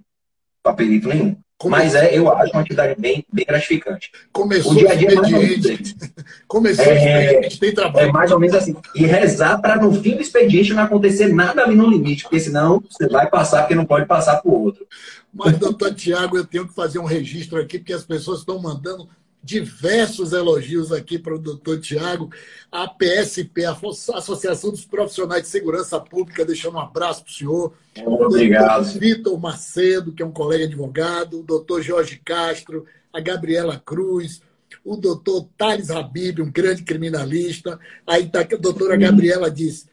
Para 0.63 0.75
perito 0.75 1.09
nenhum. 1.09 1.37
Mas 1.65 1.95
é, 1.95 2.17
eu 2.17 2.31
acho 2.31 2.53
uma 2.53 2.61
atividade 2.61 3.01
bem, 3.01 3.25
bem 3.33 3.45
gratificante. 3.47 4.11
Começou 4.33 4.73
o 4.73 4.77
dia 4.77 4.91
a 4.91 4.95
dia 4.95 5.09
é 5.09 5.15
menos 5.15 5.95
Começou 6.47 6.85
é, 6.85 7.41
o 7.47 7.59
tem 7.59 7.73
trabalho. 7.73 8.09
É 8.09 8.13
mais 8.13 8.31
ou 8.31 8.41
menos 8.41 8.57
assim. 8.57 8.77
E 8.95 9.07
rezar 9.07 9.61
para 9.61 9.77
no 9.77 9.93
fim 9.95 10.17
do 10.17 10.23
expediente 10.23 10.75
não 10.75 10.83
acontecer 10.83 11.33
nada 11.33 11.63
ali 11.63 11.75
no 11.75 11.89
limite, 11.89 12.25
porque 12.25 12.41
senão 12.41 12.83
você 12.91 13.09
vai 13.09 13.31
passar, 13.31 13.63
porque 13.63 13.75
não 13.75 13.87
pode 13.87 14.07
passar 14.07 14.43
para 14.43 14.51
o 14.51 14.63
outro. 14.63 14.87
Mas, 15.33 15.57
doutor 15.59 15.95
Tiago, 15.95 16.37
eu 16.37 16.45
tenho 16.45 16.69
que 16.69 16.75
fazer 16.75 16.99
um 16.99 17.05
registro 17.05 17.61
aqui, 17.61 17.79
porque 17.79 17.93
as 17.93 18.05
pessoas 18.05 18.41
estão 18.41 18.61
mandando 18.61 19.09
diversos 19.45 20.33
elogios 20.33 20.91
aqui 20.91 21.19
para 21.19 21.35
o 21.35 21.39
doutor 21.39 21.79
Tiago. 21.79 22.31
A 22.73 22.89
PSP, 22.89 23.67
a 23.67 23.77
Associação 24.15 24.71
dos 24.71 24.87
Profissionais 24.87 25.43
de 25.43 25.49
Segurança 25.49 26.01
Pública, 26.01 26.47
deixando 26.47 26.77
um 26.77 26.81
abraço 26.81 27.23
para 27.23 27.31
o 27.31 27.35
senhor. 27.35 27.75
Obrigado. 28.07 28.81
O 28.81 28.99
Vitor 28.99 29.39
Macedo, 29.39 30.13
que 30.13 30.23
é 30.23 30.27
um 30.27 30.33
colega 30.33 30.65
advogado, 30.65 31.41
o 31.41 31.43
doutor 31.43 31.83
Jorge 31.83 32.19
Castro, 32.25 32.87
a 33.13 33.21
Gabriela 33.21 33.81
Cruz, 33.85 34.41
o 34.83 34.97
doutor 34.97 35.47
Thales 35.59 35.91
Habib, 35.91 36.41
um 36.41 36.51
grande 36.51 36.83
criminalista. 36.83 37.79
Aí 38.07 38.25
está 38.25 38.41
a 38.41 38.57
doutora 38.57 38.97
Gabriela 38.97 39.51
diz, 39.51 39.87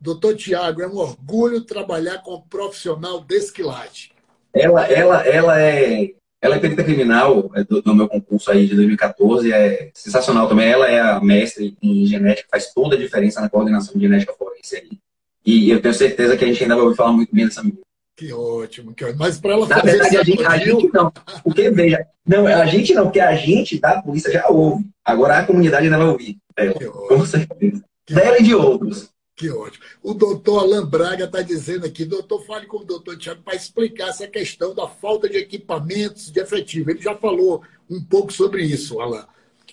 doutor 0.00 0.36
Tiago, 0.36 0.80
é 0.80 0.86
um 0.86 0.96
orgulho 0.96 1.62
trabalhar 1.62 2.18
com 2.22 2.36
um 2.36 2.40
profissional 2.40 3.20
desse 3.20 3.52
quilate. 3.52 4.12
Ela, 4.54 4.86
ela, 4.86 5.26
ela 5.26 5.60
é 5.60 6.14
ela 6.42 6.56
é 6.56 6.58
perita 6.58 6.82
criminal 6.82 7.52
é 7.54 7.62
do, 7.62 7.80
do, 7.80 7.94
meu 7.94 8.08
concurso 8.08 8.50
aí 8.50 8.66
de 8.66 8.74
2014, 8.74 9.52
é 9.52 9.90
sensacional 9.94 10.48
também. 10.48 10.68
Ela 10.68 10.90
é 10.90 11.00
a 11.00 11.20
mestre 11.20 11.76
em 11.80 12.04
genética, 12.04 12.48
faz 12.50 12.74
toda 12.74 12.96
a 12.96 12.98
diferença 12.98 13.40
na 13.40 13.48
coordenação 13.48 13.94
de 13.94 14.00
genética 14.00 14.32
forense 14.32 14.74
aí. 14.74 14.98
E 15.46 15.70
eu 15.70 15.80
tenho 15.80 15.94
certeza 15.94 16.36
que 16.36 16.44
a 16.44 16.48
gente 16.48 16.60
ainda 16.60 16.74
vai 16.74 16.84
ouvir 16.84 16.96
falar 16.96 17.12
muito 17.12 17.32
bem 17.32 17.46
dessa 17.46 17.62
menina. 17.62 17.80
Que 18.16 18.32
ótimo, 18.32 18.92
que 18.92 19.04
ótimo. 19.04 19.20
Mas 19.20 19.38
para 19.38 19.52
ela 19.52 19.68
Na 19.68 19.78
fazer 19.78 19.92
verdade, 19.92 20.16
a 20.16 20.24
gente, 20.24 20.44
a 20.44 20.58
gente, 20.58 20.90
não. 20.92 21.12
Porque, 21.44 21.70
veja, 21.70 22.06
não, 22.26 22.46
a 22.46 22.66
gente 22.66 22.92
não, 22.92 23.04
porque 23.04 23.20
a 23.20 23.34
gente 23.36 23.78
da 23.78 24.02
polícia 24.02 24.32
já 24.32 24.48
ouve. 24.48 24.84
Agora 25.04 25.38
a 25.38 25.46
comunidade 25.46 25.84
ainda 25.84 25.98
vai 25.98 26.08
ouvir. 26.08 26.38
É, 26.56 26.70
com 26.70 27.24
certeza. 27.24 27.84
Dela 28.10 28.38
e 28.38 28.42
de 28.42 28.54
outros. 28.54 29.10
Que 29.34 29.50
ótimo. 29.50 29.84
O 30.02 30.12
doutor 30.12 30.60
Alain 30.60 30.84
Braga 30.84 31.24
está 31.24 31.40
dizendo 31.40 31.86
aqui, 31.86 32.04
doutor, 32.04 32.44
fale 32.44 32.66
com 32.66 32.78
o 32.78 32.84
doutor 32.84 33.16
Tiago 33.16 33.42
para 33.42 33.56
explicar 33.56 34.08
essa 34.08 34.28
questão 34.28 34.74
da 34.74 34.86
falta 34.86 35.28
de 35.28 35.38
equipamentos 35.38 36.30
de 36.30 36.38
efetivo. 36.40 36.90
Ele 36.90 37.00
já 37.00 37.16
falou 37.16 37.62
um 37.88 38.02
pouco 38.02 38.32
sobre 38.32 38.62
isso, 38.62 39.00
Alain. 39.00 39.24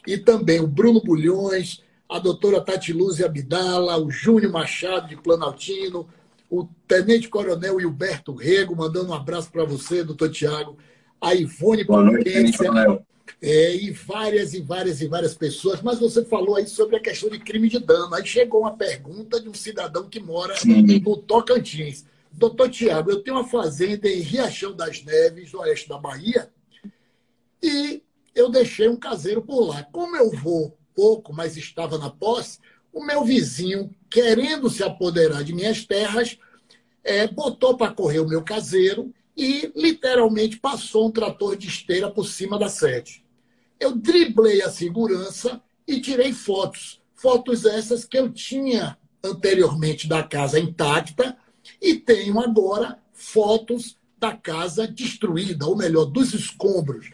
E 0.08 0.18
também 0.18 0.62
o 0.62 0.68
Bruno 0.68 1.02
Bulhões, 1.02 1.84
a 2.08 2.20
doutora 2.20 2.62
Tati 2.62 2.94
Luz 2.94 3.22
Abdala, 3.22 3.98
o 3.98 4.10
Júnior 4.10 4.52
Machado 4.52 5.10
de 5.10 5.18
Planaltino, 5.18 6.08
o 6.50 6.68
Tenente 6.88 7.28
Coronel 7.28 7.80
Hilberto 7.80 8.34
Rego, 8.34 8.76
mandando 8.76 9.12
um 9.12 9.14
abraço 9.14 9.52
para 9.52 9.66
você, 9.66 10.04
doutor 10.04 10.32
Tiago, 10.32 10.78
a 11.22 11.36
Ivone 11.36 11.84
Boa 11.84 12.04
noite, 12.04 12.24
Tenente 12.24 12.58
Coronel 12.58 13.06
é, 13.42 13.76
e 13.76 13.92
várias 13.92 14.54
e 14.54 14.62
várias 14.62 15.02
e 15.02 15.08
várias 15.08 15.34
pessoas, 15.34 15.82
mas 15.82 16.00
você 16.00 16.24
falou 16.26 16.56
aí 16.56 16.68
sobre 16.68 16.96
a 16.96 17.00
questão 17.00 17.30
de 17.30 17.40
crime 17.40 17.70
de 17.70 17.80
dano. 17.80 18.14
Aí 18.16 18.26
chegou 18.26 18.62
uma 18.62 18.76
pergunta 18.76 19.40
de 19.40 19.50
um 19.50 19.54
cidadão 19.54 20.10
que 20.10 20.20
mora 20.20 20.56
Sim. 20.58 20.82
no 21.00 21.18
Tocantins. 21.18 22.06
Doutor 22.32 22.70
Tiago, 22.70 23.10
eu 23.12 23.22
tenho 23.22 23.38
uma 23.38 23.48
fazenda 23.48 24.08
em 24.08 24.20
Riachão 24.20 24.74
das 24.74 25.04
Neves, 25.04 25.52
no 25.52 25.60
oeste 25.60 25.90
da 25.90 25.98
Bahia, 25.98 26.50
e 27.62 28.04
eu 28.36 28.50
deixei 28.50 28.88
um 28.88 28.96
caseiro 28.96 29.42
por 29.42 29.62
lá. 29.62 29.84
Como 29.92 30.16
eu 30.16 30.30
vou 30.32 30.78
pouco, 30.96 31.34
mas 31.34 31.58
estava 31.58 31.98
na 31.98 32.10
posse, 32.10 32.60
o 32.92 33.04
meu 33.04 33.24
vizinho, 33.24 33.90
querendo 34.10 34.70
se 34.70 34.84
apoderar 34.84 35.44
de 35.44 35.54
minhas 35.54 35.86
terras, 35.86 36.38
é, 37.04 37.28
botou 37.28 37.78
para 37.78 37.94
correr 37.94 38.20
o 38.20 38.28
meu 38.28 38.44
caseiro 38.44 39.14
e 39.40 39.72
literalmente 39.74 40.60
passou 40.60 41.08
um 41.08 41.12
trator 41.12 41.56
de 41.56 41.70
esteira 41.70 42.12
por 42.12 42.28
cima 42.28 42.60
da 42.60 42.68
sede. 42.68 43.24
Eu 43.80 43.96
driblei 43.96 44.62
a 44.62 44.70
segurança 44.70 45.62
e 45.88 46.02
tirei 46.02 46.34
fotos. 46.34 47.02
Fotos 47.16 47.64
essas 47.64 48.04
que 48.04 48.18
eu 48.18 48.30
tinha 48.30 48.98
anteriormente 49.24 50.10
da 50.10 50.22
casa 50.24 50.60
intacta 50.60 51.38
e 51.82 51.96
tenho 51.96 52.38
agora 52.38 53.00
fotos 53.14 53.98
da 54.18 54.36
casa 54.36 54.86
destruída, 54.86 55.66
ou 55.66 55.78
melhor, 55.78 56.04
dos 56.04 56.34
escombros. 56.34 57.12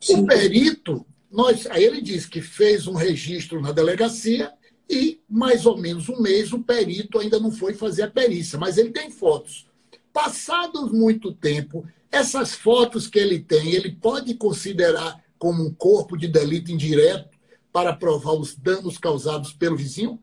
Sim. 0.00 0.22
O 0.22 0.26
perito, 0.26 1.06
nós, 1.30 1.68
aí 1.68 1.84
ele 1.84 2.02
disse 2.02 2.28
que 2.28 2.42
fez 2.42 2.88
um 2.88 2.94
registro 2.94 3.60
na 3.60 3.70
delegacia 3.70 4.52
e 4.90 5.20
mais 5.30 5.66
ou 5.66 5.78
menos 5.78 6.08
um 6.08 6.20
mês 6.20 6.52
o 6.52 6.58
perito 6.58 7.20
ainda 7.20 7.38
não 7.38 7.52
foi 7.52 7.74
fazer 7.74 8.02
a 8.02 8.10
perícia, 8.10 8.58
mas 8.58 8.76
ele 8.76 8.90
tem 8.90 9.08
fotos. 9.08 9.68
Passados 10.14 10.92
muito 10.92 11.32
tempo, 11.32 11.84
essas 12.10 12.54
fotos 12.54 13.08
que 13.08 13.18
ele 13.18 13.40
tem, 13.40 13.72
ele 13.74 13.90
pode 13.90 14.32
considerar 14.34 15.20
como 15.36 15.66
um 15.66 15.74
corpo 15.74 16.16
de 16.16 16.28
delito 16.28 16.70
indireto 16.70 17.36
para 17.72 17.92
provar 17.92 18.34
os 18.34 18.54
danos 18.54 18.96
causados 18.96 19.52
pelo 19.52 19.76
vizinho? 19.76 20.20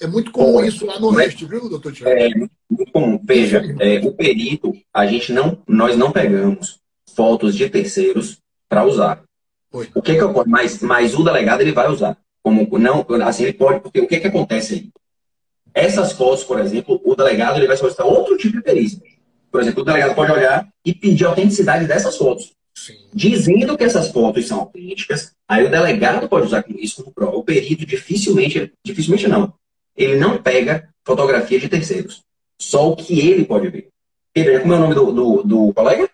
É 0.00 0.06
muito 0.08 0.32
comum 0.32 0.64
isso 0.64 0.84
lá 0.84 0.98
no 0.98 1.14
oeste, 1.14 1.46
viu, 1.46 1.68
doutor 1.68 1.92
Tiago? 1.92 2.10
É 2.10 2.28
muito 2.34 2.92
comum. 2.92 3.20
Veja, 3.22 3.62
é, 3.78 4.00
o 4.00 4.12
perito, 4.12 4.72
a 4.92 5.06
gente 5.06 5.32
não, 5.32 5.62
nós 5.66 5.96
não 5.96 6.10
pegamos 6.10 6.80
fotos 7.14 7.54
de 7.54 7.70
terceiros 7.70 8.38
para 8.68 8.84
usar. 8.84 9.22
O 9.72 10.02
que 10.02 10.14
que 10.16 10.22
ocorre? 10.22 10.50
Mas, 10.50 10.82
mas 10.82 11.14
o 11.14 11.22
delegado 11.22 11.60
ele 11.60 11.72
vai 11.72 11.88
usar. 11.88 12.18
Como 12.42 12.78
não, 12.78 13.06
assim 13.24 13.44
ele 13.44 13.52
pode, 13.52 13.80
porque 13.80 14.00
o 14.00 14.08
que 14.08 14.18
que 14.18 14.26
acontece 14.26 14.74
aí? 14.74 14.90
Essas 15.78 16.12
fotos, 16.12 16.42
por 16.44 16.58
exemplo, 16.58 17.00
o 17.04 17.14
delegado 17.14 17.56
ele 17.56 17.66
vai 17.66 17.76
solicitar 17.76 18.06
outro 18.06 18.36
tipo 18.36 18.56
de 18.56 18.62
perícia. 18.62 19.00
Por 19.50 19.60
exemplo, 19.60 19.82
o 19.82 19.84
delegado 19.84 20.14
pode 20.14 20.32
olhar 20.32 20.68
e 20.84 20.92
pedir 20.92 21.24
a 21.24 21.28
autenticidade 21.28 21.86
dessas 21.86 22.16
fotos. 22.16 22.52
Sim. 22.74 22.94
Dizendo 23.14 23.76
que 23.76 23.84
essas 23.84 24.10
fotos 24.10 24.46
são 24.46 24.60
autênticas, 24.60 25.32
aí 25.48 25.64
o 25.64 25.70
delegado 25.70 26.28
pode 26.28 26.46
usar 26.46 26.64
isso 26.68 27.02
como 27.02 27.14
prova. 27.14 27.36
O 27.36 27.44
perito 27.44 27.86
dificilmente, 27.86 28.72
dificilmente 28.84 29.28
não, 29.28 29.52
ele 29.96 30.16
não 30.16 30.42
pega 30.42 30.88
fotografia 31.04 31.58
de 31.58 31.68
terceiros. 31.68 32.22
Só 32.60 32.90
o 32.90 32.96
que 32.96 33.20
ele 33.20 33.44
pode 33.44 33.68
ver. 33.68 33.88
Pedro, 34.32 34.60
como 34.60 34.74
é 34.74 34.76
o 34.76 34.80
nome 34.80 34.94
do, 34.94 35.12
do, 35.12 35.42
do 35.42 35.74
colega? 35.74 36.10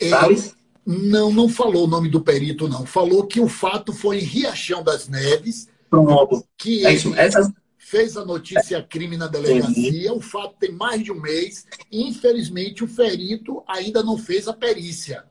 É, 0.00 0.08
Salles? 0.08 0.54
Não, 0.86 1.30
não 1.30 1.48
falou 1.48 1.84
o 1.84 1.88
nome 1.88 2.08
do 2.08 2.22
perito, 2.22 2.68
não. 2.68 2.86
Falou 2.86 3.26
que 3.26 3.40
o 3.40 3.48
fato 3.48 3.92
foi 3.92 4.18
em 4.18 4.24
Riachão 4.24 4.82
das 4.82 5.08
Neves. 5.08 5.68
Pronto. 5.90 6.44
Que 6.56 6.86
é 6.86 6.92
isso. 6.92 7.14
Essas... 7.14 7.50
fez 7.88 8.16
a 8.16 8.24
notícia 8.24 8.82
crime 8.82 9.16
na 9.16 9.26
delegacia. 9.26 10.12
O 10.12 10.20
fato 10.20 10.56
tem 10.58 10.72
mais 10.72 11.02
de 11.02 11.10
um 11.10 11.20
mês. 11.20 11.66
E, 11.90 12.02
infelizmente, 12.06 12.84
o 12.84 12.88
ferito 12.88 13.62
ainda 13.66 14.02
não 14.02 14.18
fez 14.18 14.46
a 14.46 14.52
perícia. 14.52 15.24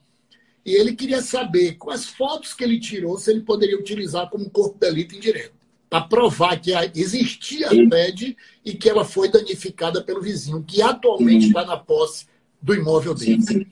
E 0.65 0.73
ele 0.73 0.95
queria 0.95 1.21
saber 1.21 1.75
quais 1.75 2.05
fotos 2.05 2.53
que 2.53 2.63
ele 2.63 2.79
tirou, 2.79 3.17
se 3.17 3.31
ele 3.31 3.41
poderia 3.41 3.77
utilizar 3.77 4.29
como 4.29 4.49
corpo 4.49 4.73
de 4.73 4.79
delito 4.79 5.15
indireto 5.15 5.55
para 5.89 6.01
provar 6.01 6.59
que 6.59 6.73
existia 6.95 7.67
a 7.67 7.89
TED 7.89 8.35
e 8.65 8.73
que 8.73 8.89
ela 8.89 9.05
foi 9.05 9.31
danificada 9.31 10.03
pelo 10.03 10.21
vizinho, 10.21 10.61
que 10.61 10.81
atualmente 10.81 11.47
está 11.47 11.65
na 11.65 11.77
posse 11.77 12.25
do 12.61 12.75
imóvel 12.75 13.13
dele. 13.13 13.41
Sim, 13.41 13.59
sim. 13.59 13.65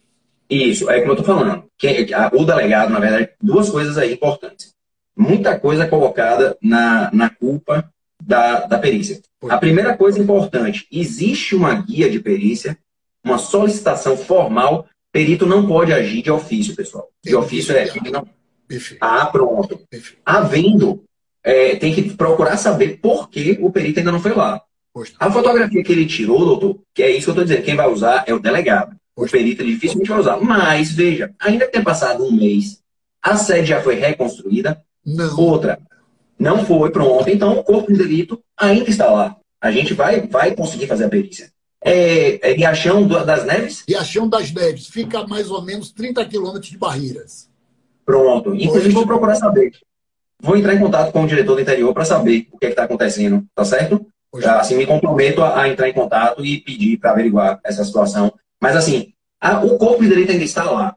Isso, 0.50 0.90
é 0.90 1.02
como 1.02 1.12
eu 1.12 1.20
estou 1.20 1.36
falando. 1.36 1.66
Que, 1.78 2.08
o 2.34 2.46
delegado, 2.46 2.92
na 2.92 3.00
verdade, 3.00 3.32
duas 3.42 3.70
coisas 3.70 3.98
aí 3.98 4.14
importantes. 4.14 4.74
Muita 5.18 5.60
coisa 5.60 5.88
colocada 5.88 6.58
na, 6.62 7.12
na 7.12 7.30
culpa 7.30 7.92
da, 8.26 8.66
da 8.66 8.80
perícia. 8.80 9.22
A 9.48 9.58
primeira 9.58 9.96
coisa 9.96 10.20
importante: 10.20 10.88
existe 10.92 11.56
uma 11.56 11.74
guia 11.76 12.10
de 12.10 12.20
perícia, 12.20 12.78
uma 13.24 13.38
solicitação 13.38 14.18
formal. 14.18 14.88
Perito 15.12 15.46
não 15.46 15.66
pode 15.66 15.94
agir 15.94 16.22
de 16.22 16.32
ofício, 16.32 16.76
pessoal. 16.76 17.10
De 17.24 17.36
ofício 17.36 17.76
é. 17.76 17.88
Não... 18.12 18.28
Ah, 19.00 19.26
pronto. 19.28 19.80
Havendo 20.26 21.04
é, 21.44 21.76
tem 21.76 21.94
que 21.94 22.10
procurar 22.16 22.58
saber 22.58 23.00
por 23.00 23.30
que 23.30 23.58
o 23.62 23.72
perito 23.72 24.00
ainda 24.00 24.12
não 24.12 24.20
foi 24.20 24.34
lá. 24.34 24.62
A 25.20 25.30
fotografia 25.30 25.84
que 25.84 25.92
ele 25.92 26.06
tirou, 26.06 26.40
doutor, 26.40 26.80
que 26.94 27.04
é 27.04 27.12
isso 27.12 27.26
que 27.26 27.30
eu 27.30 27.34
estou 27.34 27.44
dizendo, 27.46 27.64
quem 27.64 27.76
vai 27.76 27.88
usar 27.88 28.24
é 28.26 28.34
o 28.34 28.40
delegado. 28.40 28.96
O 29.16 29.28
perito 29.28 29.64
dificilmente 29.64 30.10
vai 30.10 30.20
usar. 30.20 30.38
Mas, 30.38 30.92
veja, 30.92 31.34
ainda 31.40 31.66
que 31.66 31.74
tenha 31.74 31.84
passado 31.84 32.26
um 32.26 32.32
mês, 32.32 32.82
a 33.22 33.36
sede 33.38 33.68
já 33.68 33.82
foi 33.82 33.96
reconstruída. 33.96 34.82
Não. 35.06 35.38
Outra, 35.38 35.80
não 36.38 36.66
foi 36.66 36.92
pronto. 36.92 37.30
Então, 37.30 37.60
o 37.60 37.64
corpo 37.64 37.92
de 37.92 37.98
delito 37.98 38.42
ainda 38.58 38.90
está 38.90 39.10
lá. 39.12 39.36
A 39.62 39.72
gente 39.72 39.94
vai, 39.94 40.28
vai 40.28 40.56
conseguir 40.56 40.88
fazer 40.88 41.06
a 41.06 41.10
perícia. 41.10 41.50
É, 41.84 42.52
é 42.52 42.54
Riachão 42.54 43.08
das 43.08 43.46
Neves? 43.46 43.84
Riachão 43.88 44.28
das 44.28 44.52
Neves. 44.52 44.88
Fica 44.88 45.20
a 45.20 45.28
mais 45.28 45.50
ou 45.50 45.62
menos 45.62 45.92
30 45.92 46.26
quilômetros 46.26 46.72
de 46.72 46.78
Barreiras. 46.78 47.50
Pronto. 48.06 48.56
Inclusive, 48.56 48.94
vou 48.94 49.06
procurar 49.06 49.36
saber. 49.36 49.72
Vou 50.42 50.58
entrar 50.58 50.76
em 50.76 50.80
contato 50.80 51.12
com 51.12 51.24
o 51.24 51.28
diretor 51.28 51.56
do 51.56 51.62
interior 51.62 51.94
para 51.94 52.06
saber 52.06 52.48
o 52.52 52.58
que 52.58 52.66
é 52.66 52.70
está 52.70 52.84
acontecendo, 52.84 53.46
tá 53.56 53.64
certo? 53.64 54.06
Já, 54.38 54.60
assim, 54.60 54.76
me 54.76 54.86
comprometo 54.86 55.42
a, 55.42 55.62
a, 55.62 55.70
entrar 55.70 55.88
em 55.88 55.94
contato 55.94 56.46
e 56.46 56.60
pedir 56.60 56.98
para 56.98 57.12
averiguar 57.12 57.60
essa 57.64 57.84
situação. 57.86 58.34
Mas, 58.62 58.76
assim, 58.76 59.14
a, 59.40 59.64
o 59.64 59.78
corpo 59.78 60.04
de 60.04 60.10
direito 60.10 60.32
ainda 60.32 60.44
está 60.44 60.70
lá. 60.70 60.96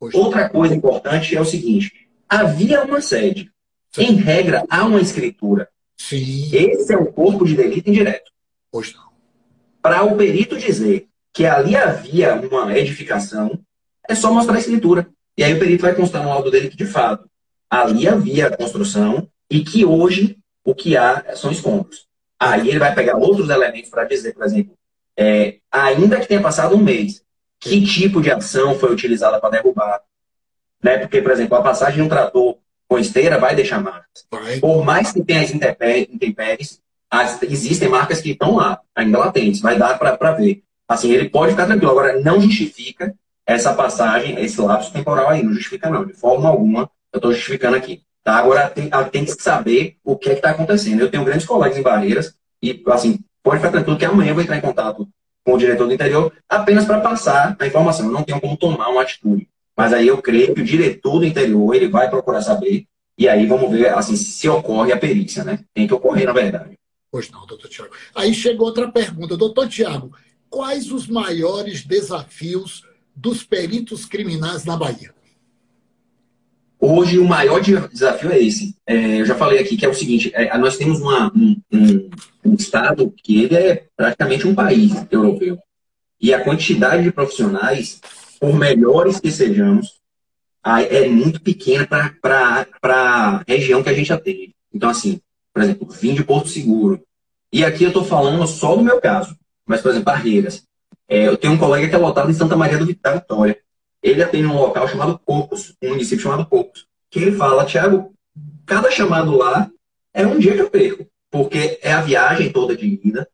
Outra 0.00 0.48
coisa 0.48 0.74
importante 0.74 1.36
é 1.36 1.40
o 1.40 1.44
seguinte: 1.44 1.92
havia 2.28 2.82
uma 2.82 3.00
sede. 3.00 3.50
Em 3.98 4.14
regra, 4.14 4.64
há 4.70 4.84
uma 4.84 5.00
escritura. 5.00 5.68
Sim. 5.96 6.50
Esse 6.54 6.92
é 6.92 6.96
o 6.96 7.12
corpo 7.12 7.44
de 7.44 7.56
delito 7.56 7.90
indireto. 7.90 8.30
Pois 8.70 8.94
não. 8.94 9.08
Para 9.82 10.04
o 10.04 10.16
perito 10.16 10.56
dizer 10.56 11.08
que 11.32 11.44
ali 11.44 11.76
havia 11.76 12.34
uma 12.34 12.76
edificação, 12.76 13.58
é 14.08 14.14
só 14.14 14.32
mostrar 14.32 14.56
a 14.56 14.60
escritura. 14.60 15.08
E 15.36 15.44
aí 15.44 15.54
o 15.54 15.58
perito 15.58 15.82
vai 15.82 15.94
constar 15.94 16.22
no 16.22 16.28
laudo 16.28 16.50
dele 16.50 16.68
que, 16.68 16.76
de 16.76 16.86
fato, 16.86 17.28
ali 17.70 18.08
havia 18.08 18.56
construção 18.56 19.28
e 19.50 19.64
que 19.64 19.84
hoje 19.84 20.38
o 20.64 20.74
que 20.74 20.96
há 20.96 21.34
são 21.34 21.50
escombros. 21.50 22.06
Aí 22.38 22.68
ele 22.68 22.78
vai 22.78 22.94
pegar 22.94 23.16
outros 23.16 23.50
elementos 23.50 23.90
para 23.90 24.04
dizer, 24.04 24.32
por 24.32 24.44
exemplo, 24.44 24.74
é, 25.16 25.58
ainda 25.70 26.20
que 26.20 26.28
tenha 26.28 26.40
passado 26.40 26.76
um 26.76 26.82
mês, 26.82 27.22
que 27.58 27.84
tipo 27.84 28.20
de 28.20 28.30
ação 28.30 28.78
foi 28.78 28.92
utilizada 28.92 29.40
para 29.40 29.50
derrubar? 29.50 30.00
Né? 30.82 30.98
Porque, 30.98 31.20
por 31.20 31.32
exemplo, 31.32 31.56
a 31.56 31.62
passagem 31.62 31.96
de 31.96 32.02
um 32.02 32.08
trator 32.08 32.56
com 32.88 32.98
esteira 32.98 33.38
vai 33.38 33.54
deixar 33.54 33.80
marcas. 33.80 34.26
Por 34.60 34.84
mais 34.84 35.12
que 35.12 35.22
tenha 35.22 35.42
as 35.42 35.50
intempéries, 35.50 36.80
as, 37.10 37.42
existem 37.42 37.88
marcas 37.88 38.20
que 38.20 38.30
estão 38.30 38.56
lá, 38.56 38.80
ainda 38.94 39.18
latentes, 39.18 39.60
vai 39.60 39.78
dar 39.78 39.98
para 39.98 40.32
ver. 40.32 40.62
Assim, 40.88 41.12
ele 41.12 41.28
pode 41.28 41.52
ficar 41.52 41.66
tranquilo. 41.66 41.92
Agora, 41.92 42.20
não 42.20 42.40
justifica 42.40 43.14
essa 43.46 43.74
passagem, 43.74 44.42
esse 44.42 44.60
lapso 44.60 44.92
temporal 44.92 45.28
aí, 45.28 45.42
não 45.42 45.52
justifica 45.52 45.90
não, 45.90 46.04
de 46.04 46.14
forma 46.14 46.48
alguma 46.48 46.90
eu 47.12 47.18
estou 47.18 47.32
justificando 47.32 47.76
aqui. 47.76 48.02
Tá? 48.22 48.36
Agora, 48.36 48.68
tem, 48.68 48.90
tem 49.10 49.24
que 49.24 49.32
saber 49.42 49.96
o 50.04 50.16
que 50.16 50.30
é 50.30 50.32
está 50.34 50.50
acontecendo. 50.50 51.00
Eu 51.00 51.10
tenho 51.10 51.24
grandes 51.24 51.46
colegas 51.46 51.78
em 51.78 51.82
Barreiras 51.82 52.34
e, 52.62 52.82
assim, 52.88 53.18
pode 53.42 53.58
ficar 53.58 53.70
tranquilo 53.70 53.98
que 53.98 54.04
amanhã 54.04 54.30
eu 54.30 54.34
vou 54.34 54.42
entrar 54.42 54.56
em 54.56 54.62
contato 54.62 55.08
com 55.44 55.54
o 55.54 55.58
diretor 55.58 55.86
do 55.86 55.94
interior 55.94 56.32
apenas 56.48 56.84
para 56.84 57.00
passar 57.00 57.56
a 57.58 57.66
informação. 57.66 58.06
Eu 58.06 58.12
não 58.12 58.22
tenho 58.22 58.40
como 58.40 58.56
tomar 58.56 58.88
uma 58.90 59.02
atitude. 59.02 59.48
Mas 59.78 59.92
aí 59.92 60.08
eu 60.08 60.20
creio 60.20 60.52
que 60.56 60.60
o 60.60 60.64
diretor 60.64 61.20
do 61.20 61.24
interior 61.24 61.72
ele 61.72 61.86
vai 61.86 62.10
procurar 62.10 62.42
saber 62.42 62.84
e 63.16 63.28
aí 63.28 63.46
vamos 63.46 63.70
ver 63.70 63.94
assim, 63.94 64.16
se 64.16 64.48
ocorre 64.48 64.92
a 64.92 64.96
perícia, 64.96 65.44
né? 65.44 65.60
Tem 65.72 65.86
que 65.86 65.94
ocorrer, 65.94 66.26
na 66.26 66.32
verdade. 66.32 66.76
Pois 67.10 67.30
não, 67.30 67.46
doutor 67.46 67.68
Tiago. 67.68 67.92
Aí 68.14 68.34
chegou 68.34 68.66
outra 68.66 68.90
pergunta. 68.90 69.36
Doutor 69.36 69.68
Tiago, 69.68 70.12
quais 70.50 70.90
os 70.90 71.06
maiores 71.06 71.84
desafios 71.84 72.84
dos 73.14 73.44
peritos 73.44 74.04
criminais 74.04 74.64
na 74.64 74.76
Bahia? 74.76 75.14
Hoje, 76.80 77.18
o 77.18 77.24
maior 77.24 77.60
desafio 77.60 78.30
é 78.30 78.40
esse. 78.40 78.76
É, 78.86 79.20
eu 79.20 79.26
já 79.26 79.34
falei 79.34 79.58
aqui 79.60 79.76
que 79.76 79.84
é 79.84 79.88
o 79.88 79.94
seguinte: 79.94 80.30
é, 80.34 80.56
nós 80.58 80.76
temos 80.76 81.00
uma, 81.00 81.32
um, 81.34 81.60
um, 81.72 82.10
um, 82.44 82.54
Estado 82.54 83.12
que 83.22 83.44
ele 83.44 83.56
é 83.56 83.84
praticamente 83.96 84.46
um 84.46 84.54
país 84.54 84.92
europeu. 85.10 85.58
E 86.20 86.32
a 86.32 86.42
quantidade 86.42 87.02
de 87.02 87.12
profissionais, 87.12 88.00
por 88.38 88.54
melhores 88.54 89.20
que 89.20 89.30
sejamos, 89.30 90.00
é 90.64 91.08
muito 91.08 91.40
pequena 91.40 91.86
para 91.86 92.66
a 92.82 93.42
região 93.46 93.82
que 93.82 93.88
a 93.88 93.94
gente 93.94 94.12
atende. 94.12 94.54
Então, 94.72 94.90
assim, 94.90 95.20
por 95.52 95.62
exemplo, 95.62 95.88
vim 95.90 96.14
de 96.14 96.24
Porto 96.24 96.48
Seguro. 96.48 97.02
E 97.52 97.64
aqui 97.64 97.84
eu 97.84 97.88
estou 97.88 98.04
falando 98.04 98.46
só 98.46 98.76
do 98.76 98.84
meu 98.84 99.00
caso. 99.00 99.36
Mas, 99.66 99.80
por 99.80 99.90
exemplo, 99.90 100.06
Barreiras. 100.06 100.64
É, 101.08 101.26
eu 101.26 101.36
tenho 101.36 101.54
um 101.54 101.58
colega 101.58 101.88
que 101.88 101.94
é 101.94 101.98
lotado 101.98 102.30
em 102.30 102.34
Santa 102.34 102.56
Maria 102.56 102.76
do 102.76 102.84
Vitória 102.84 103.24
ele 104.02 104.22
atende 104.22 104.46
um 104.46 104.56
local 104.56 104.86
chamado 104.88 105.18
Cocos, 105.18 105.74
um 105.82 105.90
município 105.90 106.22
chamado 106.22 106.46
Cocos, 106.46 106.86
que 107.10 107.18
ele 107.18 107.32
fala, 107.32 107.64
Tiago, 107.64 108.14
cada 108.64 108.90
chamado 108.90 109.36
lá 109.36 109.70
é 110.14 110.26
um 110.26 110.38
dia 110.38 110.54
que 110.54 110.60
eu 110.60 110.70
perco, 110.70 111.06
porque 111.30 111.78
é 111.82 111.92
a 111.92 112.00
viagem 112.00 112.52
toda 112.52 112.76
de 112.76 113.00
ida, 113.02 113.28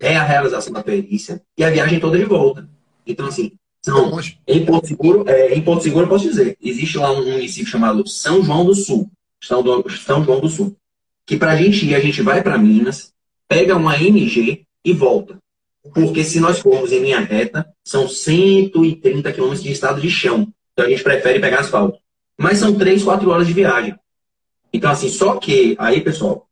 é 0.00 0.16
a 0.16 0.24
realização 0.24 0.72
da 0.72 0.82
perícia 0.82 1.42
e 1.56 1.64
a 1.64 1.70
viagem 1.70 2.00
toda 2.00 2.18
de 2.18 2.24
volta. 2.24 2.68
Então, 3.06 3.26
assim, 3.26 3.52
são, 3.82 4.18
em 4.46 4.64
Porto 4.64 4.88
Seguro, 4.88 5.24
é, 5.28 5.54
em 5.54 5.62
Porto 5.62 5.82
Seguro 5.82 6.04
eu 6.04 6.08
posso 6.08 6.28
dizer, 6.28 6.56
existe 6.60 6.98
lá 6.98 7.12
um 7.12 7.32
município 7.32 7.70
chamado 7.70 8.06
São 8.08 8.42
João 8.42 8.64
do 8.64 8.74
Sul, 8.74 9.10
São, 9.42 9.62
do, 9.62 9.88
São 9.90 10.24
João 10.24 10.40
do 10.40 10.48
Sul, 10.48 10.76
que 11.24 11.36
para 11.36 11.52
a 11.52 11.56
gente 11.56 11.86
ir, 11.86 11.94
a 11.94 12.00
gente 12.00 12.22
vai 12.22 12.42
para 12.42 12.58
Minas, 12.58 13.12
pega 13.46 13.76
uma 13.76 13.96
MG 13.96 14.64
e 14.84 14.92
volta. 14.92 15.38
Porque 15.94 16.24
se 16.24 16.40
nós 16.40 16.58
formos 16.58 16.92
em 16.92 17.00
linha 17.00 17.20
reta, 17.20 17.66
são 17.84 18.08
130 18.08 19.32
quilômetros 19.32 19.62
de 19.62 19.72
estado 19.72 20.00
de 20.00 20.10
chão. 20.10 20.52
Então 20.72 20.84
a 20.84 20.88
gente 20.88 21.02
prefere 21.02 21.40
pegar 21.40 21.60
asfalto. 21.60 21.98
Mas 22.36 22.58
são 22.58 22.76
3, 22.76 23.02
4 23.02 23.30
horas 23.30 23.46
de 23.46 23.52
viagem. 23.52 23.94
Então, 24.72 24.90
assim, 24.90 25.08
só 25.08 25.36
que, 25.36 25.74
aí, 25.78 26.00
pessoal, 26.00 26.46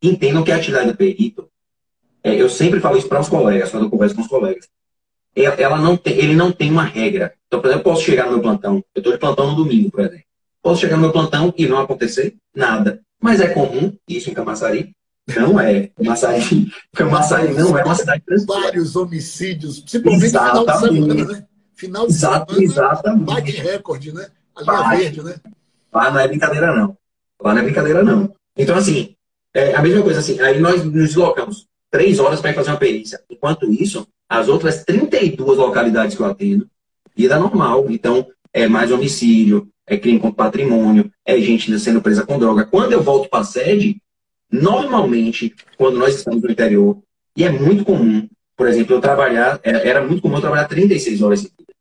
entendam 0.00 0.44
que 0.44 0.52
a 0.52 0.56
atividade 0.56 0.90
do 0.90 0.96
perito, 0.96 1.48
é, 2.22 2.34
eu 2.34 2.48
sempre 2.48 2.80
falo 2.80 2.98
isso 2.98 3.08
para 3.08 3.20
os 3.20 3.28
colegas, 3.28 3.70
quando 3.70 3.84
eu 3.84 3.90
converso 3.90 4.14
com 4.14 4.22
os 4.22 4.28
colegas. 4.28 4.68
É, 5.34 5.62
ela 5.62 5.78
não 5.78 5.96
tem, 5.96 6.14
ele 6.14 6.34
não 6.34 6.52
tem 6.52 6.70
uma 6.70 6.84
regra. 6.84 7.34
Então, 7.46 7.60
por 7.60 7.68
exemplo, 7.68 7.88
eu 7.88 7.92
posso 7.92 8.04
chegar 8.04 8.26
no 8.26 8.32
meu 8.32 8.42
plantão, 8.42 8.84
eu 8.94 9.00
estou 9.00 9.12
de 9.12 9.18
plantão 9.18 9.50
no 9.50 9.56
domingo, 9.56 9.90
por 9.90 10.00
exemplo. 10.00 10.24
Posso 10.62 10.80
chegar 10.80 10.96
no 10.96 11.02
meu 11.02 11.12
plantão 11.12 11.52
e 11.56 11.66
não 11.66 11.78
acontecer 11.78 12.36
nada. 12.54 13.00
Mas 13.20 13.40
é 13.40 13.48
comum 13.48 13.92
isso 14.08 14.30
em 14.30 14.34
Camaçari? 14.34 14.94
Não 15.36 15.58
é. 15.58 15.90
Camaçari, 15.96 16.72
Camaçari 16.94 17.54
não 17.54 17.78
é 17.78 17.84
uma 17.84 17.94
cidade 17.94 18.22
tranquila. 18.24 18.60
Vários 18.60 18.96
homicídios, 18.96 19.80
principalmente 19.80 20.26
final 20.26 20.66
de 20.66 20.78
semana, 20.78 21.24
né? 21.24 21.46
Final 21.74 22.06
de 22.06 22.12
Exato, 22.12 22.54
semana 22.54 22.72
exatamente. 22.72 23.24
bate 23.24 23.50
recorde, 23.52 24.12
né? 24.12 24.28
A 24.54 24.62
linha 24.62 24.96
verde, 24.96 25.22
né? 25.22 25.34
Lá 25.92 26.10
não 26.10 26.20
é 26.20 26.28
brincadeira, 26.28 26.74
não. 26.74 26.96
Lá 27.40 27.54
não 27.54 27.60
é 27.60 27.64
brincadeira, 27.64 28.02
não. 28.02 28.32
Então, 28.56 28.76
assim, 28.76 29.14
é 29.54 29.74
a 29.74 29.82
mesma 29.82 30.02
coisa, 30.02 30.20
assim, 30.20 30.40
aí 30.40 30.60
nós 30.60 30.84
nos 30.84 30.92
deslocamos 30.92 31.66
três 31.90 32.18
horas 32.18 32.40
para 32.40 32.50
ir 32.50 32.54
fazer 32.54 32.70
uma 32.70 32.78
perícia. 32.78 33.20
Enquanto 33.28 33.70
isso, 33.70 34.06
as 34.32 34.48
outras 34.48 34.82
32 34.82 35.58
localidades 35.58 36.16
que 36.16 36.22
eu 36.22 36.26
atendo, 36.26 36.66
vida 37.14 37.38
normal. 37.38 37.84
Então, 37.90 38.26
é 38.50 38.66
mais 38.66 38.90
homicídio, 38.90 39.68
é 39.86 39.98
crime 39.98 40.18
contra 40.18 40.44
patrimônio, 40.44 41.12
é 41.22 41.38
gente 41.38 41.78
sendo 41.78 42.00
presa 42.00 42.24
com 42.24 42.38
droga. 42.38 42.64
Quando 42.64 42.92
eu 42.92 43.02
volto 43.02 43.28
para 43.28 43.40
a 43.40 43.44
sede, 43.44 44.00
normalmente, 44.50 45.54
quando 45.76 45.98
nós 45.98 46.14
estamos 46.14 46.42
no 46.42 46.50
interior, 46.50 46.96
e 47.36 47.44
é 47.44 47.50
muito 47.50 47.84
comum, 47.84 48.26
por 48.56 48.68
exemplo, 48.68 48.96
eu 48.96 49.02
trabalhar, 49.02 49.60
era 49.62 50.02
muito 50.02 50.22
comum 50.22 50.36
eu 50.36 50.40
trabalhar 50.40 50.66
36 50.66 51.20
horas 51.20 51.40
seguidas. 51.40 51.76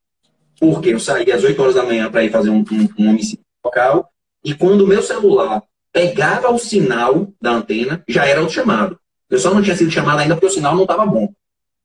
Porque 0.60 0.90
eu 0.90 1.00
saía 1.00 1.36
às 1.36 1.44
8 1.46 1.62
horas 1.62 1.76
da 1.76 1.86
manhã 1.86 2.12
para 2.12 2.24
ir 2.26 2.32
fazer 2.32 2.50
um, 2.50 2.66
um, 2.70 2.90
um 3.00 3.10
homicídio 3.12 3.46
local, 3.64 4.10
e 4.44 4.54
quando 4.54 4.82
o 4.82 4.88
meu 4.88 5.02
celular 5.02 5.64
pegava 5.94 6.52
o 6.52 6.60
sinal 6.60 7.32
da 7.42 7.52
antena, 7.52 8.04
já 8.10 8.26
era 8.26 8.44
o 8.44 8.50
chamado. 8.50 9.00
Eu 9.30 9.40
só 9.40 9.54
não 9.54 9.62
tinha 9.62 9.76
sido 9.78 9.90
chamado 9.90 10.20
ainda 10.20 10.36
porque 10.36 10.48
o 10.48 10.52
sinal 10.52 10.76
não 10.76 10.84
estava 10.84 11.06
bom. 11.06 11.32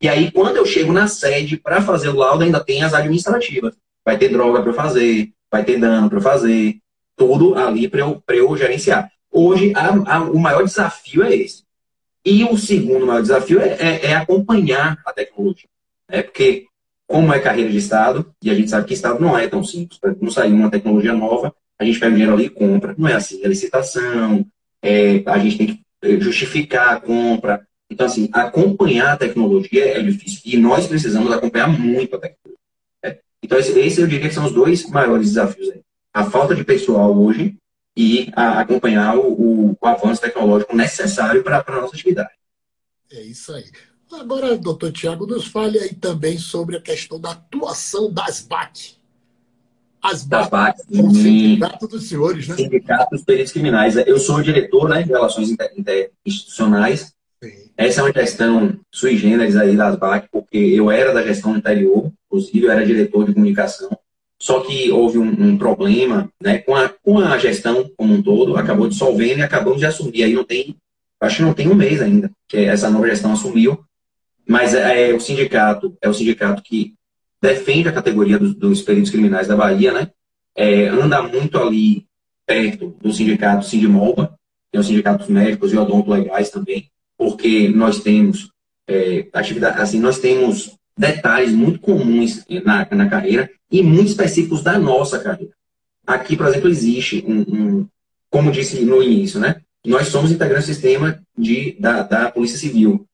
E 0.01 0.09
aí, 0.09 0.31
quando 0.31 0.57
eu 0.57 0.67
chego 0.67 0.93
na 0.93 1.09
sede 1.09 1.57
para 1.57 1.81
fazer 1.81 2.09
o 2.09 2.17
laudo, 2.17 2.45
ainda 2.45 2.61
tem 2.63 2.83
as 2.83 2.93
administrativas. 2.93 3.75
Vai 4.05 4.19
ter 4.19 4.29
droga 4.29 4.63
para 4.63 4.73
fazer, 4.73 5.33
vai 5.51 5.65
ter 5.65 5.79
dano 5.79 6.09
para 6.09 6.21
fazer, 6.21 6.79
tudo 7.17 7.55
ali 7.55 7.89
para 7.89 8.01
eu, 8.01 8.23
eu 8.29 8.57
gerenciar. 8.57 9.11
Hoje, 9.33 9.73
a, 9.75 10.17
a, 10.17 10.21
o 10.23 10.39
maior 10.39 10.63
desafio 10.65 11.23
é 11.23 11.35
esse. 11.35 11.65
E 12.25 12.45
o 12.45 12.57
segundo 12.57 13.07
maior 13.07 13.23
desafio 13.23 13.61
é, 13.61 13.77
é, 13.79 14.07
é 14.07 14.15
acompanhar 14.15 14.99
a 15.05 15.13
tecnologia. 15.13 15.69
Né? 16.11 16.23
Porque, 16.23 16.67
como 17.07 17.33
é 17.33 17.39
carreira 17.39 17.71
de 17.71 17.79
Estado, 17.79 18.35
e 18.43 18.51
a 18.51 18.55
gente 18.55 18.71
sabe 18.71 18.87
que 18.87 18.95
Estado 18.95 19.21
não 19.21 19.39
é 19.39 19.49
tão 19.49 19.65
simples, 19.65 19.99
para 19.99 20.15
não 20.21 20.31
sair 20.31 20.53
uma 20.53 20.71
tecnologia 20.71 21.13
nova, 21.13 21.55
a 21.79 21.85
gente 21.85 21.99
pega 21.99 22.13
o 22.13 22.15
dinheiro 22.15 22.35
ali 22.35 22.47
e 22.47 22.51
compra. 22.51 22.95
Não 22.99 23.09
é 23.09 23.15
assim, 23.15 23.41
é 23.43 23.49
licitação, 23.49 24.47
é, 24.83 25.23
a 25.27 25.39
gente 25.39 25.59
tem 25.59 25.67
que 25.67 25.81
é, 26.03 26.21
justificar 26.21 26.97
a 26.97 27.01
compra. 27.01 27.66
Então, 27.91 28.07
assim, 28.07 28.29
acompanhar 28.33 29.13
a 29.13 29.17
tecnologia 29.17 29.99
é 29.99 30.03
difícil. 30.03 30.41
E 30.45 30.57
nós 30.57 30.87
precisamos 30.87 31.33
acompanhar 31.33 31.69
muito 31.69 32.17
a 32.17 32.19
tecnologia. 32.19 32.59
Né? 33.03 33.19
Então, 33.43 33.59
esse, 33.59 33.79
esse, 33.79 34.01
eu 34.01 34.07
diria 34.07 34.29
que 34.29 34.35
são 34.35 34.45
os 34.45 34.53
dois 34.53 34.89
maiores 34.89 35.29
desafios. 35.29 35.71
Aí. 35.71 35.81
A 36.13 36.25
falta 36.25 36.55
de 36.55 36.65
pessoal 36.65 37.17
hoje 37.17 37.57
e 37.97 38.31
a, 38.35 38.61
acompanhar 38.61 39.17
o, 39.17 39.77
o, 39.81 39.87
avanço 39.87 40.21
tecnológico 40.21 40.75
necessário 40.75 41.43
para 41.43 41.65
a 41.67 41.81
nossa 41.81 41.95
atividade. 41.95 42.31
É 43.11 43.23
isso 43.23 43.53
aí. 43.53 43.65
Agora, 44.13 44.57
doutor 44.57 44.93
Tiago, 44.93 45.27
nos 45.27 45.47
fale 45.47 45.79
aí 45.79 45.95
também 45.95 46.39
sobre 46.39 46.77
a 46.77 46.81
questão 46.81 47.21
da 47.21 47.33
atuação 47.33 48.13
das 48.13 48.41
BAC 48.41 48.97
as 50.07 50.25
BAC, 50.25 50.81
o 50.89 51.11
sindicato 51.11 51.89
dos 51.89 52.09
senhores, 52.09 52.49
né? 52.49 52.57
Sindicato 52.57 53.11
dos 53.11 53.25
peritos 53.25 53.53
criminais. 53.53 53.97
Eu 53.97 54.19
sou 54.19 54.37
o 54.37 54.43
diretor 54.43 54.89
né, 54.89 55.03
de 55.03 55.09
Relações 55.09 55.51
Interinstitucionais. 55.51 57.15
Essa 57.77 58.01
é 58.01 58.05
uma 58.05 58.13
gestão 58.13 58.79
sui 58.91 59.17
generis 59.17 59.57
aí 59.57 59.77
das 59.77 59.97
BAC, 59.97 60.29
porque 60.31 60.57
eu 60.57 60.91
era 60.91 61.13
da 61.13 61.23
gestão 61.23 61.55
anterior, 61.55 62.11
inclusive 62.27 62.65
eu 62.65 62.71
era 62.71 62.87
diretor 62.87 63.27
de 63.27 63.35
comunicação. 63.35 63.91
Só 64.41 64.61
que 64.61 64.91
houve 64.91 65.19
um, 65.19 65.29
um 65.29 65.59
problema 65.59 66.31
né, 66.41 66.59
com, 66.59 66.75
a, 66.75 66.89
com 66.89 67.19
a 67.19 67.39
gestão 67.39 67.91
como 67.97 68.15
um 68.15 68.23
todo, 68.23 68.57
acabou 68.57 68.89
dissolvendo 68.89 69.39
e 69.39 69.43
acabamos 69.43 69.81
de 69.81 69.87
assumir. 69.87 70.25
Aí 70.25 70.33
não 70.33 70.45
tem, 70.45 70.77
acho 71.21 71.37
que 71.37 71.43
não 71.43 71.55
tem 71.55 71.69
um 71.69 71.75
mês 71.75 72.01
ainda, 72.03 72.31
que 72.49 72.59
essa 72.59 72.91
nova 72.91 73.09
gestão 73.09 73.33
assumiu. 73.33 73.79
Mas 74.47 74.75
é, 74.75 75.11
é 75.11 75.15
o 75.15 75.21
sindicato, 75.21 75.97
é 76.01 76.09
o 76.09 76.15
sindicato 76.15 76.63
que 76.63 76.95
defende 77.41 77.89
a 77.89 77.93
categoria 77.93 78.39
dos, 78.39 78.55
dos 78.55 78.83
peritos 78.83 79.11
criminais 79.11 79.49
da 79.49 79.57
Bahia, 79.57 79.93
né? 79.93 80.11
É, 80.55 80.89
anda 80.89 81.23
muito 81.23 81.59
ali 81.59 82.07
perto 82.47 82.97
do 83.03 83.13
sindicato 83.13 83.67
Sindimolba, 83.67 84.39
tem 84.71 84.81
os 84.81 84.87
sindicatos 84.87 85.29
médicos 85.29 85.73
e 85.73 85.77
odontolegais 85.77 86.51
também, 86.51 86.91
porque 87.17 87.69
nós 87.69 88.01
temos 88.01 88.51
é, 88.89 89.27
atividade, 89.33 89.81
assim, 89.81 89.99
nós 89.99 90.19
temos 90.19 90.77
detalhes 90.97 91.53
muito 91.53 91.81
comuns 91.81 92.45
na, 92.65 92.87
na 92.91 93.09
carreira 93.09 93.51
e 93.71 93.83
muito 93.83 94.09
específicos 94.09 94.63
da 94.63 94.79
nossa 94.79 95.19
carreira. 95.19 95.53
Aqui, 96.07 96.37
por 96.37 96.47
exemplo, 96.47 96.69
existe 96.69 97.25
um, 97.27 97.41
um 97.41 97.89
como 98.31 98.53
disse 98.53 98.85
no 98.85 99.03
início, 99.03 99.41
né? 99.41 99.61
Nós 99.85 100.09
somos 100.09 100.31
integrantes 100.31 100.67
do 100.67 100.73
sistema 100.75 101.23
de, 101.37 101.77
da, 101.79 102.03
da 102.03 102.31
Polícia 102.31 102.59
Civil. 102.59 103.07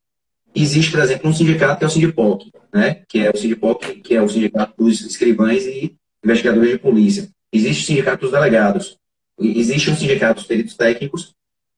Existe, 0.55 0.91
por 0.91 1.01
exemplo, 1.01 1.31
um 1.31 1.33
sindicato 1.33 1.79
que 1.79 1.85
é 1.85 1.87
o 1.87 1.91
Sindipoc, 1.91 2.51
né? 2.73 3.03
que 3.09 3.19
é 3.19 3.31
o 3.31 3.37
Sindipoc, 3.37 4.01
que 4.03 4.15
é 4.15 4.23
o 4.23 4.29
sindicato 4.29 4.75
dos 4.77 5.01
escrivães 5.01 5.65
e 5.67 5.95
investigadores 6.25 6.73
de 6.73 6.79
polícia. 6.79 7.29
Existe 7.53 7.83
o 7.83 7.87
sindicato 7.87 8.23
dos 8.23 8.33
delegados. 8.33 8.99
Existe 9.39 9.91
um 9.91 9.97
sindicato 9.97 10.41
dos 10.41 10.47
peritos 10.47 10.75
técnicos, 10.75 11.35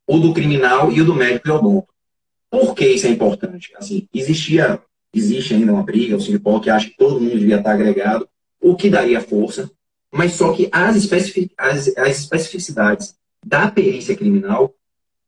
o 0.07 0.19
do 0.19 0.33
criminal 0.33 0.93
e 0.93 1.01
o 1.01 1.05
do 1.05 1.15
médico 1.15 1.49
e 1.49 1.51
odonto. 1.51 1.89
Por 2.55 2.73
que 2.73 2.87
isso 2.87 3.09
é 3.09 3.11
importante? 3.11 3.73
Assim, 3.77 4.07
existia, 4.15 4.79
existe 5.13 5.55
ainda 5.55 5.73
uma 5.73 5.83
briga, 5.83 6.17
o 6.17 6.21
Sindipoc 6.21 6.69
acha 6.69 6.89
que 6.89 6.97
todo 6.97 7.21
mundo 7.21 7.37
devia 7.37 7.57
estar 7.57 7.73
agregado, 7.73 8.29
o 8.61 8.77
que 8.77 8.89
daria 8.89 9.21
força, 9.21 9.69
mas 10.13 10.35
só 10.35 10.53
que 10.53 10.69
as, 10.71 10.95
especific, 10.95 11.53
as, 11.59 11.89
as 11.99 12.21
especificidades 12.21 13.17
da 13.45 13.69
perícia 13.69 14.15
criminal, 14.15 14.73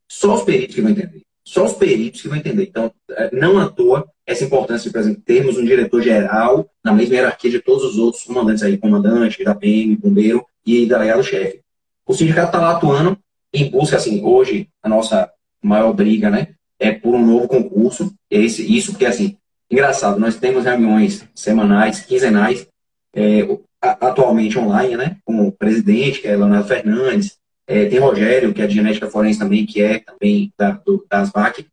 só 0.06 0.36
os 0.36 0.44
peritos 0.44 0.76
que 0.76 0.80
vão 0.80 0.92
entender. 0.92 1.22
Só 1.44 1.64
os 1.64 1.72
peritos 1.72 2.22
que 2.22 2.28
vão 2.28 2.38
entender. 2.38 2.62
Então, 2.62 2.92
é, 3.10 3.34
não 3.34 3.58
à 3.58 3.68
toa 3.68 4.08
essa 4.24 4.44
importância, 4.44 4.88
por 4.88 5.00
exemplo, 5.00 5.20
termos 5.22 5.58
um 5.58 5.64
diretor-geral 5.64 6.70
na 6.84 6.92
mesma 6.92 7.16
hierarquia 7.16 7.50
de 7.50 7.58
todos 7.58 7.84
os 7.84 7.98
outros 7.98 8.22
comandantes 8.22 8.62
aí, 8.62 8.78
comandante 8.78 9.42
da 9.42 9.52
PM, 9.52 9.96
bombeiro 9.96 10.46
e 10.64 10.86
delegado-chefe. 10.86 11.60
O 12.06 12.14
sindicato 12.14 12.48
está 12.48 12.60
lá 12.60 12.76
atuando 12.76 13.18
em 13.52 13.68
busca, 13.68 13.96
assim, 13.96 14.24
hoje, 14.24 14.68
a 14.80 14.88
nossa 14.88 15.28
maior 15.60 15.92
briga, 15.92 16.30
né, 16.30 16.55
é 16.78 16.92
por 16.92 17.14
um 17.14 17.24
novo 17.24 17.48
concurso. 17.48 18.12
Esse, 18.30 18.62
isso 18.76 18.92
porque, 18.92 19.06
assim, 19.06 19.36
engraçado, 19.70 20.18
nós 20.18 20.36
temos 20.36 20.64
reuniões 20.64 21.24
semanais, 21.34 22.00
quinzenais, 22.00 22.66
é, 23.14 23.46
atualmente 23.80 24.58
online, 24.58 24.96
né, 24.96 25.16
com 25.24 25.46
o 25.46 25.52
presidente, 25.52 26.20
que 26.20 26.28
é 26.28 26.36
Leonardo 26.36 26.68
Fernandes, 26.68 27.38
é, 27.66 27.86
tem 27.86 27.98
Rogério, 27.98 28.54
que 28.54 28.62
é 28.62 28.66
de 28.66 28.74
genética 28.74 29.10
forense 29.10 29.38
também, 29.38 29.66
que 29.66 29.82
é 29.82 29.98
também 29.98 30.52
da, 30.56 30.70
do, 30.70 31.04
das 31.10 31.30
VAC. 31.30 31.66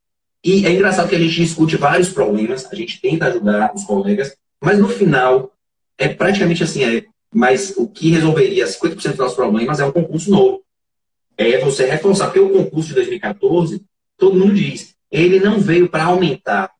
E 0.43 0.65
é 0.65 0.71
engraçado 0.71 1.07
que 1.07 1.15
a 1.15 1.19
gente 1.19 1.35
discute 1.35 1.77
vários 1.77 2.09
problemas, 2.09 2.65
a 2.71 2.75
gente 2.75 2.99
tenta 2.99 3.27
ajudar 3.27 3.71
os 3.75 3.83
colegas, 3.83 4.35
mas 4.61 4.79
no 4.79 4.89
final, 4.89 5.51
é 5.97 6.07
praticamente 6.07 6.63
assim, 6.63 6.83
é, 6.83 7.05
mas 7.33 7.73
o 7.77 7.87
que 7.87 8.09
resolveria 8.09 8.65
50% 8.65 8.95
dos 8.95 9.17
nossos 9.17 9.35
problemas 9.35 9.79
é 9.79 9.85
um 9.85 9.91
concurso 9.91 10.29
novo. 10.29 10.63
É 11.37 11.59
você 11.59 11.85
reforçar, 11.85 12.25
porque 12.25 12.39
o 12.39 12.49
concurso 12.49 12.89
de 12.89 12.95
2014, 12.95 13.83
todo 14.17 14.37
mundo 14.37 14.53
diz, 14.53 14.92
ele 15.13 15.39
não 15.39 15.59
veio 15.59 15.87
para 15.87 16.05
aumentar, 16.05 16.71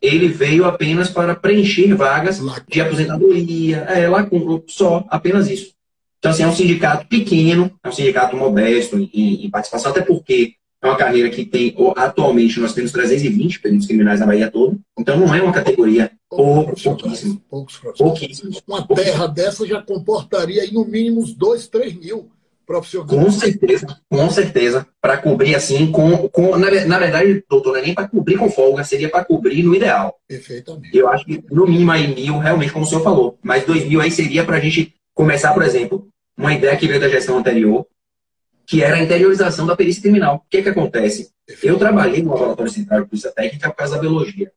ele 0.00 0.28
veio 0.28 0.66
apenas 0.66 1.08
para 1.08 1.34
preencher 1.34 1.94
vagas 1.94 2.38
de 2.68 2.80
aposentadoria, 2.82 3.78
é, 3.88 4.06
lá 4.06 4.22
com, 4.22 4.62
só, 4.66 5.02
apenas 5.08 5.48
isso. 5.48 5.72
Então, 6.18 6.30
assim, 6.30 6.42
é 6.42 6.46
um 6.46 6.54
sindicato 6.54 7.06
pequeno, 7.06 7.72
é 7.82 7.88
um 7.88 7.92
sindicato 7.92 8.36
modesto 8.36 8.98
em, 8.98 9.46
em 9.46 9.50
participação, 9.50 9.90
até 9.90 10.02
porque 10.02 10.54
é 10.82 10.86
uma 10.86 10.96
carreira 10.96 11.30
que 11.30 11.46
tem, 11.46 11.74
atualmente, 11.96 12.60
nós 12.60 12.74
temos 12.74 12.92
320 12.92 13.60
peritos 13.60 13.86
criminais 13.86 14.20
na 14.20 14.26
Bahia 14.26 14.50
toda, 14.50 14.76
então 14.98 15.18
não 15.18 15.34
é 15.34 15.40
uma 15.40 15.52
categoria 15.52 16.10
pouco, 16.28 16.78
pouquíssimo. 16.78 17.40
Poucos 17.48 17.80
pouquíssimo. 17.96 18.52
Uma 18.68 18.86
terra 18.86 19.26
dessa 19.26 19.66
já 19.66 19.80
comportaria 19.80 20.60
aí 20.60 20.70
no 20.70 20.84
mínimo 20.84 21.22
uns 21.22 21.32
2, 21.32 21.66
3 21.68 21.94
mil 21.94 22.30
profissionais. 22.66 23.10
Com 23.10 23.30
certeza, 23.30 23.86
com 24.08 24.30
certeza. 24.30 24.86
Para 25.00 25.16
cobrir 25.16 25.54
assim, 25.54 25.90
com, 25.90 26.28
com 26.28 26.56
na, 26.56 26.70
na 26.86 26.98
verdade, 26.98 27.44
doutor, 27.48 27.72
não 27.72 27.80
é 27.80 27.82
nem 27.82 27.94
para 27.94 28.08
cobrir 28.08 28.36
com 28.36 28.50
folga, 28.50 28.84
seria 28.84 29.08
para 29.08 29.24
cobrir 29.24 29.62
no 29.62 29.74
ideal. 29.74 30.16
Perfeitamente. 30.26 30.96
Eu 30.96 31.08
acho 31.08 31.24
que 31.24 31.44
no 31.50 31.66
mínimo 31.66 31.92
aí 31.92 32.14
mil, 32.14 32.38
realmente, 32.38 32.72
como 32.72 32.84
o 32.84 32.88
senhor 32.88 33.02
falou, 33.02 33.38
mas 33.42 33.64
dois 33.64 33.86
mil 33.86 34.00
aí 34.00 34.10
seria 34.10 34.44
para 34.44 34.56
a 34.56 34.60
gente 34.60 34.94
começar, 35.14 35.52
por 35.52 35.62
exemplo, 35.62 36.08
uma 36.36 36.52
ideia 36.52 36.76
que 36.76 36.88
veio 36.88 37.00
da 37.00 37.08
gestão 37.08 37.38
anterior, 37.38 37.86
que 38.66 38.82
era 38.82 38.96
a 38.96 39.02
interiorização 39.02 39.66
da 39.66 39.76
perícia 39.76 40.02
criminal. 40.02 40.36
O 40.36 40.50
que, 40.50 40.58
é 40.58 40.62
que 40.62 40.68
acontece? 40.68 41.30
Eu 41.62 41.78
trabalhei 41.78 42.22
no 42.22 42.30
Laboratório 42.30 42.72
Central 42.72 43.02
de 43.02 43.08
Polícia 43.08 43.30
Técnica 43.30 43.70
por 43.70 43.76
causa 43.76 43.94
da 43.94 44.00
biologia. 44.00 44.50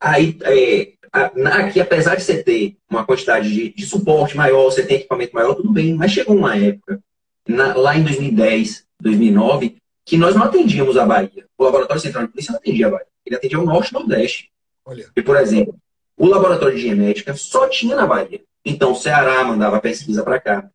Aí, 0.00 0.38
é, 0.42 0.92
aqui, 1.12 1.80
apesar 1.80 2.14
de 2.14 2.22
você 2.22 2.42
ter 2.42 2.76
uma 2.88 3.04
quantidade 3.04 3.52
de, 3.52 3.74
de, 3.74 3.86
suporte 3.86 4.36
maior, 4.36 4.64
você 4.64 4.82
tem 4.82 4.96
equipamento 4.98 5.34
maior, 5.34 5.54
tudo 5.54 5.72
bem, 5.72 5.94
mas 5.94 6.12
chegou 6.12 6.36
uma 6.36 6.56
época, 6.56 7.00
na, 7.50 7.74
lá 7.74 7.96
em 7.96 8.02
2010, 8.02 8.84
2009, 9.00 9.76
que 10.04 10.16
nós 10.16 10.34
não 10.34 10.44
atendíamos 10.44 10.96
a 10.96 11.04
Bahia. 11.04 11.46
O 11.58 11.64
Laboratório 11.64 12.02
Central 12.02 12.24
de 12.24 12.32
Polícia 12.32 12.52
não 12.52 12.58
atendia 12.58 12.86
a 12.86 12.90
Bahia. 12.90 13.06
Ele 13.24 13.36
atendia 13.36 13.60
o 13.60 13.64
Norte 13.64 13.92
e 13.92 13.96
o 13.96 13.98
Nordeste. 14.00 14.50
Olha. 14.84 15.06
E, 15.14 15.22
por 15.22 15.36
exemplo, 15.36 15.74
o 16.16 16.26
Laboratório 16.26 16.76
de 16.76 16.82
Genética 16.82 17.34
só 17.34 17.68
tinha 17.68 17.96
na 17.96 18.06
Bahia. 18.06 18.40
Então, 18.64 18.94
Ceará 18.94 19.42
mandava 19.44 19.80
pesquisa 19.80 20.22
para 20.22 20.40
cá. 20.40 20.70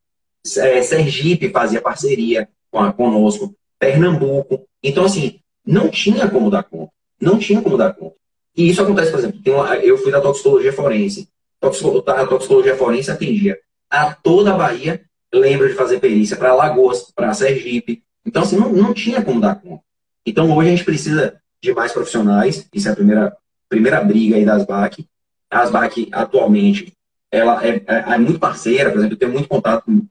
É, 0.58 0.82
Sergipe 0.82 1.50
fazia 1.50 1.82
parceria 1.82 2.48
com 2.72 2.80
a, 2.80 2.94
conosco. 2.94 3.56
Pernambuco. 3.80 4.66
Então, 4.82 5.06
assim, 5.06 5.40
não 5.66 5.90
tinha 5.90 6.30
como 6.30 6.50
dar 6.50 6.64
conta. 6.64 6.92
Não 7.20 7.38
tinha 7.38 7.62
como 7.62 7.78
dar 7.78 7.94
conta. 7.94 8.16
E 8.56 8.70
isso 8.70 8.82
acontece, 8.82 9.12
por 9.12 9.20
exemplo, 9.20 9.42
uma, 9.54 9.76
eu 9.78 9.98
fui 9.98 10.12
da 10.12 10.22
toxicologia 10.22 10.72
forense. 10.72 11.28
A 11.62 12.26
toxicologia 12.26 12.76
forense 12.76 13.12
atendia 13.12 13.60
a 13.90 14.14
toda 14.14 14.54
a 14.54 14.58
Bahia, 14.58 15.04
lembro 15.40 15.68
de 15.68 15.76
fazer 15.76 16.00
perícia 16.00 16.38
para 16.38 16.52
Alagoas, 16.52 17.12
para 17.16 17.34
Sergipe. 17.34 18.04
Então, 18.26 18.44
assim, 18.44 18.58
não, 18.58 18.72
não 18.72 18.94
tinha 18.94 19.22
como 19.22 19.42
dar 19.42 19.56
conta. 19.56 19.84
Então, 20.26 20.56
hoje 20.56 20.70
a 20.70 20.72
gente 20.72 20.86
precisa 20.86 21.40
de 21.62 21.74
mais 21.74 21.92
profissionais. 21.92 22.68
Isso 22.74 22.88
é 22.88 22.92
a 22.92 22.96
primeira, 22.96 23.38
primeira 23.70 24.04
briga 24.04 24.36
aí 24.36 24.46
das 24.46 24.66
BAC. 24.66 25.06
As 25.50 25.70
BAC, 25.70 26.10
atualmente, 26.12 26.94
ela 27.32 27.66
é, 27.66 27.82
é, 27.86 28.14
é, 28.14 28.18
muito 28.18 28.40
parceira, 28.40 28.90
por 28.90 28.98
exemplo, 28.98 29.16
eu 29.16 29.20
tenho 29.20 29.32
muito 29.32 29.48
contato 29.48 29.86
com. 29.86 30.06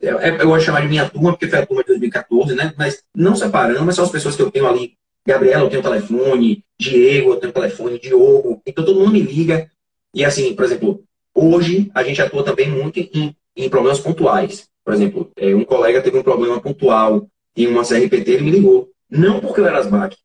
Eu, 0.00 0.18
é, 0.18 0.30
eu 0.30 0.46
gosto 0.46 0.60
de 0.60 0.66
chamar 0.66 0.82
de 0.82 0.88
minha 0.88 1.08
turma, 1.08 1.32
porque 1.32 1.48
foi 1.48 1.60
a 1.60 1.66
turma 1.66 1.82
de 1.82 1.88
2014, 1.88 2.54
né? 2.54 2.74
Mas 2.76 3.02
não 3.14 3.36
separando, 3.36 3.84
mas 3.84 3.94
são 3.94 4.04
as 4.04 4.10
pessoas 4.10 4.36
que 4.36 4.42
eu 4.42 4.50
tenho 4.50 4.66
ali 4.66 4.96
Gabriela, 5.26 5.64
eu 5.64 5.70
tenho 5.70 5.82
telefone, 5.82 6.62
Diego, 6.78 7.30
eu 7.30 7.36
tenho 7.36 7.52
telefone, 7.52 7.98
Diogo. 7.98 8.60
Então 8.66 8.84
todo 8.84 9.00
mundo 9.00 9.12
me 9.12 9.20
liga. 9.20 9.70
E 10.12 10.24
assim, 10.24 10.54
por 10.54 10.64
exemplo, 10.64 11.02
hoje 11.34 11.90
a 11.94 12.04
gente 12.04 12.20
atua 12.20 12.44
também 12.44 12.68
muito 12.68 12.98
em, 12.98 13.34
em 13.56 13.68
problemas 13.68 14.00
pontuais. 14.00 14.68
Por 14.84 14.94
exemplo, 14.94 15.30
é, 15.36 15.54
um 15.54 15.64
colega 15.64 16.02
teve 16.02 16.18
um 16.18 16.22
problema 16.22 16.60
pontual 16.60 17.26
em 17.56 17.66
uma 17.66 17.84
CRPT, 17.84 18.30
ele 18.32 18.44
me 18.44 18.50
ligou. 18.50 18.90
Não 19.10 19.40
porque 19.40 19.60
eu 19.60 19.66
era 19.66 19.78
asbac, 19.78 20.16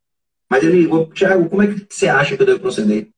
mas 0.49 0.63
ele 0.63 0.73
me 0.73 0.82
ligou, 0.82 1.05
Thiago, 1.07 1.49
como 1.49 1.61
é 1.61 1.67
que 1.67 1.86
você 1.89 2.07
acha 2.07 2.36
que 2.36 2.41
eu 2.41 2.47
devo 2.47 2.59
proceder? 2.59 3.09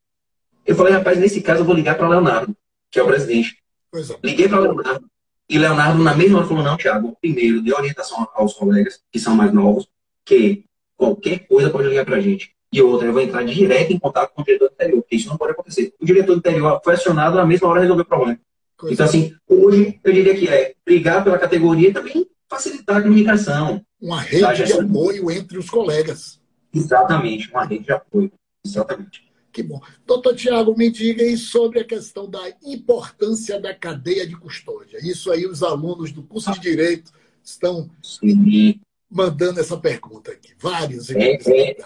Eu 0.65 0.75
falei, 0.75 0.93
rapaz, 0.93 1.17
nesse 1.17 1.41
caso 1.41 1.61
eu 1.61 1.65
vou 1.65 1.75
ligar 1.75 1.97
para 1.97 2.09
Leonardo, 2.09 2.55
que 2.89 2.99
é 2.99 3.03
o 3.03 3.07
presidente. 3.07 3.57
É. 3.93 3.99
Liguei 4.23 4.47
para 4.47 4.59
Leonardo. 4.59 5.05
E 5.49 5.57
Leonardo, 5.57 6.01
na 6.01 6.15
mesma 6.15 6.39
hora, 6.39 6.47
falou: 6.47 6.63
não, 6.63 6.77
Thiago, 6.77 7.17
primeiro, 7.19 7.61
dê 7.61 7.73
orientação 7.73 8.25
aos 8.35 8.53
colegas 8.53 9.01
que 9.11 9.19
são 9.19 9.35
mais 9.35 9.51
novos, 9.51 9.85
que 10.23 10.63
qualquer 10.95 11.39
coisa 11.39 11.69
pode 11.69 11.89
ligar 11.89 12.05
para 12.05 12.17
a 12.17 12.21
gente. 12.21 12.55
E 12.71 12.81
outra, 12.81 13.07
eu 13.07 13.11
vou 13.11 13.21
entrar 13.21 13.43
direto 13.43 13.91
em 13.91 13.99
contato 13.99 14.33
com 14.33 14.41
o 14.41 14.45
diretor 14.45 14.71
anterior, 14.71 15.01
porque 15.01 15.17
isso 15.17 15.27
não 15.27 15.37
pode 15.37 15.51
acontecer. 15.51 15.93
O 15.99 16.05
diretor 16.05 16.37
anterior 16.37 16.79
foi 16.81 16.93
acionado 16.93 17.35
na 17.35 17.45
mesma 17.45 17.67
hora 17.67 17.81
resolver 17.81 18.03
o 18.03 18.05
problema. 18.05 18.39
Coisa 18.81 18.95
então, 18.95 19.05
assim, 19.05 19.35
hoje 19.47 19.99
eu 20.03 20.11
diria 20.11 20.35
que 20.35 20.47
é 20.47 20.73
brigar 20.83 21.23
pela 21.23 21.37
categoria 21.37 21.89
e 21.89 21.93
também 21.93 22.27
facilitar 22.49 22.97
a 22.97 23.01
comunicação. 23.03 23.85
Uma 24.01 24.19
rede 24.19 24.65
de 24.65 24.73
apoio 24.73 25.29
entre 25.29 25.59
os 25.59 25.69
colegas. 25.69 26.41
Exatamente, 26.73 27.51
uma 27.51 27.63
rede 27.63 27.85
de 27.85 27.91
apoio. 27.91 28.31
Exatamente. 28.65 29.31
Que 29.51 29.61
bom. 29.61 29.79
Doutor 30.03 30.33
Tiago, 30.33 30.75
me 30.75 30.89
diga 30.89 31.21
aí 31.21 31.37
sobre 31.37 31.81
a 31.81 31.83
questão 31.83 32.27
da 32.27 32.41
importância 32.63 33.61
da 33.61 33.71
cadeia 33.71 34.25
de 34.25 34.35
custódia. 34.35 34.97
Isso 35.03 35.31
aí 35.31 35.45
os 35.45 35.61
alunos 35.61 36.11
do 36.11 36.23
curso 36.23 36.51
de 36.53 36.59
Direito 36.59 37.11
estão 37.43 37.87
Sim 38.01 38.79
mandando 39.07 39.59
essa 39.59 39.77
pergunta 39.77 40.31
aqui. 40.31 40.53
Vários. 40.57 41.11
É, 41.11 41.33
é, 41.35 41.77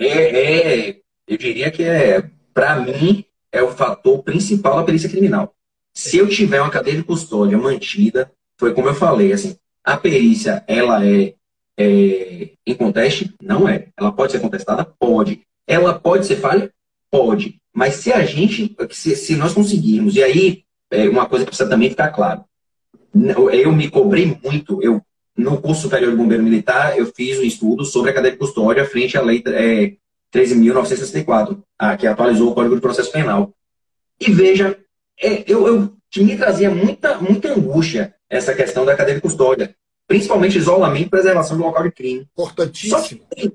é, 0.00 0.88
é, 0.88 1.00
eu 1.28 1.38
diria 1.38 1.70
que 1.70 1.84
é, 1.84 2.28
para 2.52 2.80
mim, 2.80 3.24
é 3.52 3.62
o 3.62 3.70
fator 3.70 4.24
principal 4.24 4.78
da 4.78 4.84
perícia 4.84 5.08
criminal. 5.08 5.54
Se 5.96 6.18
eu 6.18 6.28
tiver 6.28 6.60
uma 6.60 6.70
cadeia 6.70 6.98
de 6.98 7.02
custódia 7.02 7.56
mantida, 7.56 8.30
foi 8.58 8.74
como 8.74 8.86
eu 8.86 8.94
falei, 8.94 9.32
assim, 9.32 9.56
a 9.82 9.96
perícia, 9.96 10.62
ela 10.68 11.02
é, 11.02 11.32
é 11.74 12.50
inconteste? 12.66 13.34
Não 13.40 13.66
é. 13.66 13.88
Ela 13.96 14.12
pode 14.12 14.32
ser 14.32 14.40
contestada? 14.40 14.84
Pode. 14.84 15.40
Ela 15.66 15.98
pode 15.98 16.26
ser 16.26 16.36
falha? 16.36 16.70
Pode. 17.10 17.58
Mas 17.72 17.94
se 17.94 18.12
a 18.12 18.22
gente, 18.26 18.76
se, 18.90 19.16
se 19.16 19.36
nós 19.36 19.54
conseguirmos, 19.54 20.14
e 20.16 20.22
aí, 20.22 20.64
é 20.90 21.08
uma 21.08 21.24
coisa 21.24 21.46
que 21.46 21.50
precisa 21.50 21.70
também 21.70 21.88
ficar 21.88 22.10
claro, 22.10 22.44
eu 23.50 23.72
me 23.72 23.88
cobrei 23.88 24.38
muito, 24.44 24.82
eu 24.82 25.00
no 25.34 25.58
curso 25.62 25.80
superior 25.82 26.10
de 26.10 26.16
bombeiro 26.18 26.42
militar, 26.42 26.98
eu 26.98 27.06
fiz 27.06 27.38
um 27.38 27.42
estudo 27.42 27.86
sobre 27.86 28.10
a 28.10 28.14
cadeia 28.14 28.32
de 28.32 28.38
custódia 28.38 28.84
frente 28.84 29.16
à 29.16 29.22
lei 29.22 29.42
é, 29.46 29.94
13.964, 30.30 31.58
a, 31.78 31.96
que 31.96 32.06
atualizou 32.06 32.50
o 32.50 32.54
Código 32.54 32.74
de 32.74 32.82
Processo 32.82 33.10
Penal. 33.10 33.54
E 34.20 34.30
veja, 34.30 34.78
é, 35.20 35.44
eu, 35.46 35.66
eu 35.66 35.96
me 36.18 36.36
trazia 36.36 36.70
muita, 36.70 37.18
muita 37.18 37.52
angústia 37.52 38.14
essa 38.28 38.54
questão 38.54 38.84
da 38.84 38.96
cadeia 38.96 39.16
de 39.16 39.22
custódia, 39.22 39.74
principalmente 40.06 40.58
isolamento 40.58 41.06
e 41.06 41.10
preservação 41.10 41.56
do 41.56 41.62
local 41.62 41.84
de 41.84 41.92
crime. 41.92 42.20
Importantíssimo. 42.32 43.22
Que, 43.34 43.52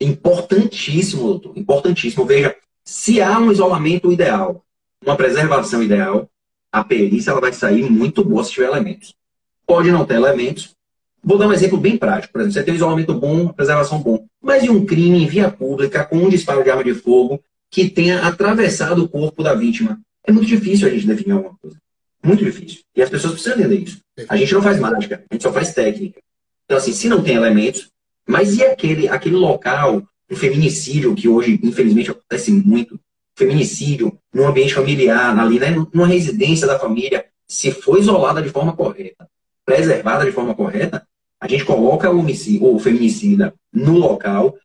importantíssimo, 0.00 1.22
doutor, 1.22 1.58
importantíssimo. 1.58 2.24
Veja, 2.24 2.56
se 2.84 3.20
há 3.20 3.38
um 3.38 3.52
isolamento 3.52 4.10
ideal, 4.10 4.64
uma 5.04 5.16
preservação 5.16 5.82
ideal, 5.82 6.28
a 6.72 6.84
perícia 6.84 7.30
ela 7.30 7.40
vai 7.40 7.52
sair 7.52 7.90
muito 7.90 8.24
boa 8.24 8.44
se 8.44 8.52
tiver 8.52 8.66
elementos. 8.66 9.14
Pode 9.66 9.90
não 9.90 10.04
ter 10.04 10.14
elementos, 10.14 10.74
Vou 11.22 11.36
dar 11.36 11.48
um 11.48 11.52
exemplo 11.52 11.78
bem 11.78 11.96
prático. 11.96 12.32
Por 12.32 12.40
exemplo, 12.40 12.54
você 12.54 12.62
tem 12.62 12.72
um 12.72 12.76
isolamento 12.76 13.14
bom, 13.14 13.48
preservação 13.48 14.00
bom. 14.00 14.26
Mas 14.42 14.64
e 14.64 14.70
um 14.70 14.86
crime 14.86 15.22
em 15.22 15.26
via 15.26 15.50
pública 15.50 16.04
com 16.04 16.16
um 16.16 16.28
disparo 16.28 16.64
de 16.64 16.70
arma 16.70 16.82
de 16.82 16.94
fogo 16.94 17.42
que 17.70 17.88
tenha 17.88 18.26
atravessado 18.26 19.04
o 19.04 19.08
corpo 19.08 19.42
da 19.42 19.54
vítima? 19.54 20.00
É 20.26 20.32
muito 20.32 20.46
difícil 20.46 20.86
a 20.86 20.90
gente 20.90 21.06
definir 21.06 21.32
alguma 21.32 21.56
coisa. 21.60 21.76
Muito 22.22 22.44
difícil. 22.44 22.80
E 22.94 23.02
as 23.02 23.08
pessoas 23.08 23.34
precisam 23.34 23.58
entender 23.58 23.78
isso. 23.78 24.00
A 24.28 24.36
gente 24.36 24.52
não 24.52 24.62
faz 24.62 24.78
mágica, 24.78 25.24
a 25.30 25.34
gente 25.34 25.42
só 25.42 25.52
faz 25.52 25.72
técnica. 25.72 26.20
Então, 26.64 26.76
assim, 26.76 26.92
se 26.92 27.08
não 27.08 27.22
tem 27.22 27.36
elementos, 27.36 27.90
mas 28.26 28.56
e 28.56 28.62
aquele, 28.62 29.08
aquele 29.08 29.36
local, 29.36 30.02
um 30.30 30.36
feminicídio, 30.36 31.14
que 31.14 31.28
hoje, 31.28 31.58
infelizmente, 31.62 32.10
acontece 32.10 32.52
muito, 32.52 33.00
feminicídio 33.34 34.16
no 34.32 34.46
ambiente 34.46 34.74
familiar, 34.74 35.36
ali, 35.38 35.58
né, 35.58 35.70
numa 35.92 36.06
residência 36.06 36.66
da 36.66 36.78
família, 36.78 37.24
se 37.48 37.72
for 37.72 37.98
isolada 37.98 38.42
de 38.42 38.50
forma 38.50 38.76
correta, 38.76 39.26
preservada 39.64 40.24
de 40.24 40.32
forma 40.32 40.54
correta, 40.54 41.06
a 41.40 41.48
gente 41.48 41.64
coloca 41.64 42.10
o, 42.10 42.18
homicídio, 42.18 42.74
o 42.74 42.78
feminicida 42.78 43.54
no 43.72 43.96
local, 43.96 44.56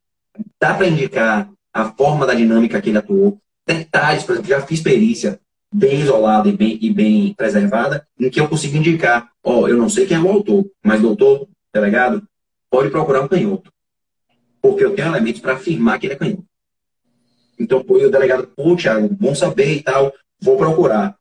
dá 0.59 0.73
para 0.73 0.87
indicar 0.87 1.49
a 1.73 1.91
forma 1.93 2.25
da 2.25 2.33
dinâmica 2.33 2.81
que 2.81 2.89
ele 2.89 2.97
atuou, 2.97 3.39
detalhes, 3.65 4.23
por 4.23 4.33
exemplo, 4.33 4.49
já 4.49 4.61
fiz 4.61 4.81
perícia 4.81 5.39
bem 5.73 5.99
isolada 5.99 6.47
e 6.47 6.51
bem, 6.53 6.77
e 6.81 6.93
bem 6.93 7.33
preservada, 7.33 8.07
em 8.19 8.29
que 8.29 8.39
eu 8.39 8.47
consigo 8.47 8.77
indicar, 8.77 9.29
ó, 9.43 9.61
oh, 9.61 9.67
eu 9.67 9.77
não 9.77 9.89
sei 9.89 10.05
quem 10.05 10.17
é 10.17 10.19
o 10.19 10.29
autor, 10.29 10.65
mas 10.83 11.01
doutor, 11.01 11.47
delegado, 11.73 12.23
pode 12.69 12.89
procurar 12.89 13.21
um 13.21 13.27
canhoto. 13.27 13.71
Porque 14.61 14.83
eu 14.83 14.95
tenho 14.95 15.09
elementos 15.09 15.41
para 15.41 15.53
afirmar 15.53 15.99
que 15.99 16.07
ele 16.07 16.13
é 16.13 16.17
canhoto. 16.17 16.45
Então, 17.59 17.83
o 17.87 18.09
delegado, 18.09 18.47
pô, 18.55 18.75
Thiago, 18.75 19.09
bom 19.09 19.33
saber 19.33 19.75
e 19.75 19.81
tal, 19.81 20.13
vou 20.41 20.57
procurar. 20.57 21.15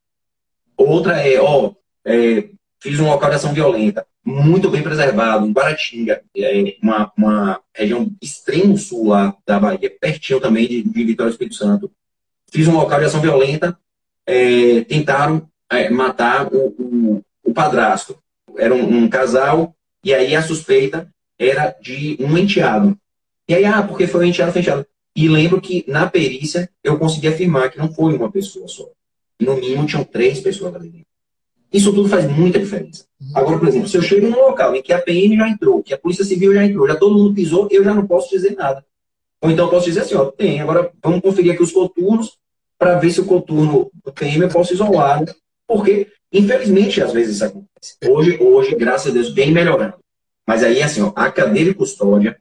Outra 0.76 1.20
é, 1.20 1.40
ó, 1.40 1.72
é, 2.05 2.49
fiz 2.80 2.99
um 2.99 3.09
local 3.09 3.30
de 3.30 3.36
ação 3.36 3.53
violenta 3.53 4.07
muito 4.24 4.70
bem 4.70 4.82
preservado, 4.82 5.47
em 5.47 5.53
Guaratinga, 5.53 6.22
é 6.34 6.76
uma, 6.82 7.12
uma 7.16 7.61
região 7.74 8.11
extremo 8.22 8.78
sul 8.78 9.09
lá 9.09 9.36
da 9.47 9.61
Bahia, 9.61 9.95
pertinho 10.01 10.40
também 10.40 10.66
de, 10.66 10.82
de 10.82 11.05
Vitória 11.05 11.30
do 11.30 11.34
Espírito 11.34 11.57
Santo. 11.57 11.92
Fiz 12.51 12.66
um 12.66 12.76
local 12.76 12.99
de 12.99 13.05
ação 13.05 13.20
violenta, 13.20 13.78
é, 14.27 14.83
tentaram 14.83 15.49
é, 15.70 15.89
matar 15.91 16.49
o, 16.53 16.75
o, 16.79 17.22
o, 17.45 17.53
padrasto. 17.53 18.16
Era 18.57 18.75
um, 18.75 19.05
um, 19.05 19.09
casal, 19.09 19.75
e 20.03 20.14
aí 20.14 20.35
a 20.35 20.43
suspeita 20.43 21.09
era 21.39 21.75
de 21.81 22.16
um 22.20 22.37
enteado. 22.39 22.97
E 23.49 23.55
aí, 23.55 23.64
ah, 23.64 23.83
porque 23.83 24.07
foi 24.07 24.25
um 24.25 24.29
enteado, 24.29 24.53
foi 24.53 24.61
um 24.61 24.62
enteado. 24.62 24.87
E 25.16 25.29
lembro 25.29 25.61
que 25.61 25.85
na 25.87 26.09
perícia 26.09 26.68
eu 26.83 26.99
consegui 26.99 27.29
afirmar 27.29 27.70
que 27.70 27.79
não 27.79 27.93
foi 27.93 28.14
uma 28.16 28.31
pessoa 28.31 28.66
só. 28.66 28.89
No 29.41 29.57
mínimo 29.57 29.87
tinham 29.87 30.05
três 30.05 30.41
pessoas 30.41 30.75
ali 30.75 30.89
dentro. 30.89 31.07
Isso 31.72 31.93
tudo 31.93 32.09
faz 32.09 32.31
muita 32.31 32.59
diferença. 32.59 33.05
Agora, 33.35 33.59
por 33.59 33.66
exemplo, 33.66 33.89
se 33.89 33.97
eu 33.97 34.03
chego 34.03 34.29
num 34.29 34.39
local 34.39 34.75
em 34.77 34.83
que 34.83 34.93
a 34.93 35.01
PM 35.01 35.37
já 35.37 35.49
entrou, 35.49 35.83
que 35.83 35.93
a 35.93 35.99
Polícia 35.99 36.25
Civil 36.25 36.55
já 36.55 36.64
entrou, 36.64 36.87
já 36.87 36.95
todo 36.95 37.18
mundo 37.18 37.35
pisou, 37.35 37.66
eu 37.70 37.83
já 37.83 37.93
não 37.93 38.07
posso 38.07 38.31
dizer 38.31 38.55
nada. 38.55 38.85
Ou 39.41 39.51
então 39.51 39.66
eu 39.66 39.70
posso 39.70 39.87
dizer 39.87 40.01
assim, 40.01 40.14
ó, 40.14 40.27
tem, 40.27 40.61
agora 40.61 40.93
vamos 41.03 41.20
conferir 41.20 41.53
aqui 41.53 41.62
os 41.62 41.72
coturnos 41.72 42.39
para 42.79 42.99
ver 42.99 43.11
se 43.11 43.20
o 43.20 43.27
coturno 43.27 43.91
do 44.05 44.12
PM 44.12 44.43
eu 44.43 44.49
posso 44.49 44.72
isolar. 44.72 45.20
Né? 45.20 45.33
Porque, 45.66 46.09
infelizmente, 46.33 47.03
às 47.03 47.12
vezes 47.12 47.37
isso 47.37 47.45
acontece. 47.45 47.97
Hoje, 48.07 48.39
hoje, 48.41 48.75
graças 48.75 49.11
a 49.11 49.14
Deus, 49.14 49.33
bem 49.33 49.53
melhorando. 49.53 49.95
Mas 50.47 50.62
aí, 50.62 50.83
assim, 50.83 51.03
ó, 51.03 51.12
a 51.14 51.31
cadeia 51.31 51.66
de 51.66 51.75
custódia 51.75 52.39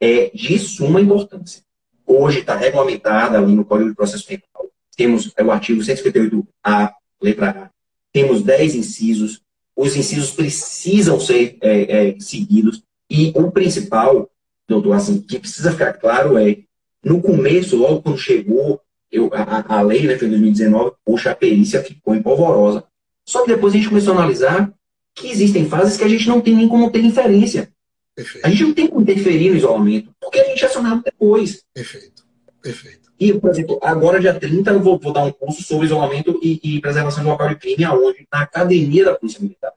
é 0.00 0.30
de 0.32 0.58
suma 0.58 1.00
importância. 1.00 1.62
Hoje 2.06 2.40
está 2.40 2.56
regulamentada 2.56 3.38
ali 3.38 3.54
no 3.54 3.64
Código 3.64 3.90
de 3.90 3.96
Processo 3.96 4.26
Penal. 4.26 4.70
Temos 4.96 5.32
é 5.36 5.42
o 5.42 5.50
artigo 5.50 5.80
158A, 5.80 6.92
letra 7.20 7.50
A, 7.50 7.70
temos 8.12 8.42
10 8.42 8.74
incisos, 8.74 9.40
os 9.76 9.96
incisos 9.96 10.32
precisam 10.32 11.18
ser 11.20 11.56
é, 11.60 12.08
é, 12.08 12.20
seguidos, 12.20 12.82
e 13.08 13.32
o 13.34 13.50
principal, 13.50 14.28
doutor, 14.68 14.92
assim, 14.92 15.20
que 15.20 15.38
precisa 15.38 15.72
ficar 15.72 15.94
claro 15.94 16.36
é, 16.38 16.58
no 17.02 17.20
começo, 17.20 17.76
logo 17.76 18.02
quando 18.02 18.18
chegou 18.18 18.80
eu, 19.10 19.30
a, 19.32 19.78
a 19.78 19.82
lei 19.82 20.06
né, 20.06 20.16
foi 20.16 20.28
em 20.28 20.30
2019, 20.30 20.92
poxa, 21.04 21.30
a 21.30 21.34
perícia 21.34 21.82
ficou 21.82 22.14
empolvorosa. 22.14 22.84
Só 23.24 23.42
que 23.42 23.48
depois 23.48 23.74
a 23.74 23.76
gente 23.76 23.88
começou 23.88 24.14
a 24.14 24.18
analisar 24.18 24.72
que 25.14 25.28
existem 25.28 25.68
fases 25.68 25.96
que 25.96 26.04
a 26.04 26.08
gente 26.08 26.28
não 26.28 26.40
tem 26.40 26.54
nem 26.54 26.68
como 26.68 26.90
ter 26.90 27.04
inferência. 27.04 27.70
Perfeito. 28.14 28.46
A 28.46 28.50
gente 28.50 28.62
não 28.64 28.74
tem 28.74 28.86
como 28.86 29.00
interferir 29.00 29.50
no 29.50 29.56
isolamento, 29.56 30.14
porque 30.20 30.38
a 30.38 30.44
gente 30.44 30.62
é 30.62 30.66
acionado 30.66 31.02
depois. 31.02 31.64
Perfeito. 31.72 32.24
Perfeito. 32.62 33.10
E, 33.18 33.32
por 33.34 33.50
exemplo, 33.50 33.78
agora, 33.82 34.20
dia 34.20 34.32
30, 34.32 34.70
eu 34.70 34.80
vou, 34.80 34.98
vou 34.98 35.12
dar 35.12 35.24
um 35.24 35.32
curso 35.32 35.62
sobre 35.62 35.86
isolamento 35.86 36.38
e, 36.42 36.60
e 36.62 36.80
preservação 36.80 37.22
do 37.22 37.30
local 37.30 37.48
de 37.48 37.56
crime, 37.56 37.84
aonde? 37.84 38.26
Na 38.32 38.42
academia 38.42 39.04
da 39.04 39.14
Polícia 39.14 39.40
Militar. 39.40 39.72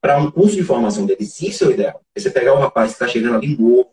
Para 0.00 0.18
um 0.18 0.30
curso 0.30 0.56
de 0.56 0.62
formação 0.62 1.04
deles, 1.04 1.40
isso 1.42 1.64
é 1.64 1.66
o 1.66 1.70
ideal. 1.72 2.00
Você 2.16 2.30
pegar 2.30 2.54
o 2.54 2.58
rapaz 2.58 2.90
que 2.90 2.94
está 2.94 3.08
chegando 3.08 3.36
ali 3.36 3.56
novo, 3.56 3.90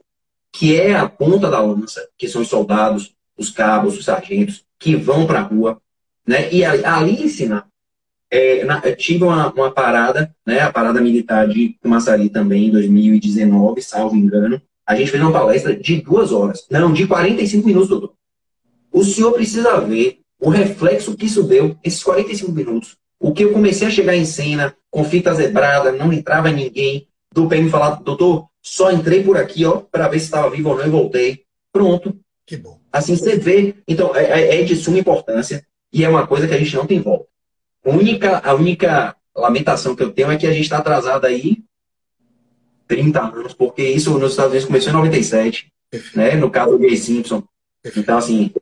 que 0.52 0.80
é 0.80 0.96
a 0.96 1.10
ponta 1.10 1.50
da 1.50 1.60
lança, 1.60 2.08
que 2.18 2.28
são 2.28 2.42
os 2.42 2.48
soldados, 2.48 3.14
os 3.38 3.50
cabos, 3.50 3.98
os 3.98 4.06
sargentos, 4.06 4.65
que 4.86 4.96
vão 4.96 5.26
para 5.26 5.40
a 5.40 5.42
rua, 5.42 5.82
né? 6.28 6.54
E 6.54 6.64
ali, 6.64 7.24
ensinar. 7.24 7.66
É, 8.30 8.64
na, 8.66 8.80
tive 8.96 9.24
uma, 9.24 9.52
uma, 9.52 9.72
parada, 9.72 10.32
né? 10.46 10.60
A 10.60 10.72
parada 10.72 11.02
militar 11.02 11.48
de 11.48 11.76
Massari 11.84 12.30
também, 12.30 12.68
em 12.68 12.72
2019, 12.72 13.82
salvo 13.82 14.16
engano. 14.16 14.62
A 14.86 14.96
gente 14.96 15.10
fez 15.10 15.24
uma 15.24 15.32
palestra 15.32 15.76
de 15.76 16.00
duas 16.04 16.32
horas. 16.32 16.68
Não, 16.70 16.94
de 16.94 17.08
45 17.08 17.66
minutos, 17.66 17.90
doutor. 17.90 18.14
O 18.92 19.04
senhor 19.04 19.32
precisa 19.32 19.82
ver 19.82 20.20
o 20.40 20.50
reflexo 20.50 21.18
que 21.18 21.26
isso 21.26 21.42
deu, 21.42 21.76
esses 21.84 22.04
45 22.04 22.52
minutos. 22.52 22.96
O 23.20 23.34
que 23.34 23.44
eu 23.44 23.54
comecei 23.54 23.88
a 23.88 23.92
chegar 23.92 24.16
em 24.16 24.24
cena, 24.24 24.76
com 24.92 25.04
fita 25.04 25.34
zebrada, 25.34 25.92
não 25.94 26.14
entrava 26.14 26.52
ninguém. 26.52 27.08
Do 27.34 27.48
PM 27.48 27.72
falar, 27.72 27.96
doutor, 28.04 28.46
só 28.62 28.92
entrei 28.92 29.24
por 29.24 29.36
aqui, 29.36 29.66
ó, 29.66 29.78
para 29.78 30.08
ver 30.08 30.20
se 30.20 30.26
estava 30.26 30.52
vivo 30.52 30.70
ou 30.70 30.78
não 30.78 30.86
e 30.86 30.90
voltei. 30.92 31.42
Pronto. 31.74 32.16
Que 32.46 32.56
bom. 32.56 32.85
Assim 32.96 33.14
você 33.14 33.36
vê. 33.36 33.76
Então, 33.86 34.16
é, 34.16 34.24
é, 34.24 34.62
é 34.62 34.64
de 34.64 34.74
suma 34.74 34.98
importância 34.98 35.68
e 35.92 36.06
é 36.06 36.08
uma 36.08 36.26
coisa 36.26 36.48
que 36.48 36.54
a 36.54 36.58
gente 36.58 36.74
não 36.74 36.88
tem 36.88 37.02
volta. 37.02 37.28
A 37.84 37.90
única, 37.90 38.40
a 38.40 38.54
única 38.54 39.16
lamentação 39.36 39.94
que 39.94 40.02
eu 40.02 40.14
tenho 40.14 40.32
é 40.32 40.38
que 40.38 40.48
a 40.48 40.54
gente 40.54 40.64
está 40.64 40.78
atrasado 40.78 41.26
aí 41.26 41.58
30 42.88 43.20
anos, 43.20 43.54
porque 43.54 43.84
isso 43.84 44.18
nos 44.18 44.32
Estados 44.32 44.52
Unidos 44.52 44.68
começou 44.68 44.92
em 44.92 44.96
97, 44.96 45.68
né? 46.16 46.36
No 46.36 46.50
caso 46.50 46.72
do 46.72 46.80
Gay 46.80 46.96
Simpson. 46.96 47.44
Então, 47.98 48.18
assim, 48.18 48.54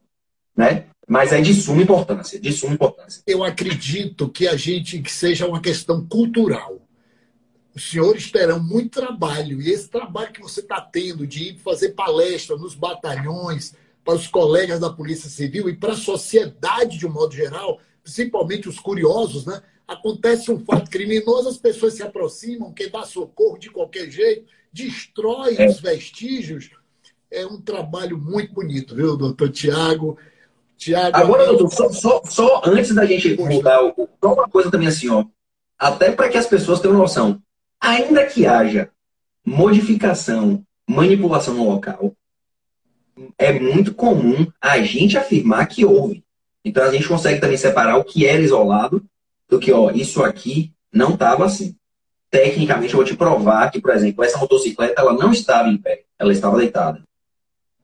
né? 0.57 0.85
Mas 1.07 1.31
é 1.31 1.39
de 1.39 1.53
suma 1.53 1.83
importância, 1.83 2.39
de 2.39 2.51
suma 2.51 2.73
importância. 2.73 3.21
Eu 3.27 3.43
acredito 3.43 4.27
que 4.29 4.47
a 4.47 4.57
gente 4.57 4.99
que 4.99 5.11
seja 5.11 5.45
uma 5.45 5.61
questão 5.61 6.03
cultural. 6.07 6.81
Os 7.75 7.91
senhores 7.91 8.31
terão 8.31 8.61
muito 8.61 8.99
trabalho, 8.99 9.61
e 9.61 9.69
esse 9.69 9.89
trabalho 9.89 10.33
que 10.33 10.41
você 10.41 10.61
está 10.61 10.81
tendo 10.81 11.27
de 11.27 11.49
ir 11.49 11.59
fazer 11.59 11.89
palestra 11.89 12.55
nos 12.55 12.73
batalhões, 12.73 13.75
para 14.03 14.15
os 14.15 14.27
colegas 14.27 14.79
da 14.79 14.89
Polícia 14.89 15.29
Civil 15.29 15.69
e 15.69 15.75
para 15.75 15.93
a 15.93 15.97
sociedade 15.97 16.97
de 16.97 17.07
um 17.07 17.11
modo 17.11 17.33
geral, 17.33 17.79
principalmente 18.03 18.67
os 18.67 18.79
curiosos, 18.79 19.45
né? 19.45 19.61
Acontece 19.87 20.51
um 20.51 20.63
fato 20.63 20.89
criminoso, 20.89 21.49
as 21.49 21.57
pessoas 21.57 21.93
se 21.93 22.03
aproximam, 22.03 22.73
quem 22.73 22.89
dá 22.89 23.03
socorro 23.03 23.57
de 23.57 23.69
qualquer 23.69 24.09
jeito, 24.09 24.45
destrói 24.71 25.55
é. 25.57 25.67
os 25.67 25.79
vestígios. 25.79 26.69
É 27.29 27.45
um 27.45 27.59
trabalho 27.59 28.17
muito 28.17 28.53
bonito, 28.53 28.95
viu, 28.95 29.17
doutor 29.17 29.49
Tiago? 29.49 30.17
Tiago. 30.77 31.15
Agora, 31.15 31.45
doutor, 31.47 31.71
só, 31.71 31.91
só, 31.91 32.21
só, 32.25 32.61
antes 32.65 32.93
da 32.93 33.05
gente 33.05 33.35
mudar, 33.37 33.79
só 34.21 34.33
uma 34.33 34.47
coisa 34.47 34.69
também 34.69 34.87
assim, 34.87 35.09
ó. 35.09 35.25
Até 35.77 36.11
para 36.11 36.29
que 36.29 36.37
as 36.37 36.47
pessoas 36.47 36.79
tenham 36.79 36.97
noção. 36.97 37.41
Ainda 37.79 38.25
que 38.25 38.45
haja 38.45 38.89
modificação, 39.45 40.65
manipulação 40.87 41.53
no 41.53 41.69
local, 41.69 42.15
é 43.37 43.51
muito 43.53 43.93
comum 43.93 44.47
a 44.61 44.81
gente 44.81 45.17
afirmar 45.17 45.67
que 45.67 45.85
houve. 45.85 46.23
Então 46.63 46.83
a 46.83 46.91
gente 46.91 47.07
consegue 47.07 47.39
também 47.39 47.57
separar 47.57 47.97
o 47.97 48.03
que 48.03 48.25
era 48.25 48.41
isolado 48.41 49.03
do 49.49 49.59
que, 49.59 49.71
ó, 49.71 49.91
isso 49.91 50.23
aqui 50.23 50.71
não 50.91 51.13
estava 51.13 51.45
assim. 51.45 51.75
Tecnicamente, 52.29 52.93
eu 52.93 52.97
vou 52.97 53.05
te 53.05 53.15
provar 53.15 53.69
que, 53.69 53.79
por 53.79 53.91
exemplo, 53.91 54.23
essa 54.23 54.37
motocicleta 54.37 54.99
ela 54.99 55.13
não 55.13 55.31
estava 55.31 55.69
em 55.69 55.77
pé, 55.77 56.03
ela 56.17 56.31
estava 56.31 56.57
deitada. 56.57 57.03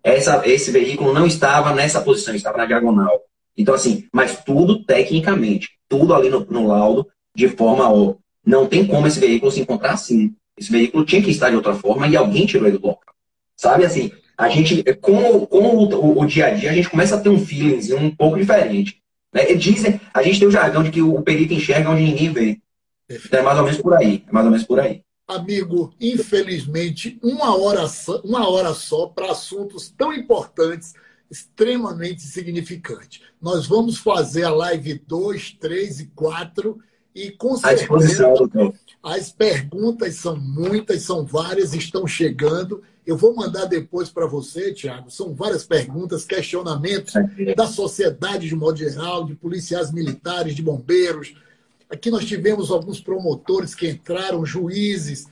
Essa, 0.03 0.41
esse 0.47 0.71
veículo 0.71 1.13
não 1.13 1.27
estava 1.27 1.73
nessa 1.73 2.01
posição, 2.01 2.33
estava 2.33 2.57
na 2.57 2.65
diagonal. 2.65 3.21
Então, 3.55 3.75
assim, 3.75 4.07
mas 4.13 4.43
tudo 4.43 4.83
tecnicamente, 4.85 5.71
tudo 5.87 6.13
ali 6.13 6.29
no, 6.29 6.45
no 6.45 6.65
laudo, 6.65 7.07
de 7.35 7.47
forma, 7.49 7.91
ó, 7.91 8.15
não 8.45 8.65
tem 8.65 8.87
como 8.87 9.05
esse 9.05 9.19
veículo 9.19 9.51
se 9.51 9.61
encontrar 9.61 9.93
assim. 9.93 10.33
Esse 10.57 10.71
veículo 10.71 11.05
tinha 11.05 11.21
que 11.21 11.29
estar 11.29 11.49
de 11.49 11.55
outra 11.55 11.75
forma 11.75 12.07
e 12.07 12.15
alguém 12.15 12.45
tirou 12.45 12.67
ele 12.67 12.77
do 12.77 12.87
local. 12.87 13.13
Sabe 13.55 13.85
assim? 13.85 14.11
A 14.39 14.47
gente, 14.47 14.81
com, 15.01 15.45
com 15.45 15.59
o, 15.59 16.19
o, 16.21 16.25
dia 16.25 16.45
a 16.45 16.51
dia, 16.51 16.71
a 16.71 16.73
gente 16.73 16.89
começa 16.89 17.13
a 17.13 17.19
ter 17.19 17.27
um 17.27 17.45
feeling 17.45 17.93
um 17.95 18.09
pouco 18.09 18.37
diferente. 18.37 19.01
Né? 19.33 19.53
Dizem, 19.53 19.99
a 20.13 20.23
gente 20.23 20.39
tem 20.39 20.47
o 20.47 20.51
jargão 20.51 20.81
de 20.81 20.91
que 20.91 21.01
o 21.01 21.21
perito 21.21 21.53
enxerga 21.53 21.89
onde 21.89 22.03
ninguém 22.03 22.31
vê. 22.31 22.57
Então 23.09 23.41
é 23.41 23.43
mais 23.43 23.57
ou 23.57 23.65
menos 23.65 23.81
por 23.81 23.93
aí. 23.93 24.23
É 24.25 24.31
mais 24.31 24.45
ou 24.45 24.51
menos 24.51 24.65
por 24.65 24.79
aí. 24.79 25.01
Amigo, 25.27 25.93
infelizmente, 25.99 27.19
uma 27.21 27.53
hora 27.57 27.85
só, 27.89 28.21
uma 28.21 28.49
hora 28.49 28.73
só 28.73 29.07
para 29.07 29.29
assuntos 29.29 29.93
tão 29.97 30.13
importantes, 30.13 30.93
extremamente 31.29 32.21
significantes. 32.21 33.21
Nós 33.41 33.67
vamos 33.67 33.97
fazer 33.97 34.45
a 34.45 34.51
live 34.51 35.03
2, 35.05 35.57
3 35.59 35.99
e 35.99 36.05
4 36.15 36.79
e 37.13 37.31
com 37.31 37.57
certeza 37.57 38.31
as 39.01 39.31
perguntas 39.31 40.15
são 40.15 40.35
muitas, 40.37 41.01
são 41.03 41.25
várias, 41.25 41.73
estão 41.73 42.05
chegando 42.05 42.83
eu 43.09 43.17
vou 43.17 43.33
mandar 43.33 43.65
depois 43.65 44.07
para 44.07 44.27
você, 44.27 44.71
Tiago. 44.71 45.09
São 45.09 45.33
várias 45.33 45.63
perguntas, 45.63 46.23
questionamentos 46.25 47.13
da 47.57 47.65
sociedade 47.65 48.47
de 48.47 48.55
modo 48.55 48.77
geral, 48.77 49.25
de 49.25 49.33
policiais 49.33 49.91
militares, 49.91 50.55
de 50.55 50.61
bombeiros. 50.61 51.33
Aqui 51.89 52.11
nós 52.11 52.25
tivemos 52.25 52.69
alguns 52.69 53.01
promotores 53.01 53.73
que 53.73 53.89
entraram, 53.89 54.45
juízes. 54.45 55.25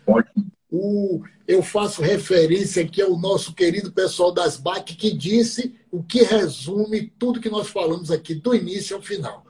O, 0.71 1.21
eu 1.47 1.61
faço 1.61 2.01
referência 2.01 2.83
aqui 2.83 2.99
ao 2.99 3.15
nosso 3.15 3.53
querido 3.53 3.91
pessoal 3.91 4.31
das 4.31 4.57
BAC 4.57 4.95
que 4.95 5.15
disse 5.15 5.75
o 5.91 6.01
que 6.01 6.23
resume 6.23 7.13
tudo 7.19 7.39
que 7.39 7.47
nós 7.47 7.67
falamos 7.67 8.09
aqui, 8.09 8.33
do 8.33 8.55
início 8.55 8.95
ao 8.95 9.03
final. 9.03 9.45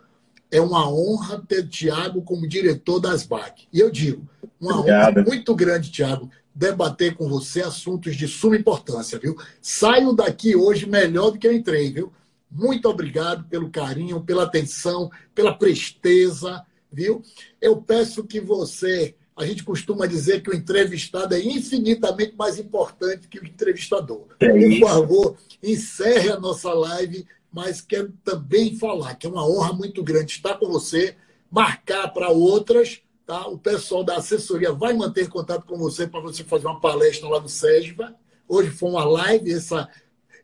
É 0.49 0.61
uma 0.61 0.89
honra 0.89 1.43
ter 1.47 1.67
Tiago 1.67 2.21
como 2.21 2.47
diretor 2.47 2.99
das 2.99 3.23
BAC. 3.23 3.67
E 3.71 3.79
eu 3.79 3.91
digo, 3.91 4.27
uma 4.59 4.79
Obrigado. 4.79 5.17
honra 5.17 5.23
muito 5.25 5.55
grande, 5.55 5.91
Tiago, 5.91 6.29
debater 6.57 7.15
com 7.15 7.29
você 7.29 7.61
assuntos 7.61 8.15
de 8.15 8.27
suma 8.27 8.57
importância, 8.57 9.19
viu? 9.19 9.37
Saio 9.61 10.13
daqui 10.13 10.55
hoje 10.55 10.89
melhor 10.89 11.31
do 11.31 11.37
que 11.37 11.47
eu 11.47 11.53
entrei, 11.53 11.91
viu? 11.91 12.11
Muito 12.49 12.89
obrigado 12.89 13.43
pelo 13.43 13.69
carinho, 13.69 14.21
pela 14.21 14.43
atenção, 14.43 15.11
pela 15.35 15.53
presteza, 15.53 16.65
viu? 16.91 17.21
Eu 17.61 17.77
peço 17.77 18.23
que 18.23 18.39
você, 18.39 19.13
a 19.35 19.45
gente 19.45 19.63
costuma 19.63 20.07
dizer 20.07 20.41
que 20.41 20.49
o 20.49 20.55
entrevistado 20.55 21.35
é 21.35 21.39
infinitamente 21.39 22.35
mais 22.35 22.57
importante 22.57 23.27
que 23.27 23.39
o 23.39 23.45
entrevistador. 23.45 24.25
É 24.39 24.49
Por 24.49 24.79
favor, 24.79 25.37
encerre 25.61 26.29
a 26.31 26.39
nossa 26.39 26.73
live, 26.73 27.27
mas 27.51 27.81
quero 27.81 28.13
também 28.23 28.77
falar 28.77 29.15
que 29.15 29.25
é 29.25 29.29
uma 29.29 29.47
honra 29.47 29.73
muito 29.73 30.03
grande 30.03 30.33
estar 30.33 30.55
com 30.55 30.67
você, 30.67 31.15
marcar 31.51 32.09
para 32.09 32.29
outras 32.29 33.01
Tá? 33.27 33.45
O 33.45 33.57
pessoal 33.57 34.05
da 34.05 34.15
assessoria 34.15 34.71
vai 34.71 34.93
manter 34.93 35.27
contato 35.27 35.65
com 35.65 35.77
você 35.77 36.07
para 36.07 36.21
você 36.21 36.45
fazer 36.45 36.65
uma 36.65 36.79
palestra 36.79 37.27
lá 37.27 37.41
no 37.41 37.49
SESVA. 37.49 38.15
Hoje 38.47 38.69
foi 38.69 38.89
uma 38.89 39.03
live, 39.03 39.51
essa, 39.51 39.89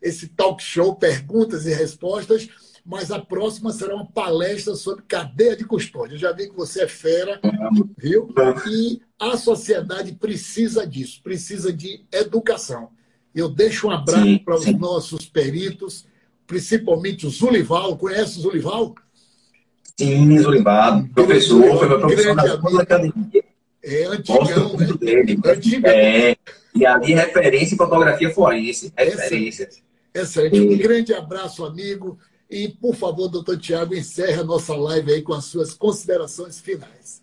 esse 0.02 0.28
talk 0.28 0.62
show, 0.62 0.94
perguntas 0.94 1.66
e 1.66 1.74
respostas, 1.74 2.50
mas 2.86 3.10
a 3.10 3.20
próxima 3.20 3.72
será 3.72 3.96
uma 3.96 4.06
palestra 4.06 4.76
sobre 4.76 5.06
cadeia 5.08 5.56
de 5.56 5.64
custódia. 5.64 6.16
Eu 6.16 6.20
já 6.20 6.34
vi 6.34 6.50
que 6.50 6.56
você 6.58 6.84
é 6.84 6.88
fera, 6.90 7.40
viu? 7.98 8.28
E 8.70 9.02
a 9.18 9.38
sociedade 9.38 10.12
precisa 10.16 10.86
disso, 10.86 11.22
precisa 11.24 11.72
de 11.72 12.06
educação. 12.12 12.90
Eu 13.34 13.48
deixo 13.48 13.88
um 13.88 13.92
abraço 13.92 14.44
para 14.44 14.56
os 14.58 14.66
nossos 14.78 15.26
peritos, 15.26 16.06
principalmente 16.48 17.26
o 17.26 17.30
Zulival. 17.30 17.98
Conhece 17.98 18.40
o 18.40 18.42
Zulival? 18.42 18.96
Sim, 19.98 20.38
Zulimbado, 20.40 21.08
professor, 21.14 21.78
foi 21.78 21.88
meu 21.88 22.00
professor 22.00 22.36
da 22.36 22.82
academia. 22.82 23.44
É 23.84 24.06
antigão, 24.06 24.78
né? 24.78 24.88
Dele. 25.00 25.40
É, 25.86 26.38
e 26.74 26.86
ali 26.86 27.14
referência 27.14 27.76
em 27.76 27.78
fotografia 27.78 28.34
forense, 28.34 28.92
referência. 28.98 29.70
Excelente. 30.14 30.60
Um 30.60 30.78
grande 30.78 31.14
abraço, 31.14 31.66
amigo. 31.66 32.18
E, 32.50 32.70
por 32.70 32.96
favor, 32.96 33.28
doutor 33.28 33.58
Tiago, 33.58 33.96
encerre 33.96 34.40
a 34.40 34.44
nossa 34.44 34.76
live 34.76 35.12
aí 35.12 35.22
com 35.22 35.34
as 35.34 35.46
suas 35.46 35.74
considerações 35.74 36.60
finais. 36.60 37.22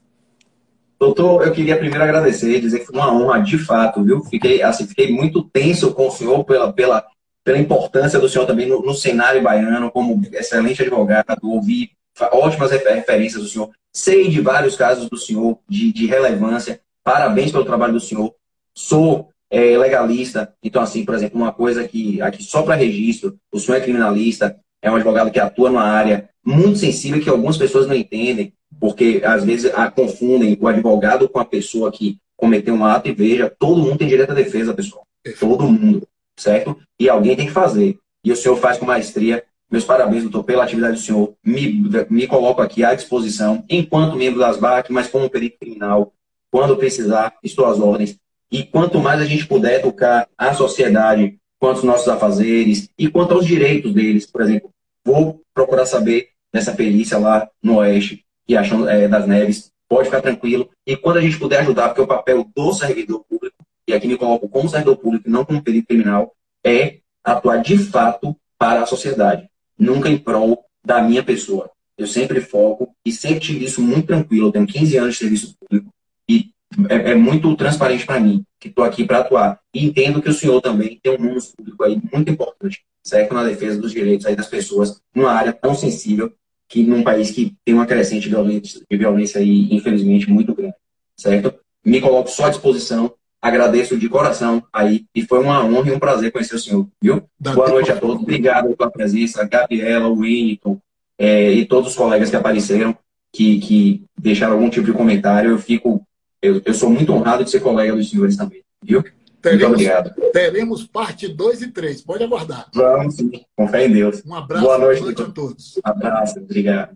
Doutor, 0.99 1.47
eu 1.47 1.53
queria 1.53 1.79
primeiro 1.79 2.05
agradecer, 2.05 2.61
dizer 2.61 2.81
que 2.81 2.87
foi 2.87 2.97
uma 2.97 3.13
honra 3.13 3.39
de 3.39 3.57
fato, 3.57 4.03
viu? 4.05 4.23
Fiquei, 4.25 4.63
assim, 4.63 4.87
fiquei 4.87 5.11
muito 5.11 5.43
tenso 5.45 5.95
com 5.95 6.09
o 6.09 6.11
senhor 6.11 6.45
pela, 6.45 6.73
pela, 6.73 7.07
pela 7.45 7.59
importância 7.59 8.19
do 8.19 8.29
senhor 8.29 8.47
também 8.47 8.67
no, 8.67 8.83
no 8.83 8.95
cenário 8.95 9.43
baiano, 9.43 9.91
como 9.91 10.21
excelente 10.33 10.83
advogado, 10.83 11.39
ouvir 11.43 11.91
ótimas 12.33 12.71
referências 12.71 13.43
do 13.43 13.49
senhor. 13.49 13.71
Sei 13.93 14.29
de 14.29 14.41
vários 14.41 14.77
casos 14.77 15.09
do 15.09 15.17
senhor 15.17 15.59
de, 15.69 15.93
de 15.93 16.07
relevância. 16.07 16.81
Parabéns 17.03 17.51
pelo 17.51 17.65
trabalho 17.65 17.95
do 17.95 18.01
senhor. 18.01 18.35
Sou 18.75 19.31
é, 19.51 19.77
legalista. 19.77 20.55
Então, 20.63 20.83
assim, 20.83 21.05
por 21.05 21.15
exemplo, 21.15 21.41
uma 21.41 21.53
coisa 21.53 21.87
que 21.87 22.21
aqui 22.23 22.43
só 22.43 22.63
para 22.63 22.77
registro, 22.77 23.37
o 23.51 23.59
senhor 23.59 23.79
é 23.79 23.81
criminalista, 23.81 24.57
é 24.83 24.91
um 24.91 24.95
advogado 24.95 25.31
que 25.31 25.41
atua 25.41 25.71
numa 25.71 25.85
área 25.85 26.29
muito 26.45 26.79
sensível 26.79 27.21
que 27.21 27.29
algumas 27.29 27.59
pessoas 27.59 27.87
não 27.87 27.95
entendem, 27.95 28.53
porque 28.79 29.21
às 29.25 29.45
vezes 29.45 29.73
a, 29.75 29.91
confundem 29.91 30.57
o 30.61 30.69
advogado 30.69 31.29
com 31.29 31.39
a 31.39 31.45
pessoa 31.45 31.93
que 31.93 32.19
cometeu 32.37 32.75
um 32.75 32.85
ato 32.85 33.09
e 33.09 33.13
veja, 33.13 33.55
todo 33.59 33.83
mundo 33.83 33.99
tem 33.99 34.09
direito 34.09 34.31
à 34.31 34.35
defesa, 34.35 34.73
pessoal. 34.73 35.05
Todo 35.39 35.69
mundo, 35.69 36.07
certo? 36.41 36.77
E 36.99 37.09
alguém 37.09 37.37
tem 37.37 37.47
que 37.47 37.53
fazer. 37.53 37.99
E 38.25 38.33
o 38.33 38.37
senhor 38.37 38.57
faz 38.57 38.79
com 38.79 38.87
maestria. 38.87 39.43
Meus 39.71 39.85
parabéns, 39.85 40.23
doutor, 40.23 40.45
pela 40.45 40.65
atividade 40.65 40.95
do 40.95 41.01
senhor. 41.01 41.35
Me, 41.45 41.83
me 42.09 42.27
coloco 42.27 42.61
aqui 42.61 42.85
à 42.85 42.95
disposição, 42.95 43.65
enquanto 43.69 44.17
membro 44.17 44.41
das 44.41 44.57
BAC, 44.57 44.93
mas 44.93 45.07
como 45.09 45.31
perito 45.31 45.59
criminal. 45.59 46.13
Quando 46.51 46.77
precisar, 46.77 47.35
estou 47.43 47.67
às 47.67 47.79
ordens. 47.79 48.19
E 48.51 48.65
quanto 48.65 48.99
mais 48.99 49.21
a 49.21 49.25
gente 49.25 49.47
puder 49.47 49.79
educar 49.79 50.27
a 50.37 50.53
sociedade 50.53 51.39
quanto 51.59 51.77
aos 51.77 51.85
nossos 51.85 52.09
afazeres 52.09 52.89
e 52.99 53.09
quanto 53.09 53.35
aos 53.35 53.47
direitos 53.47 53.93
deles, 53.93 54.27
por 54.27 54.41
exemplo, 54.41 54.71
vou 55.05 55.41
procurar 55.55 55.87
saber 55.87 56.31
nessa 56.53 56.73
perícia 56.73 57.19
lá 57.19 57.49
no 57.63 57.77
Oeste, 57.77 58.25
e 58.49 58.57
achando 58.57 58.89
é, 58.89 59.07
das 59.07 59.29
Neves, 59.29 59.71
pode 59.89 60.07
ficar 60.07 60.21
tranquilo. 60.21 60.69
E 60.85 60.97
quando 60.97 61.19
a 61.19 61.21
gente 61.21 61.39
puder 61.39 61.61
ajudar, 61.61 61.89
porque 61.89 62.01
o 62.01 62.07
papel 62.07 62.45
do 62.55 62.73
servidor 62.73 63.25
público, 63.29 63.50
e 63.91 63.95
aqui 63.95 64.07
me 64.07 64.17
coloco 64.17 64.49
como 64.49 64.69
servidor 64.69 64.97
público 64.97 65.29
não 65.29 65.45
como 65.45 65.63
perito 65.63 65.89
criminal, 65.89 66.33
é 66.65 66.99
atuar 67.25 67.59
de 67.59 67.77
fato 67.77 68.37
para 68.57 68.83
a 68.83 68.87
sociedade, 68.87 69.49
nunca 69.79 70.09
em 70.09 70.17
prol 70.17 70.65
da 70.85 71.03
minha 71.03 71.23
pessoa. 71.23 71.71
Eu 71.99 72.07
sempre 72.07 72.41
foco 72.41 72.95
e 73.05 73.13
sempre 73.13 73.41
tive 73.41 73.65
isso 73.65 73.83
muito 73.83 74.07
tranquilo. 74.07 74.49
Eu 74.49 74.53
tenho 74.53 74.67
15 74.67 74.97
anos 74.97 75.15
de 75.15 75.19
serviço 75.19 75.57
público 75.59 75.93
e 76.29 76.51
é, 76.89 77.11
é 77.11 77.15
muito 77.15 77.55
transparente 77.57 78.07
para 78.07 78.21
mim 78.21 78.45
que 78.59 78.69
estou 78.69 78.85
aqui 78.85 79.05
para 79.05 79.19
atuar. 79.19 79.59
E 79.75 79.85
entendo 79.85 80.23
que 80.23 80.29
o 80.29 80.33
senhor 80.33 80.61
também 80.61 80.99
tem 81.03 81.17
um 81.17 81.21
mundo 81.21 81.41
público 81.57 81.83
aí 81.83 82.01
muito 82.13 82.31
importante, 82.31 82.83
certo? 83.03 83.35
Na 83.35 83.45
defesa 83.45 83.81
dos 83.81 83.93
direitos 83.93 84.25
aí 84.25 84.37
das 84.37 84.47
pessoas, 84.47 85.01
numa 85.15 85.33
área 85.33 85.53
tão 85.53 85.75
sensível 85.75 86.33
que 86.69 86.85
num 86.85 87.03
país 87.03 87.33
que 87.33 87.57
tem 87.65 87.75
uma 87.75 87.87
crescente 87.87 88.29
violência, 88.29 88.81
de 88.89 88.97
violência 88.97 89.41
aí, 89.41 89.75
infelizmente, 89.75 90.31
muito 90.31 90.55
grande, 90.55 90.77
certo? 91.17 91.53
Me 91.85 92.01
coloco 92.01 92.31
só 92.31 92.45
à 92.45 92.51
disposição, 92.51 93.13
agradeço 93.41 93.97
de 93.97 94.09
coração 94.09 94.63
aí, 94.73 95.05
e 95.15 95.23
foi 95.23 95.41
uma 95.41 95.65
honra 95.65 95.89
e 95.89 95.93
um 95.93 95.99
prazer 95.99 96.31
conhecer 96.31 96.57
o 96.57 96.59
senhor, 96.59 96.89
viu? 97.01 97.23
Dá 97.39 97.55
Boa 97.55 97.69
noite 97.69 97.91
a 97.91 97.97
todos, 97.97 98.23
obrigado 98.23 98.77
pela 98.77 98.91
presença, 98.91 99.45
Gabriela, 99.45 100.09
Wellington 100.09 100.79
é, 101.19 101.51
e 101.53 101.65
todos 101.65 101.91
os 101.91 101.97
colegas 101.97 102.31
que 102.31 102.37
apareceram, 102.37 102.97
que, 103.33 103.59
que 103.61 104.05
deixaram 104.19 104.55
algum 104.55 104.69
tipo 104.69 104.87
de 104.87 104.93
comentário, 104.93 105.51
eu 105.51 105.59
fico, 105.59 106.03
eu, 106.43 106.61
eu 106.65 106.75
sou 106.75 106.91
muito 106.91 107.13
honrado 107.13 107.45
de 107.45 107.51
ser 107.51 107.61
colega 107.61 107.95
dos 107.95 108.11
senhores 108.11 108.37
também, 108.37 108.63
viu? 108.83 109.03
Teremos, 109.41 109.69
Muito 109.69 109.75
obrigado. 109.75 110.33
Teremos 110.33 110.87
parte 110.87 111.27
2 111.27 111.63
e 111.63 111.69
3. 111.69 112.03
Pode 112.03 112.23
aguardar. 112.23 112.69
Vamos 112.75 113.15
sim. 113.15 113.31
Com 113.57 113.67
fé 113.69 113.87
em 113.87 113.93
Deus. 113.93 114.23
Um 114.27 114.35
abraço. 114.35 114.65
Boa 114.65 114.77
noite, 114.77 115.23
a 115.23 115.25
todos. 115.31 115.77
Um 115.79 115.81
abraço. 115.83 116.39
Obrigado. 116.39 116.95